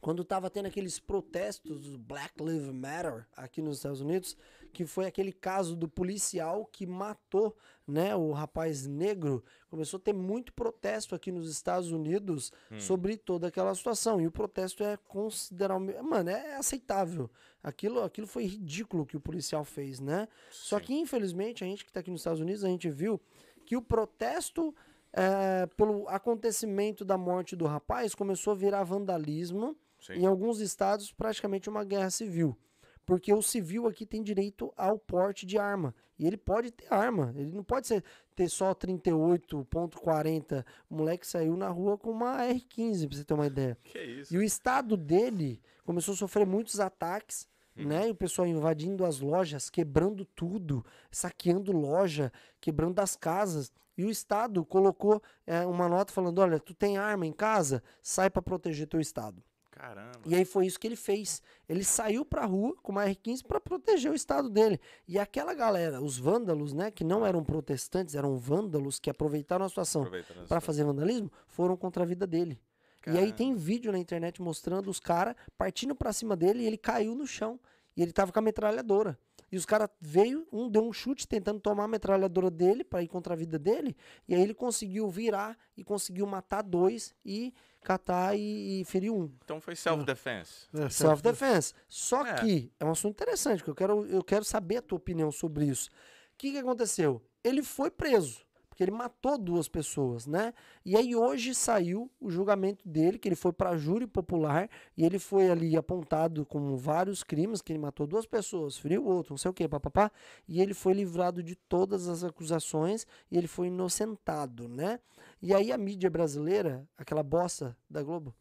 [0.04, 4.36] quando tava tendo aqueles protestos do Black Lives Matter aqui nos Estados Unidos,
[4.74, 7.56] que foi aquele caso do policial que matou
[7.88, 12.80] né, o rapaz negro, começou a ter muito protesto aqui nos Estados Unidos Hum.
[12.80, 14.20] sobre toda aquela situação.
[14.20, 16.02] E o protesto é consideravelmente.
[16.02, 17.30] Mano, é aceitável.
[17.64, 20.28] Aquilo, aquilo foi ridículo que o policial fez, né?
[20.52, 20.86] Só Sim.
[20.86, 23.22] que, infelizmente, a gente que está aqui nos Estados Unidos, a gente viu
[23.66, 24.76] que o protesto
[25.14, 29.78] eh, pelo acontecimento da morte do rapaz começou a virar vandalismo.
[30.06, 30.14] Sim.
[30.14, 32.58] Em alguns estados, praticamente uma guerra civil.
[33.06, 35.94] Porque o civil aqui tem direito ao porte de arma.
[36.18, 37.34] E ele pode ter arma.
[37.36, 38.02] Ele não pode ser,
[38.34, 40.66] ter só 38.40.
[40.90, 43.78] O moleque saiu na rua com uma R15, pra você ter uma ideia.
[43.84, 44.34] Que isso?
[44.34, 47.88] E o estado dele começou a sofrer muitos ataques, Uhum.
[47.88, 48.08] né?
[48.08, 52.32] E o pessoal invadindo as lojas, quebrando tudo, saqueando loja,
[52.62, 53.72] quebrando as casas.
[53.98, 58.30] E o estado colocou eh, uma nota falando: olha, tu tem arma em casa, sai
[58.30, 59.44] pra proteger teu estado.
[59.76, 60.20] Caramba.
[60.26, 61.42] E aí foi isso que ele fez.
[61.68, 64.80] Ele saiu pra rua com uma R15 para proteger o estado dele.
[65.08, 69.70] E aquela galera, os vândalos, né, que não eram protestantes, eram vândalos que aproveitaram a
[69.70, 70.08] situação
[70.48, 72.60] para fazer vandalismo, foram contra a vida dele.
[73.06, 73.34] E aí Caramba.
[73.34, 77.28] tem vídeo na internet mostrando os caras partindo pra cima dele e ele caiu no
[77.28, 77.60] chão.
[77.98, 79.20] E ele tava com a metralhadora.
[79.54, 83.08] E os caras veio, um deu um chute tentando tomar a metralhadora dele pra ir
[83.08, 83.96] contra a vida dele.
[84.28, 87.54] E aí ele conseguiu virar e conseguiu matar dois e
[87.84, 89.32] catar e, e ferir um.
[89.44, 90.68] Então foi self-defense.
[90.74, 91.72] É, Self-defense.
[91.88, 92.34] Só É.
[92.42, 95.66] que é um assunto interessante, que eu quero, eu quero saber a tua opinião sobre
[95.66, 95.88] isso.
[96.34, 97.22] O que, que aconteceu?
[97.44, 98.42] Ele foi preso,
[98.74, 100.52] porque ele matou duas pessoas, né?
[100.84, 104.68] E aí hoje saiu o julgamento dele, que ele foi para júri popular,
[104.98, 109.34] e ele foi ali apontado com vários crimes, que ele matou duas pessoas, feriu outro,
[109.34, 110.12] não sei o que, papapá,
[110.48, 115.00] e ele foi livrado de todas as acusações, e ele foi inocentado, né?
[115.40, 118.34] E aí a mídia brasileira, aquela bosta da Globo,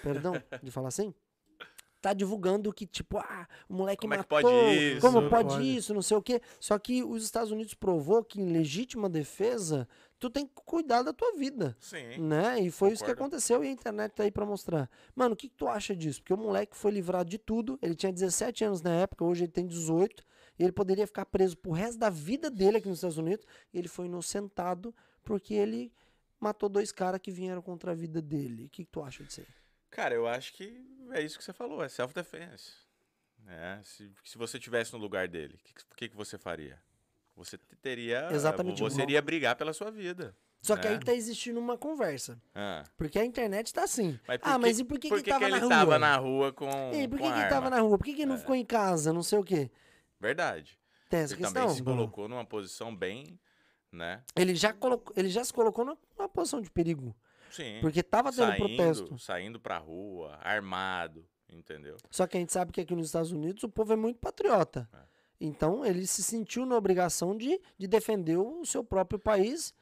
[0.00, 1.12] perdão de falar assim,
[2.02, 5.00] tá divulgando que, tipo, ah, o moleque Como é que matou, pode isso?
[5.00, 5.76] como pode, Pode.
[5.76, 6.42] isso, não sei o quê.
[6.60, 9.88] Só que os Estados Unidos provou que em legítima defesa,
[10.18, 12.18] tu tem que cuidar da tua vida, Sim.
[12.18, 12.58] né?
[12.60, 13.34] E foi isso que concordo.
[13.36, 14.90] aconteceu e a internet tá aí pra mostrar.
[15.14, 16.20] Mano, o que, que tu acha disso?
[16.20, 19.52] Porque o moleque foi livrado de tudo, ele tinha 17 anos na época, hoje ele
[19.52, 20.24] tem 18,
[20.58, 23.78] e ele poderia ficar preso pro resto da vida dele aqui nos Estados Unidos, e
[23.78, 24.92] ele foi inocentado
[25.22, 25.92] porque ele
[26.40, 28.64] matou dois caras que vieram contra a vida dele.
[28.66, 29.46] O que, que tu acha disso aí?
[29.92, 32.72] Cara, eu acho que é isso que você falou, é self-defense.
[33.46, 36.80] É, se, se você tivesse no lugar dele, o que, que, que você faria?
[37.36, 38.28] Você te- teria.
[38.32, 40.34] Exatamente Você iria brigar pela sua vida.
[40.60, 40.90] Só que É.
[40.90, 42.40] aí tá existindo uma conversa.
[42.54, 44.18] Ah, Porque a internet tá assim.
[44.28, 45.68] mas ah, que- mas e por que, por que, ele tava ele na rua?
[45.70, 46.70] tava na rua com.
[46.94, 47.98] E por que, que tava na rua?
[47.98, 48.38] Por que, que ele não É.
[48.38, 49.12] ficou em casa?
[49.12, 49.70] Não sei o quê.
[50.20, 50.78] Verdade.
[51.10, 51.62] Tem essa Ele questão.
[51.62, 53.38] também se colocou numa posição bem.
[53.90, 54.22] Né?
[54.34, 57.14] Ele, já colocou, ele já se colocou numa posição de perigo.
[57.52, 57.78] Sim.
[57.80, 59.18] Porque tava tendo saindo, protesto.
[59.18, 61.96] saindo pra rua, armado, entendeu?
[62.10, 64.88] Só que a gente sabe que aqui nos Estados Unidos o povo é muito patriota.
[64.92, 64.98] É.
[65.40, 69.74] Então ele se sentiu na obrigação de, de defender o seu próprio país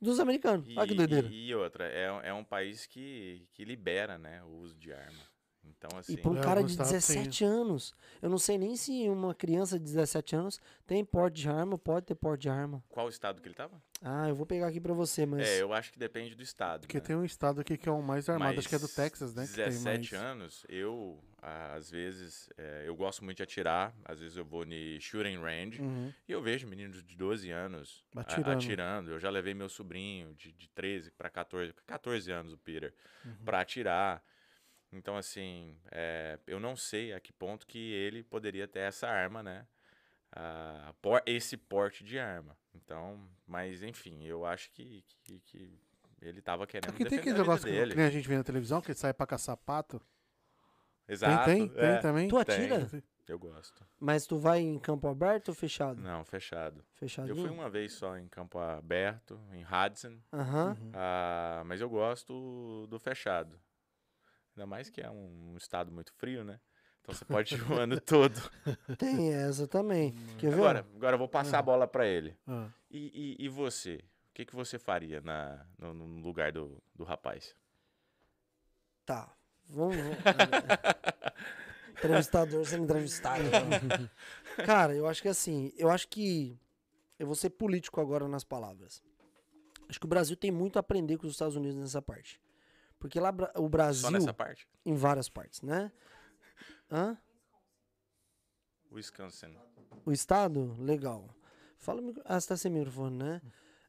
[0.00, 0.68] dos americanos.
[0.68, 1.28] E, Olha que doideira.
[1.28, 5.18] e- e outra, é, é um país que, que libera, né, o uso de arma.
[5.66, 7.94] Então, assim, E pra um É, cara de estados têm 17 anos.
[8.22, 12.06] Eu não sei nem se uma criança de 17 anos tem porte de arma, pode
[12.06, 12.82] ter porte de arma.
[12.88, 13.82] qual estado que ele tava?
[14.02, 15.46] Ah, eu vou pegar aqui pra você, mas.
[15.46, 16.82] É, eu acho que depende do estado.
[16.82, 17.04] Porque né?
[17.04, 19.34] tem um estado aqui que é o mais armado, acho que é do Mas Texas,
[19.34, 19.46] né?
[19.46, 20.24] que tem 17 mais...
[20.24, 23.94] anos, eu, às vezes, é, eu gosto muito de atirar.
[24.04, 26.12] Às vezes eu vou no shooting range Uhum.
[26.28, 28.50] e eu vejo meninos de 12 anos a- Atirando.
[28.58, 29.10] atirando.
[29.10, 33.36] Eu já levei meu sobrinho de, de 13 para 14, 14 anos, o Peter, Uhum.
[33.44, 34.22] pra atirar.
[34.94, 39.42] Então, assim, é, eu não sei a que ponto que ele poderia ter essa arma,
[39.42, 39.66] né?
[40.32, 42.56] Ah, por- esse porte de arma.
[42.74, 45.78] Então, mas enfim, eu acho que, que, que
[46.20, 47.90] ele tava querendo Aqui tem aquele negócio que, dele.
[47.90, 50.00] que nem a gente vê na televisão, que ele sai pra caçar pato.
[51.06, 51.44] Exato.
[51.44, 52.28] tem, tem, é, tem também.
[52.28, 52.54] Tu Tem.
[52.54, 53.02] atira?
[53.26, 53.86] Eu gosto.
[53.98, 56.00] Mas tu vai em campo aberto ou fechado?
[56.02, 56.84] Não, fechado.
[56.92, 57.32] Fechadinho?
[57.36, 60.18] Eu fui uma vez só em campo aberto, em Hudson.
[60.32, 60.76] Aham.
[60.78, 60.90] Uhum.
[60.94, 63.58] ah, mas eu gosto do fechado.
[64.56, 66.60] Ainda mais que é um estado muito frio, né?
[67.00, 68.40] Então você pode ir o ano todo.
[68.96, 70.12] Tem essa também.
[70.38, 70.54] Quer ver?
[70.54, 72.36] Agora, agora eu vou passar a bola pra ele.
[72.46, 72.68] Ah.
[72.90, 73.96] E, e, e você?
[74.30, 77.54] O que, que você faria na, no, no lugar do, do rapaz?
[79.04, 79.32] Tá.
[79.68, 79.96] Vamos.
[79.96, 80.16] vamos.
[81.96, 83.42] Entrevistador sendo entrevistado.
[83.44, 84.10] então.
[84.66, 86.58] Cara, eu acho que assim, eu acho que.
[87.18, 89.02] Eu vou ser político agora nas palavras.
[89.88, 92.40] Acho que o Brasil tem muito a aprender com os Estados Unidos nessa parte.
[92.98, 94.66] Porque lá o Brasil, Só nessa parte?
[94.84, 95.92] em várias partes, né?
[96.90, 97.18] Hã?
[98.90, 99.56] Wisconsin.
[100.06, 100.74] O Estado?
[100.78, 101.28] Legal.
[101.78, 102.02] Fala.
[102.24, 103.42] Ah, você tá sem microfone, né?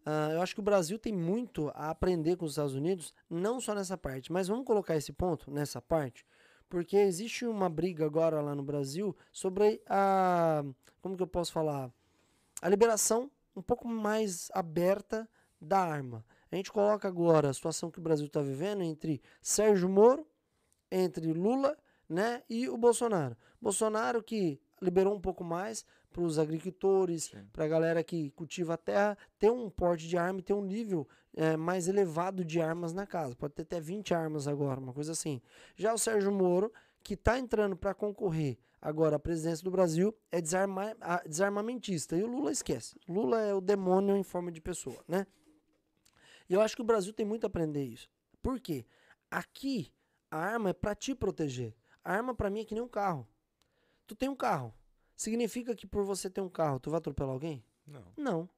[0.06, 3.60] Ah, eu acho que o Brasil tem muito a aprender com os Estados Unidos, não
[3.60, 6.26] só nessa parte, mas vamos colocar esse ponto nessa parte,
[6.70, 10.64] porque existe uma briga agora lá no Brasil sobre a.
[11.02, 11.92] Como que eu posso falar?
[12.62, 15.28] A liberação um pouco mais aberta
[15.60, 16.26] da arma.
[16.56, 20.26] A gente coloca agora a situação que o Brasil está vivendo entre Sérgio Moro,
[20.90, 21.78] entre Lula
[22.08, 23.36] né, e o Bolsonaro.
[23.62, 28.78] Bolsonaro que liberou um pouco mais para os agricultores, para a galera que cultiva a
[28.78, 31.06] terra, ter um porte de arma e ter um nível
[31.36, 33.36] é, mais elevado de armas na casa.
[33.36, 35.42] Pode ter até 20 armas agora, uma coisa assim.
[35.76, 36.72] Já o Sérgio Moro,
[37.04, 40.96] que está entrando para concorrer agora à presidência do Brasil, é desarma,
[41.28, 42.16] desarmamentista.
[42.16, 42.98] E o Lula esquece.
[43.10, 45.28] Lula é o demônio em forma de pessoa, né?
[46.50, 48.10] E eu acho que o Brasil tem muito a aprender isso.
[48.42, 48.86] Por quê?
[49.30, 49.92] Aqui,
[50.30, 51.76] a arma é para te proteger.
[52.04, 53.28] A arma para mim é que nem um carro.
[54.06, 54.74] Tu tem um carro.
[55.16, 57.66] Significa que por você ter um carro, tu vai atropelar alguém?
[57.88, 58.04] Não.
[58.16, 58.50] Não.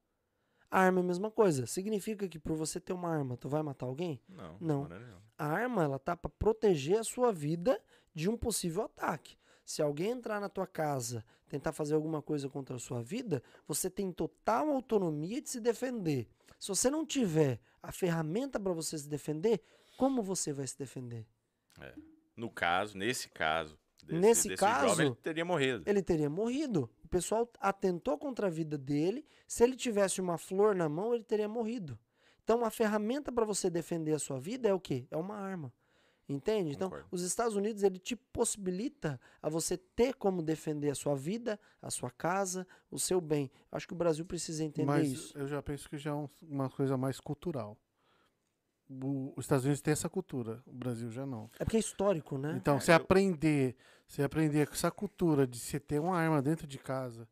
[0.70, 1.66] A arma é a mesma coisa.
[1.66, 4.20] Significa que por você ter uma arma, tu vai matar alguém?
[4.28, 4.56] Não.
[4.60, 4.88] Não.
[4.88, 5.22] não, não.
[5.38, 7.80] A arma, ela tá para proteger a sua vida
[8.14, 9.38] de um possível ataque.
[9.68, 13.90] Se alguém entrar na tua casa, tentar fazer alguma coisa contra a sua vida, você
[13.90, 16.26] tem total autonomia de se defender.
[16.58, 19.60] Se você não tiver a ferramenta para você se defender,
[19.98, 21.26] como você vai se defender?
[21.82, 21.92] É.
[22.34, 25.82] No caso, nesse caso, desse, Nesse desse caso, jovem, ele teria morrido.
[25.84, 26.90] Ele teria morrido.
[27.04, 29.22] O pessoal atentou contra a vida dele.
[29.46, 31.98] Se ele tivesse uma flor na mão, ele teria morrido.
[32.42, 35.06] Então, a ferramenta para você defender a sua vida é o quê?
[35.10, 35.70] É uma arma.
[36.28, 36.72] Entende?
[36.72, 37.08] Então, Concordo.
[37.10, 41.90] os Estados Unidos, ele te possibilita a você ter como defender a sua vida, a
[41.90, 43.50] sua casa, o seu bem.
[43.72, 45.38] Acho que o Brasil precisa entender Mas isso.
[45.38, 47.78] eu já penso que já é um- uma coisa mais cultural.
[48.90, 51.50] O- os Estados Unidos têm essa cultura, o Brasil já não.
[51.58, 52.54] É porque é histórico, né?
[52.56, 53.76] Então, É, você eu- aprender,
[54.06, 57.28] você aprender com essa cultura de você ter uma arma dentro de casa,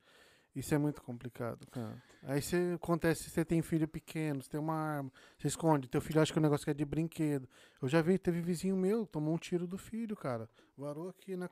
[0.57, 2.03] isso é muito complicado, cara.
[2.23, 6.21] Aí você acontece, você tem filho pequeno, você tem uma arma, você esconde, teu filho
[6.21, 7.49] acha que o negócio é de brinquedo.
[7.81, 10.49] Eu já vi, teve vizinho meu, tomou um tiro do filho, cara.
[10.77, 11.49] Varou aqui na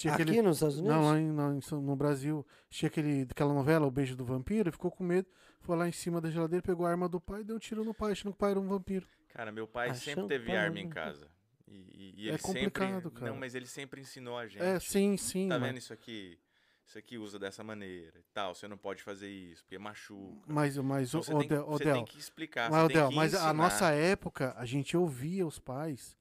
[0.00, 0.96] tinha Aqui aquele- nos Estados Unidos?
[0.96, 2.46] Não, lá em, São- no Brasil.
[2.70, 5.26] Tinha aquele, aquela novela, O Beijo do Vampiro, ficou com medo,
[5.60, 7.82] foi lá em cima da geladeira, pegou a arma do pai e deu um tiro
[7.84, 9.04] no pai, achando que o pai era um vampiro.
[9.30, 11.26] Cara, meu pai Achando sempre teve tá arma em casa.
[11.66, 13.10] E, e- e É ele complicado, sempre.
[13.18, 13.32] cara.
[13.32, 14.62] Não, mas ele sempre ensinou a gente.
[14.62, 15.48] É, sim, sim.
[15.48, 16.38] Tá mas- vendo isso aqui?
[16.86, 18.54] Isso aqui usa dessa maneira e tal.
[18.54, 20.44] Você não pode fazer isso, porque machuca.
[20.46, 22.70] Mas, mas Então o, você, o, tem, que- Del- você Del, tem que explicar.
[22.70, 26.16] mas, Del, que mas a nossa época, a gente ouvia os pais.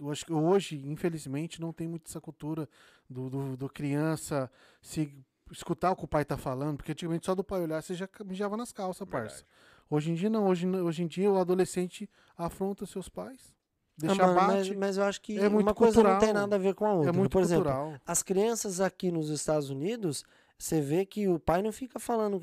[0.00, 2.68] Eu acho que hoje, infelizmente, não tem muito essa cultura
[3.08, 4.50] do, do, do criança
[4.80, 5.12] se
[5.50, 8.08] escutar o que o pai tá falando, porque antigamente só do pai olhar você já
[8.24, 9.36] mijava nas calças, parça.
[9.44, 9.54] Verdade.
[9.90, 13.53] Hoje em dia não, hoje, hoje em dia o adolescente afronta seus pais.
[13.96, 16.18] Ah, Deixa mano, mas, bate, mas eu acho que É muito uma coisa não tem
[16.18, 16.34] cultural.
[16.42, 17.10] nada a ver com a outra.
[17.10, 17.94] é muito Por exemplo, cultural.
[18.04, 20.24] as crianças aqui nos Estados Unidos,
[20.58, 22.40] você vê que o pai não fica falando.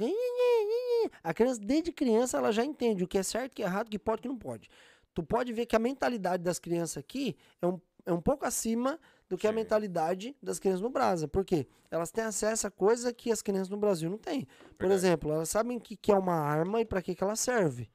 [1.23, 3.87] A criança, desde criança, ela já entende o que é certo, o que é errado,
[3.87, 4.69] o que pode e o que não pode.
[5.13, 8.97] Tu pode ver que a mentalidade das crianças aqui é um, é um pouco acima
[9.27, 9.55] do que a Sim.
[9.57, 11.27] mentalidade das crianças no Brasil.
[11.27, 11.67] Por quê?
[11.89, 14.45] Elas têm acesso a coisa que as crianças no Brasil não têm.
[14.77, 14.93] Por Verdade.
[14.93, 17.89] exemplo, elas sabem o que, que é uma arma e para que, que ela serve.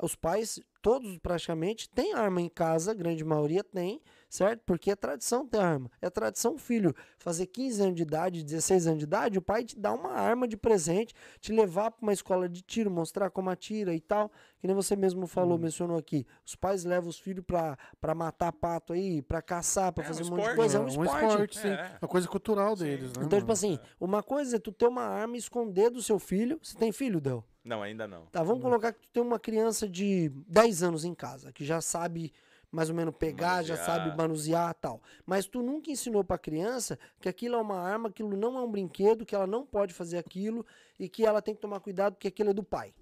[0.00, 4.00] Os pais, todos praticamente, têm arma em casa, a grande maioria tem,
[4.30, 4.60] certo?
[4.64, 5.90] Porque é tradição ter arma.
[6.00, 9.64] É tradição o filho fazer 15 anos de idade, 16 anos de idade, o pai
[9.64, 13.50] te dá uma arma de presente, te levar para uma escola de tiro, mostrar como
[13.50, 14.30] atira e tal.
[14.60, 16.24] Que nem você mesmo falou, mencionou aqui.
[16.44, 20.26] Os pais levam os filhos para matar pato aí, para caçar, para É, fazer um
[20.26, 20.56] um monte de esporte.
[20.56, 20.78] coisa.
[20.78, 21.58] É um esporte.
[21.58, 21.68] sim.
[21.68, 21.72] É.
[21.72, 22.84] É uma coisa cultural Sim.
[22.84, 23.24] deles, né?
[23.24, 23.52] Então, tipo mano?
[23.52, 26.60] assim, uma coisa é tu ter uma arma e esconder do seu filho.
[26.62, 27.44] Você tem filho, Del?
[27.66, 28.26] Não, ainda não.
[28.26, 31.80] Tá, vamos colocar que tu tem uma criança de 10 anos em casa, que já
[31.80, 32.32] sabe
[32.70, 33.84] mais ou menos pegar, já Manusear.
[33.98, 35.02] sabe manusear e tal.
[35.24, 38.70] Mas tu nunca ensinou pra criança que aquilo é uma arma, aquilo não é um
[38.70, 40.64] brinquedo, que ela não pode fazer aquilo
[40.98, 42.94] e que ela tem que tomar cuidado porque aquilo é do pai.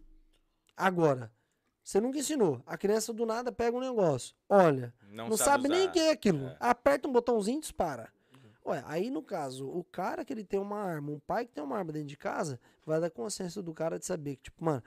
[0.77, 1.31] Agora,
[1.83, 2.63] você nunca ensinou.
[2.67, 6.11] A criança do nada pega um negócio, olha, Não, não, sabe, nem o que é
[6.13, 6.47] aquilo.
[6.47, 6.57] É.
[6.59, 8.11] Aperta um botãozinho e dispara.
[8.67, 11.63] Ué, aí no caso, o cara que ele tem uma arma, um pai que tem
[11.63, 14.83] uma arma dentro de casa, vai dar consciência do cara de saber que, tipo, mano,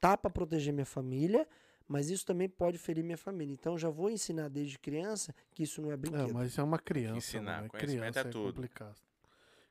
[0.00, 1.48] tá pra proteger minha família,
[1.88, 3.52] mas isso também pode ferir minha família.
[3.54, 6.34] Então eu já vou ensinar desde criança que isso não é É, brinquedo.
[6.34, 7.16] mas é uma criança.
[7.16, 8.54] Ensinar, mano, é conhecimento criança é tudo.
[8.54, 8.96] complicado.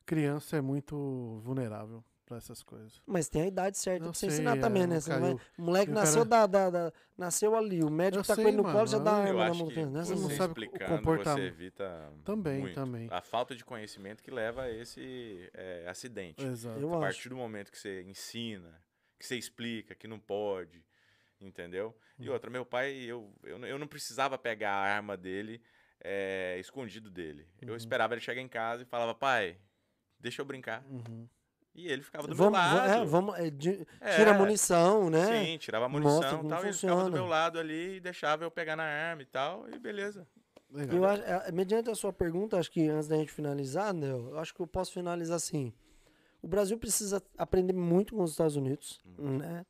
[0.04, 3.02] Criança é muito vulnerável pra essas coisas.
[3.06, 4.96] Mas tem a idade certa Eu pra você sei, ensinar é, também, né?
[4.98, 8.20] o não vai- o moleque o nasceu, cara- da, da- da- nasceu ali, o médico
[8.22, 9.68] Eu tá com sei, ele no colo, já dá arma na acho mão.
[9.90, 10.04] né?
[10.04, 12.74] você não não sabe explicando, comportar- você evita Também, muito.
[12.74, 13.08] também.
[13.10, 16.44] A falta de conhecimento que leva a esse é, acidente.
[16.44, 16.78] Exato.
[16.80, 17.00] Eu a acho.
[17.00, 18.82] partir do momento que você ensina,
[19.18, 20.84] que você explica que não pode,
[21.40, 21.96] entendeu?
[22.18, 25.60] E outra, meu pai, eu, eu, não- eu não precisava pegar a arma dele
[26.06, 27.46] é, escondido dele.
[27.62, 27.68] Uhum.
[27.70, 29.58] Eu esperava ele chegar em casa e falava, pai,
[30.18, 30.84] deixa eu brincar.
[30.90, 31.28] Uhum.
[31.74, 33.02] E ele ficava do Vamos, meu va- lado.
[33.02, 35.44] é, vamos, é, de- É, tira a munição, né?
[35.46, 38.50] Sim, tirava munição e tal, e ele ficava do meu lado ali e deixava eu
[38.50, 40.26] pegar na arma e tal, e beleza.
[40.70, 40.96] Legal.
[40.96, 44.38] Eu acho, é, mediante a sua pergunta, acho que antes da gente finalizar, Nel, eu
[44.38, 45.72] acho que eu posso finalizar assim.
[46.40, 49.64] O Brasil precisa aprender muito com os Estados Unidos, né?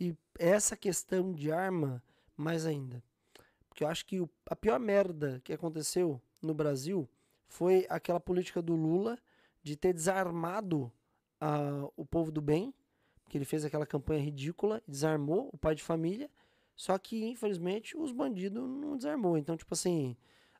[0.00, 2.02] E essa questão de arma,
[2.36, 3.02] mais ainda.
[3.68, 7.08] Porque eu acho que o- a pior merda que aconteceu no Brasil
[7.46, 9.18] foi aquela política do Lula
[9.62, 10.90] de ter desarmado
[11.46, 12.72] ah, o povo do bem,
[13.28, 16.30] que ele fez aquela campanha ridícula, desarmou o pai de família,
[16.76, 19.36] só que, infelizmente, os bandidos não desarmou.
[19.36, 20.16] Então, tipo assim,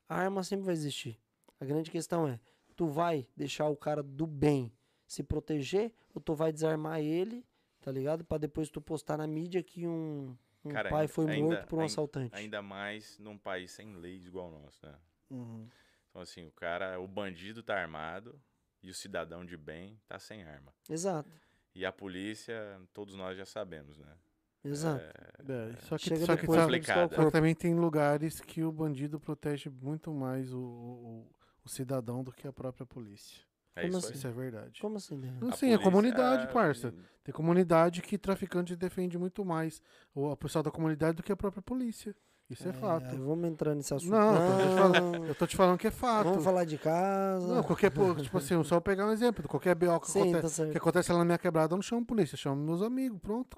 [0.07, 1.19] a arma sempre vai existir.
[1.59, 2.39] A grande questão é,
[2.75, 4.71] tu vai deixar o cara do bem
[5.07, 7.45] se proteger ou tu vai desarmar ele,
[7.81, 8.23] tá ligado?
[8.23, 11.67] Pra depois tu postar na mídia que um, um Cara, pai ainda- foi ainda- morto
[11.67, 12.35] por um ainda- assaltante.
[12.35, 14.95] Ainda mais num país sem leis igual o nosso, né?
[15.29, 15.67] Uhum.
[16.09, 18.39] Então, assim, o cara, o bandido tá armado
[18.85, 20.73] e o cidadão de bem tá sem arma.
[20.89, 21.29] Exato,
[21.73, 24.15] E a polícia, todos nós já sabemos, né?
[24.63, 25.03] exato.
[25.03, 27.15] É, só que, Chega só que, tá- buscar o complicado.
[27.15, 31.31] só que também tem lugares que o bandido protege muito mais o, o,
[31.63, 33.43] o cidadão do que a própria polícia.
[33.75, 34.13] É Como isso assim?
[34.13, 34.17] aí.
[34.19, 34.81] Isso é verdade.
[34.81, 35.37] Como assim, né?
[35.41, 36.93] Não, A sim, a polícia- comunidade, ah, parça.
[37.23, 39.81] Tem comunidade que traficante defende muito mais
[40.13, 42.15] o a pessoal da comunidade do que a própria polícia.
[42.49, 43.15] Isso é, fato.
[43.17, 44.11] Vamos entrar nesse assunto.
[44.11, 46.29] Não, Não, falando- Eu tô te falando que é fato.
[46.29, 47.47] Vamos falar de casa.
[47.55, 47.91] Não, qualquer,
[48.21, 51.17] tipo assim, só pegar um exemplo, qualquer BO que, Sim, acontece, tá que acontece lá
[51.19, 53.57] na minha quebrada, eu não chamo polícia, eu chamo meus amigos, pronto.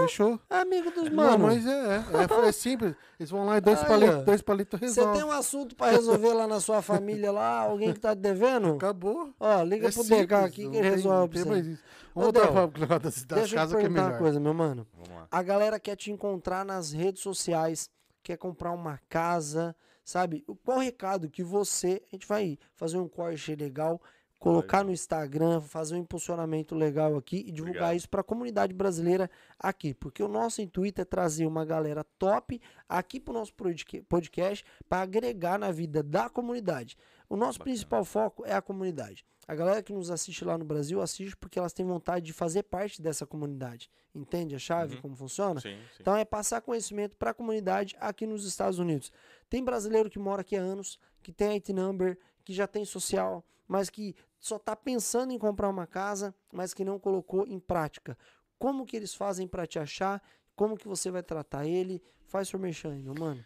[0.00, 0.38] Fechou?
[0.50, 1.46] Amigo dos Não, mano.
[1.46, 1.96] mas é,
[2.44, 2.94] é, é simples.
[3.18, 6.46] Eles vão lá e dois palitos, dois palitos Você tem um assunto pra resolver lá
[6.46, 8.74] na sua família lá, alguém que tá te devendo?
[8.74, 9.30] Acabou.
[9.40, 11.70] Ó, liga É pro simples, DK aqui não que ele resolve não pra tem você.
[11.70, 11.82] isso.
[12.14, 14.12] Vamos voltar pra das, das Deixa eu casas te que é perguntar melhor.
[14.12, 14.86] uma coisa, meu mano.
[14.92, 15.26] Vamos lá.
[15.30, 17.88] A galera quer te encontrar nas redes sociais,
[18.28, 19.74] quer comprar uma casa,
[20.04, 20.44] sabe?
[20.46, 24.00] O- Qual o recado que você, a gente vai fazer um corte legal,
[24.38, 27.96] colocar no Instagram, fazer um impulsionamento legal aqui e divulgar Obrigado.
[27.96, 29.28] isso para a comunidade brasileira
[29.58, 34.64] aqui, porque o nosso intuito é trazer uma galera top aqui pro nosso podca- podcast
[34.88, 36.96] para agregar na vida da comunidade.
[37.28, 37.64] O nosso Bacana.
[37.74, 39.24] principal foco é a comunidade.
[39.46, 42.62] A galera que nos assiste lá no Brasil assiste porque elas têm vontade de fazer
[42.64, 43.90] parte dessa comunidade.
[44.14, 45.00] Entende a chave, Uhum.
[45.02, 45.60] como funciona?
[45.60, 45.98] Sim, sim.
[46.00, 49.10] Então é passar conhecimento para a comunidade aqui nos Estados Unidos.
[49.48, 53.44] Tem brasileiro que mora aqui há anos, que tem IT number, que já tem social,
[53.66, 58.16] mas que só está pensando em comprar uma casa, mas que não colocou em prática.
[58.58, 60.22] Como que eles fazem para te achar?
[60.56, 62.02] Como que você vai tratar ele?
[62.26, 63.42] Faz seu merchan meu mano.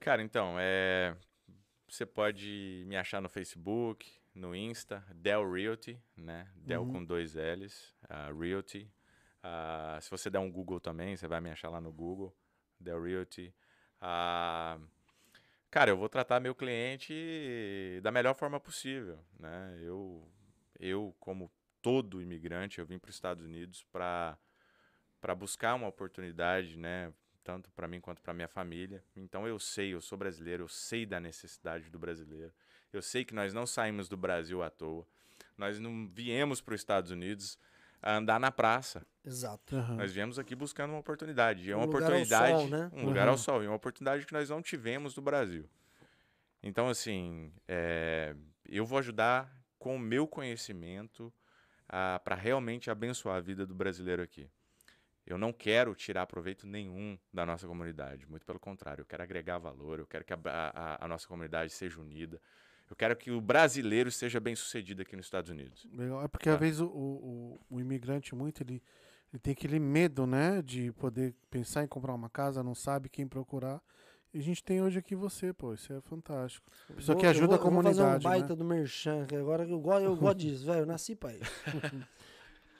[0.00, 1.14] Cara, então, é...
[1.92, 6.50] você pode me achar no Facebook, no Insta, Del Realty, né?
[6.56, 6.92] Del Uhum.
[6.92, 8.90] com dois L's, ah, Realty.
[9.42, 12.34] Ah, se você der um Google também, você vai me achar lá no Google,
[12.80, 13.54] Del Realty.
[14.00, 14.80] Ah,
[15.70, 19.78] cara, eu vou tratar meu cliente da melhor forma possível, né?
[19.82, 20.26] Eu,
[20.80, 21.52] eu como
[21.82, 24.38] todo imigrante, eu vim para os Estados Unidos para
[25.20, 27.12] para buscar uma oportunidade, né?
[27.44, 29.02] Tanto para mim quanto para minha família.
[29.16, 32.52] Então eu sei, eu sou brasileiro, eu sei da necessidade do brasileiro.
[32.92, 35.06] Eu sei que nós não saímos do Brasil à toa.
[35.58, 37.58] Nós não viemos para os Estados Unidos
[38.00, 39.04] a andar na praça.
[39.24, 39.74] Exato.
[39.76, 39.96] Aham.
[39.96, 41.64] Nós viemos aqui buscando uma oportunidade.
[41.68, 42.90] E é Um uma lugar ao oportunidade, sol, né?
[42.92, 43.38] um lugar ao Uhum.
[43.38, 45.68] sol, e uma oportunidade que nós não tivemos no Brasil.
[46.62, 48.34] Então, assim, é,
[48.66, 51.32] eu vou ajudar com o meu conhecimento
[52.24, 54.48] para realmente abençoar a vida do brasileiro aqui.
[55.26, 59.58] Eu não quero tirar proveito nenhum da nossa comunidade, muito pelo contrário, eu quero agregar
[59.58, 62.40] valor, eu quero que a, a- a nossa comunidade seja unida,
[62.90, 65.86] eu quero que o brasileiro seja bem sucedido aqui nos Estados Unidos.
[65.92, 66.22] Legal.
[66.24, 66.54] É porque Tá.
[66.54, 68.82] às vezes o, o, o imigrante muito, ele,
[69.32, 70.60] ele tem aquele medo, né?
[70.60, 73.80] De poder pensar em comprar uma casa, não sabe quem procurar.
[74.34, 75.72] E a gente tem hoje aqui você, pô.
[75.72, 76.66] Isso é fantástico.
[76.94, 78.56] Pessoa que Vou- ajuda eu a vou- eu Vou fazer um comunidade, baita né?
[78.56, 80.80] do merchan, que agora eu gosto, eu gosto disso, velho.
[80.80, 81.42] Eu nasci pra isso.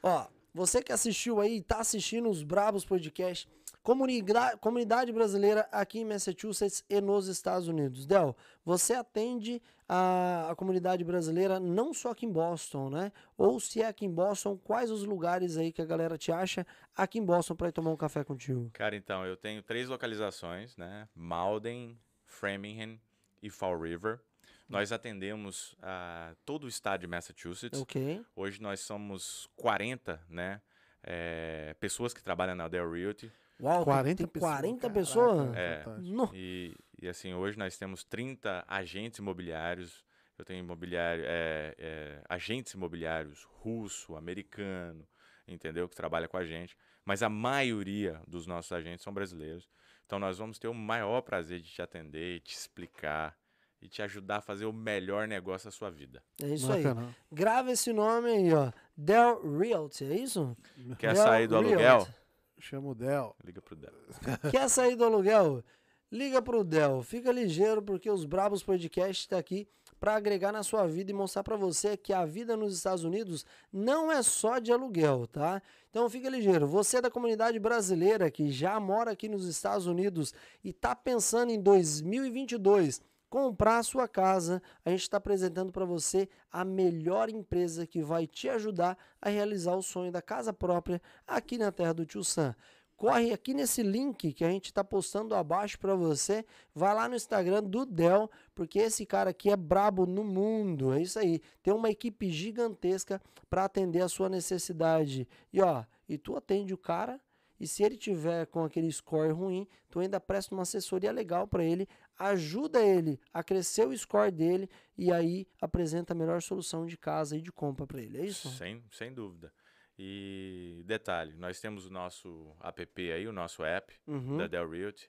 [0.02, 3.48] Ó, você que assistiu aí, tá assistindo os Brabos Podcast,
[3.82, 8.06] comunidade, comunidade brasileira aqui em Massachusetts e nos Estados Unidos.
[8.06, 13.12] Del, você atende a, a comunidade brasileira não só aqui em Boston, né?
[13.36, 16.66] Ou se é aqui em Boston, quais os lugares aí que a galera te acha
[16.96, 18.70] aqui em Boston pra ir tomar um café contigo?
[18.72, 21.08] Cara, então, eu tenho três localizações, né?
[21.14, 22.98] Malden, Framingham
[23.42, 24.20] e Fall River.
[24.68, 27.80] Nós atendemos a todo o estado de Massachusetts.
[27.80, 28.24] Ok.
[28.34, 30.60] Hoje nós somos 40, né?
[31.02, 33.30] é, pessoas que trabalham na Dell Realty.
[33.60, 34.52] Uau, 40 tem pessoas.
[34.52, 35.56] 40 Caraca, pessoas?
[35.56, 35.84] É.
[35.98, 40.04] No- E, e, assim, hoje nós temos 30 agentes imobiliários.
[40.38, 45.06] Eu tenho imobiliário, é, é, agentes imobiliários russo, americano,
[45.46, 45.88] entendeu?
[45.88, 46.76] Que trabalha com a gente.
[47.04, 49.68] Mas a maioria dos nossos agentes são brasileiros.
[50.06, 53.36] Então nós vamos ter o maior prazer de te atender, te explicar
[53.82, 56.22] e te ajudar a fazer o melhor negócio da sua vida.
[56.40, 56.84] É isso aí.
[56.84, 57.16] Bacana.
[57.30, 58.70] Grava esse nome aí, ó.
[58.96, 60.56] Del Realty, é isso?
[60.98, 61.78] Quer Del sair do aluguel?
[61.78, 62.14] Realty.
[62.60, 63.36] Chama o Del.
[63.44, 63.92] Liga pro Del.
[64.52, 65.64] Quer sair do aluguel?
[66.12, 67.02] Liga pro Del.
[67.02, 69.66] Fica ligeiro porque os Brabos Podcast tá aqui
[69.98, 73.44] para agregar na sua vida e mostrar para você que a vida nos Estados Unidos
[73.72, 75.60] não é só de aluguel, tá?
[75.90, 76.66] Então fica ligeiro.
[76.66, 80.32] Você é da comunidade brasileira que já mora aqui nos Estados Unidos
[80.62, 83.00] e está pensando em 2022
[83.32, 88.46] comprar sua casa, a gente está apresentando para você a melhor empresa que vai te
[88.46, 92.54] ajudar a realizar o sonho da casa própria aqui na terra do Tio Sam
[92.94, 96.44] corre aqui nesse link que a gente está postando abaixo para você.
[96.72, 100.92] Vai lá no Instagram do Del, porque esse cara aqui é brabo no mundo.
[100.92, 101.40] É isso aí.
[101.64, 105.26] Tem uma equipe gigantesca para atender a sua necessidade.
[105.52, 107.20] E ó, e tu atende o cara.
[107.62, 111.62] E se ele tiver com aquele score ruim, tu ainda presta uma assessoria legal para
[111.64, 111.86] ele,
[112.18, 114.68] ajuda ele a crescer o score dele
[114.98, 118.18] e aí apresenta a melhor solução de casa e de compra para ele.
[118.18, 118.48] É isso?
[118.50, 119.52] Sem, sem dúvida.
[119.96, 124.38] E detalhe, nós temos o nosso app aí, o nosso app Uhum.
[124.38, 125.08] da Del Realty.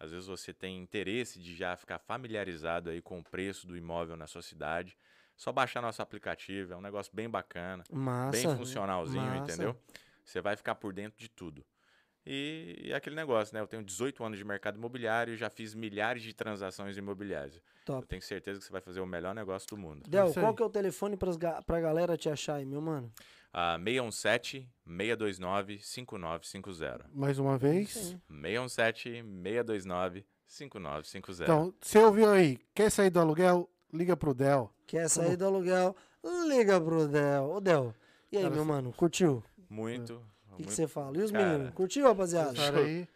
[0.00, 4.16] Às vezes você tem interesse de já ficar familiarizado aí com o preço do imóvel
[4.16, 4.96] na sua cidade.
[5.36, 8.32] Só baixar nosso aplicativo, é um negócio bem bacana, Massa.
[8.32, 9.52] bem funcionalzinho, massa.
[9.52, 9.76] entendeu?
[10.24, 11.64] Você vai ficar por dentro de tudo.
[12.24, 13.60] E, é aquele negócio, né?
[13.60, 17.56] Eu tenho 18 anos de mercado imobiliário e já fiz milhares de transações imobiliárias.
[17.56, 18.06] Eu Top.
[18.06, 20.08] tenho certeza que você vai fazer o melhor negócio do mundo.
[20.08, 23.12] Del, qual que é o telefone pras ga pra galera te achar aí, meu mano?
[23.52, 27.10] Ah, 617 629 5950.
[27.12, 27.90] Mais uma vez.
[28.28, 31.44] 617 629 5950.
[31.44, 32.58] Então, você ouviu aí?
[32.74, 33.68] Quer sair do aluguel?
[33.92, 34.72] Liga pro Del.
[34.86, 35.94] Quer sair do aluguel?
[36.48, 37.50] Liga pro Del.
[37.50, 37.94] Ô, Del,
[38.30, 38.92] e aí, Cara, meu mano?
[38.92, 39.42] Curtiu?
[39.68, 40.22] muito.
[40.66, 41.16] Que você fala?
[41.16, 41.74] E os Cara, meninos?
[41.74, 42.54] Curtiu, rapaziada?
[42.54, 43.08] Cara aí.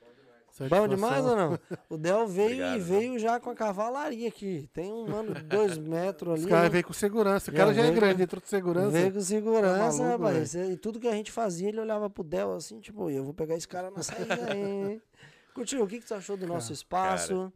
[0.70, 1.58] Bom demais ou não?
[1.90, 4.70] O Del veio Obrigado, e veio já com a cavalaria aqui.
[4.72, 6.44] Tem um mano de dois metros ali.
[6.44, 7.50] Os caras veio com segurança.
[7.50, 8.90] O Já cara já é grande, entrou de segurança.
[8.90, 10.54] Veio com segurança, Tá maluco, rapaz.
[10.54, 13.54] E tudo que a gente fazia, ele olhava pro Del assim, tipo, eu vou pegar
[13.54, 15.00] esse cara na saída aí.
[15.52, 15.82] Curtiu?
[15.82, 17.52] O que, que você achou do nosso espaço?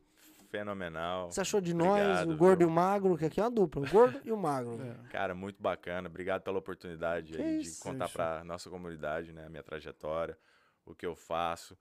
[0.50, 1.30] Fenomenal.
[1.30, 2.68] Você achou de nós, Obrigado, o gordo viu?
[2.68, 4.80] e o magro, que aqui é uma dupla, o gordo e o magro.
[4.82, 5.08] É.
[5.10, 6.08] Cara, muito bacana.
[6.08, 10.36] Obrigado pela oportunidade aí de contar para nossa comunidade, né, a minha trajetória,
[10.84, 11.76] o que eu faço.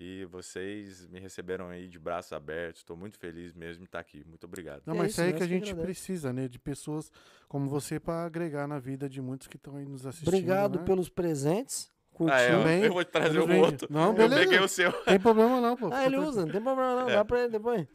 [0.00, 2.82] E vocês me receberam aí de braços abertos.
[2.82, 4.22] Estou muito feliz mesmo de estar aqui.
[4.24, 4.82] Muito obrigado.
[4.86, 6.46] Não, É mas isso, isso aí nós que a gente precisa, né?
[6.46, 7.10] De pessoas
[7.48, 10.28] como você para agregar na vida de muitos que estão aí nos assistindo.
[10.28, 10.84] Obrigado né?
[10.84, 11.90] pelos presentes.
[12.12, 12.34] Curtiu?
[12.36, 13.60] Ah, eu, Bem, eu vou te trazer o bem.
[13.60, 13.88] outro.
[13.90, 14.40] Não, eu beleza.
[14.40, 14.92] peguei o seu.
[15.04, 15.88] Tem problema não, pô.
[15.92, 17.06] Ah, ele usa, não tem problema não.
[17.06, 17.86] Dá pra ele depois.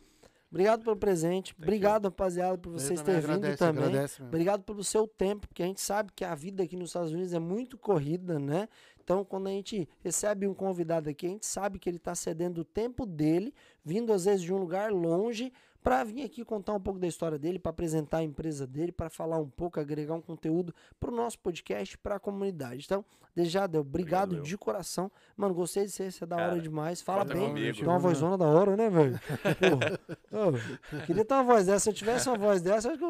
[0.53, 1.55] Obrigado pelo presente.
[1.57, 3.85] Obrigado, rapaziada, por vocês terem vindo agradece, também.
[3.85, 4.21] agradece.
[4.21, 7.33] Obrigado pelo seu tempo, porque a gente sabe que a vida aqui nos Estados Unidos
[7.33, 8.69] é muito corrida, né?
[9.03, 12.59] Então, quando a gente recebe um convidado aqui, a gente sabe que ele está cedendo
[12.59, 13.51] o tempo dele,
[13.83, 15.51] vindo às vezes de um lugar longe,
[15.83, 19.09] para vir aqui contar um pouco da história dele, para apresentar a empresa dele, para
[19.09, 22.83] falar um pouco, agregar um conteúdo para o nosso podcast, para a comunidade.
[22.85, 23.03] Então,
[23.35, 25.11] desde já, Del, obrigado Obrigado, de coração.
[25.35, 27.01] Mano, gostei de ser, você é da hora demais.
[27.01, 27.77] Fala bem, comigo.
[27.77, 29.19] tem uma vozona da hora, né, velho?
[31.05, 31.79] Queria ter uma voz dessa.
[31.79, 33.05] Se eu tivesse uma voz dessa, acho que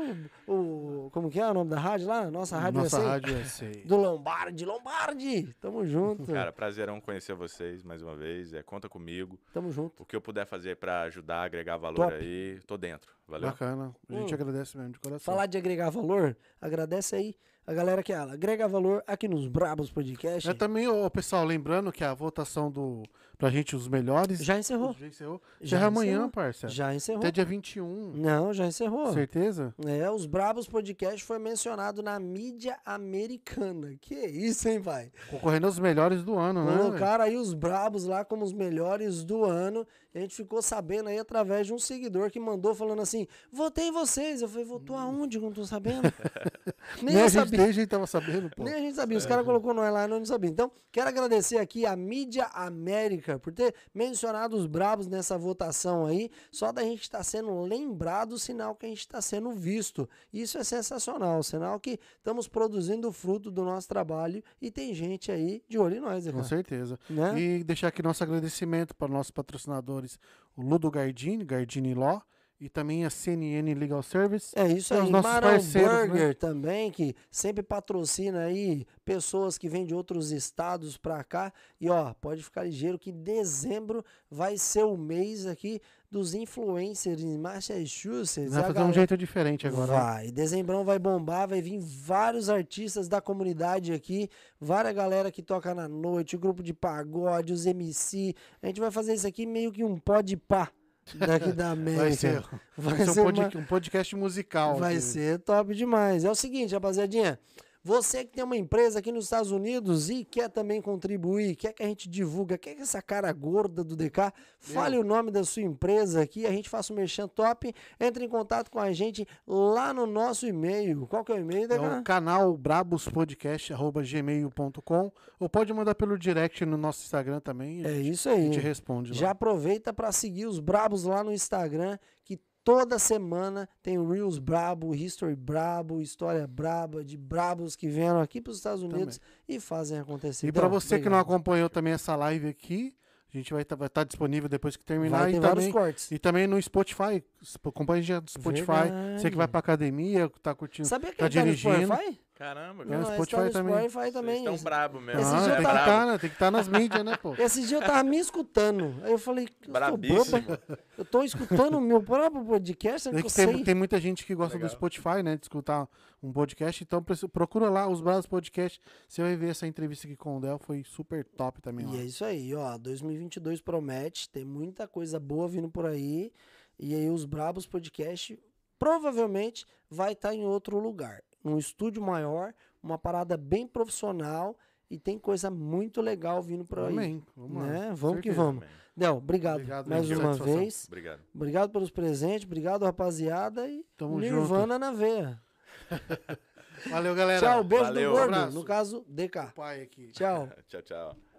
[0.47, 2.29] o, o- Como que é o nome da rádio lá?
[2.31, 3.07] Nossa rádio Nossa USA?
[3.09, 3.83] rádio é sei.
[3.85, 4.65] Do Lombardi.
[4.65, 5.53] Lombardi!
[5.59, 6.31] Tamo junto.
[6.31, 8.53] Cara, prazerão conhecer vocês mais uma vez.
[8.53, 9.37] É, conta comigo.
[9.53, 10.03] Tamo junto.
[10.03, 12.13] O que eu puder fazer para ajudar, agregar valor Top.
[12.13, 13.11] aí, tô dentro.
[13.27, 13.49] Valeu?
[13.49, 13.95] Bacana.
[14.09, 14.35] A gente Hum.
[14.35, 15.33] agradece mesmo de coração.
[15.33, 17.35] Falar de agregar valor, agradece aí
[17.65, 20.49] a galera que ela agrega valor aqui nos Brabos Podcast.
[20.49, 23.03] É também, ô, pessoal, lembrando que a votação do
[23.37, 24.93] pra gente os melhores Já encerrou.
[24.93, 25.41] já encerrou.
[25.61, 26.29] Já Já é amanhã, encerrou.
[26.29, 26.67] parça.
[26.67, 27.19] Já encerrou.
[27.21, 28.11] Até dia 21.
[28.15, 29.11] Não, já encerrou.
[29.13, 29.73] Certeza?
[29.85, 33.95] É, os Brabos Podcast foi mencionado na mídia americana.
[34.01, 35.11] Que isso, hein, pai?
[35.29, 36.77] Concorrendo aos melhores do ano, né?
[36.77, 39.85] Colocaram aí os Brabos lá como os melhores do ano.
[40.15, 43.91] A gente ficou sabendo aí através de um seguidor que mandou falando assim: votei em
[43.91, 44.41] vocês.
[44.41, 45.37] Eu falei, votou aonde?
[45.37, 46.01] que eu Não tô sabendo.
[47.01, 47.57] Nem Nem eu a gente, sabia.
[47.59, 48.63] nem a gente tava sabendo, pô.
[48.63, 49.17] Nem a gente sabia.
[49.17, 50.49] Os caras colocou nós lá e nós não sabia.
[50.49, 56.29] Então, quero agradecer aqui a Mídia América por ter mencionado os brabos nessa votação aí.
[56.51, 60.09] Só da gente estar sendo lembrado, sinal que a gente está sendo visto.
[60.33, 61.41] Isso é sensacional.
[61.41, 65.97] Sinal que estamos produzindo o fruto do nosso trabalho e tem gente aí de olho
[65.97, 66.43] em nós, Com cara.
[66.43, 66.99] certeza.
[67.09, 67.39] Né?
[67.39, 70.19] E deixar aqui nosso agradecimento para nossos patrocinadores,
[70.55, 72.21] o Ludo Gardini, Gardini Law,
[72.59, 74.53] e também a CNN Legal Service.
[74.57, 75.01] É isso aí.
[75.01, 76.07] os nossos Marão parceiros, né?
[76.07, 81.51] Burger também, que sempre patrocina aí pessoas que vêm de outros estados pra cá.
[81.81, 87.37] E ó, pode ficar ligeiro que dezembro vai ser o mês aqui dos influencers em
[87.37, 88.53] Massachusetts.
[88.53, 89.91] Vai fazer um galera- jeito diferente agora.
[89.91, 89.99] né?
[89.99, 95.73] Vai, dezembrão vai bombar, vai vir vários artistas da comunidade aqui, várias galera que toca
[95.73, 98.35] na noite, o grupo de pagode, os MC.
[98.61, 100.71] A gente vai fazer isso aqui meio que um pode pá
[101.15, 102.01] daqui da América.
[102.03, 102.43] Vai ser,
[102.77, 104.75] Vai ser ser um, uma- pod- um podcast musical.
[104.77, 105.01] Vai aqui.
[105.01, 106.23] ser top demais.
[106.25, 107.39] É o seguinte, rapaziadinha.
[107.85, 111.83] Você que tem uma empresa aqui nos Estados Unidos e quer também contribuir, quer que
[111.83, 115.63] a gente divulga, quer que essa cara gorda do DK fale o nome da sua
[115.63, 119.93] empresa aqui, a gente faça um merchan top, entre em contato com a gente lá
[119.93, 121.05] no nosso e-mail.
[121.07, 121.75] Qual que é o e-mail, DK?
[121.75, 127.85] É o canal brabospodcast.gmail.com ou pode mandar pelo direct no nosso Instagram também.
[127.85, 128.45] É isso A aí.
[128.45, 129.17] gente responde lá.
[129.17, 134.95] Já aproveita para seguir os Brabos lá no Instagram, que toda semana tem Reels Brabo,
[134.95, 139.99] History Brabo, História Braba, de Brabos que vieram aqui para os Estados Unidos e fazem
[139.99, 140.47] acontecer.
[140.47, 141.35] E para você que não obrigado.
[141.35, 142.95] acompanhou também essa live aqui,
[143.33, 146.11] a gente vai estar disponível depois que terminar vai e também, cortes.
[146.11, 147.23] e também no Spotify.
[147.63, 148.91] Acompanhe a gente no Spotify.
[149.17, 150.87] Você que vai pra academia, tá curtindo.
[150.87, 151.87] Sabia que tá ele tá no dirigindo.
[151.87, 152.19] Spotify?
[152.43, 152.97] Caramba, É, cara.
[152.99, 153.73] no Não, Spotify no também.
[153.73, 154.37] Spotify Vocês também.
[154.39, 155.21] estão brabo mesmo.
[155.21, 156.17] Esse Ah, dia eu tem, tava- que estar, né?
[156.17, 157.33] tem que estar nas mídias, né, pô?
[157.39, 158.95] Esse dia eu tava me escutando.
[159.03, 160.57] Aí eu falei, eu tô Brabíssimo.
[160.97, 163.63] Eu tô escutando o meu próprio podcast, sendo É que tem, sei.
[163.63, 164.69] tem muita gente que gosta Legal.
[164.69, 165.35] do Spotify, né?
[165.37, 165.87] De escutar
[166.21, 166.83] um podcast.
[166.83, 168.79] Então procura lá os Bravos Podcast.
[169.07, 170.59] Você vai ver essa entrevista aqui com o Del.
[170.59, 171.85] Foi super top também.
[171.85, 172.01] E lá.
[172.01, 172.77] é isso aí, ó.
[172.77, 176.31] 2022 promete, tem muita coisa boa vindo por aí.
[176.77, 178.37] E aí, os Brabos Podcast
[178.79, 181.23] provavelmente vai estar em outro lugar.
[181.43, 184.57] Num estúdio maior, uma parada bem profissional.
[184.89, 186.93] E tem coisa muito legal vindo por aí.
[186.93, 187.23] Amém.
[187.35, 187.63] Vamos.
[187.63, 187.91] Né?
[187.95, 188.63] Vamos que vamos.
[188.63, 188.75] Amém.
[188.95, 190.55] Del, obrigado, Obrigado, mais uma Satisfação.
[190.59, 190.85] vez.
[190.87, 191.19] Obrigado.
[191.33, 193.67] Obrigado pelos presentes, obrigado, rapaziada.
[193.67, 195.41] E Tamo Nirvana na veia.
[196.91, 197.39] Valeu, galera.
[197.39, 198.33] Tchau, beijo Valeu, do gordo.
[198.35, 198.53] abraço.
[198.55, 199.53] No caso, DK.
[199.55, 200.11] Pai aqui.
[200.11, 200.47] Tchau.
[200.67, 201.32] Tchau, tchau.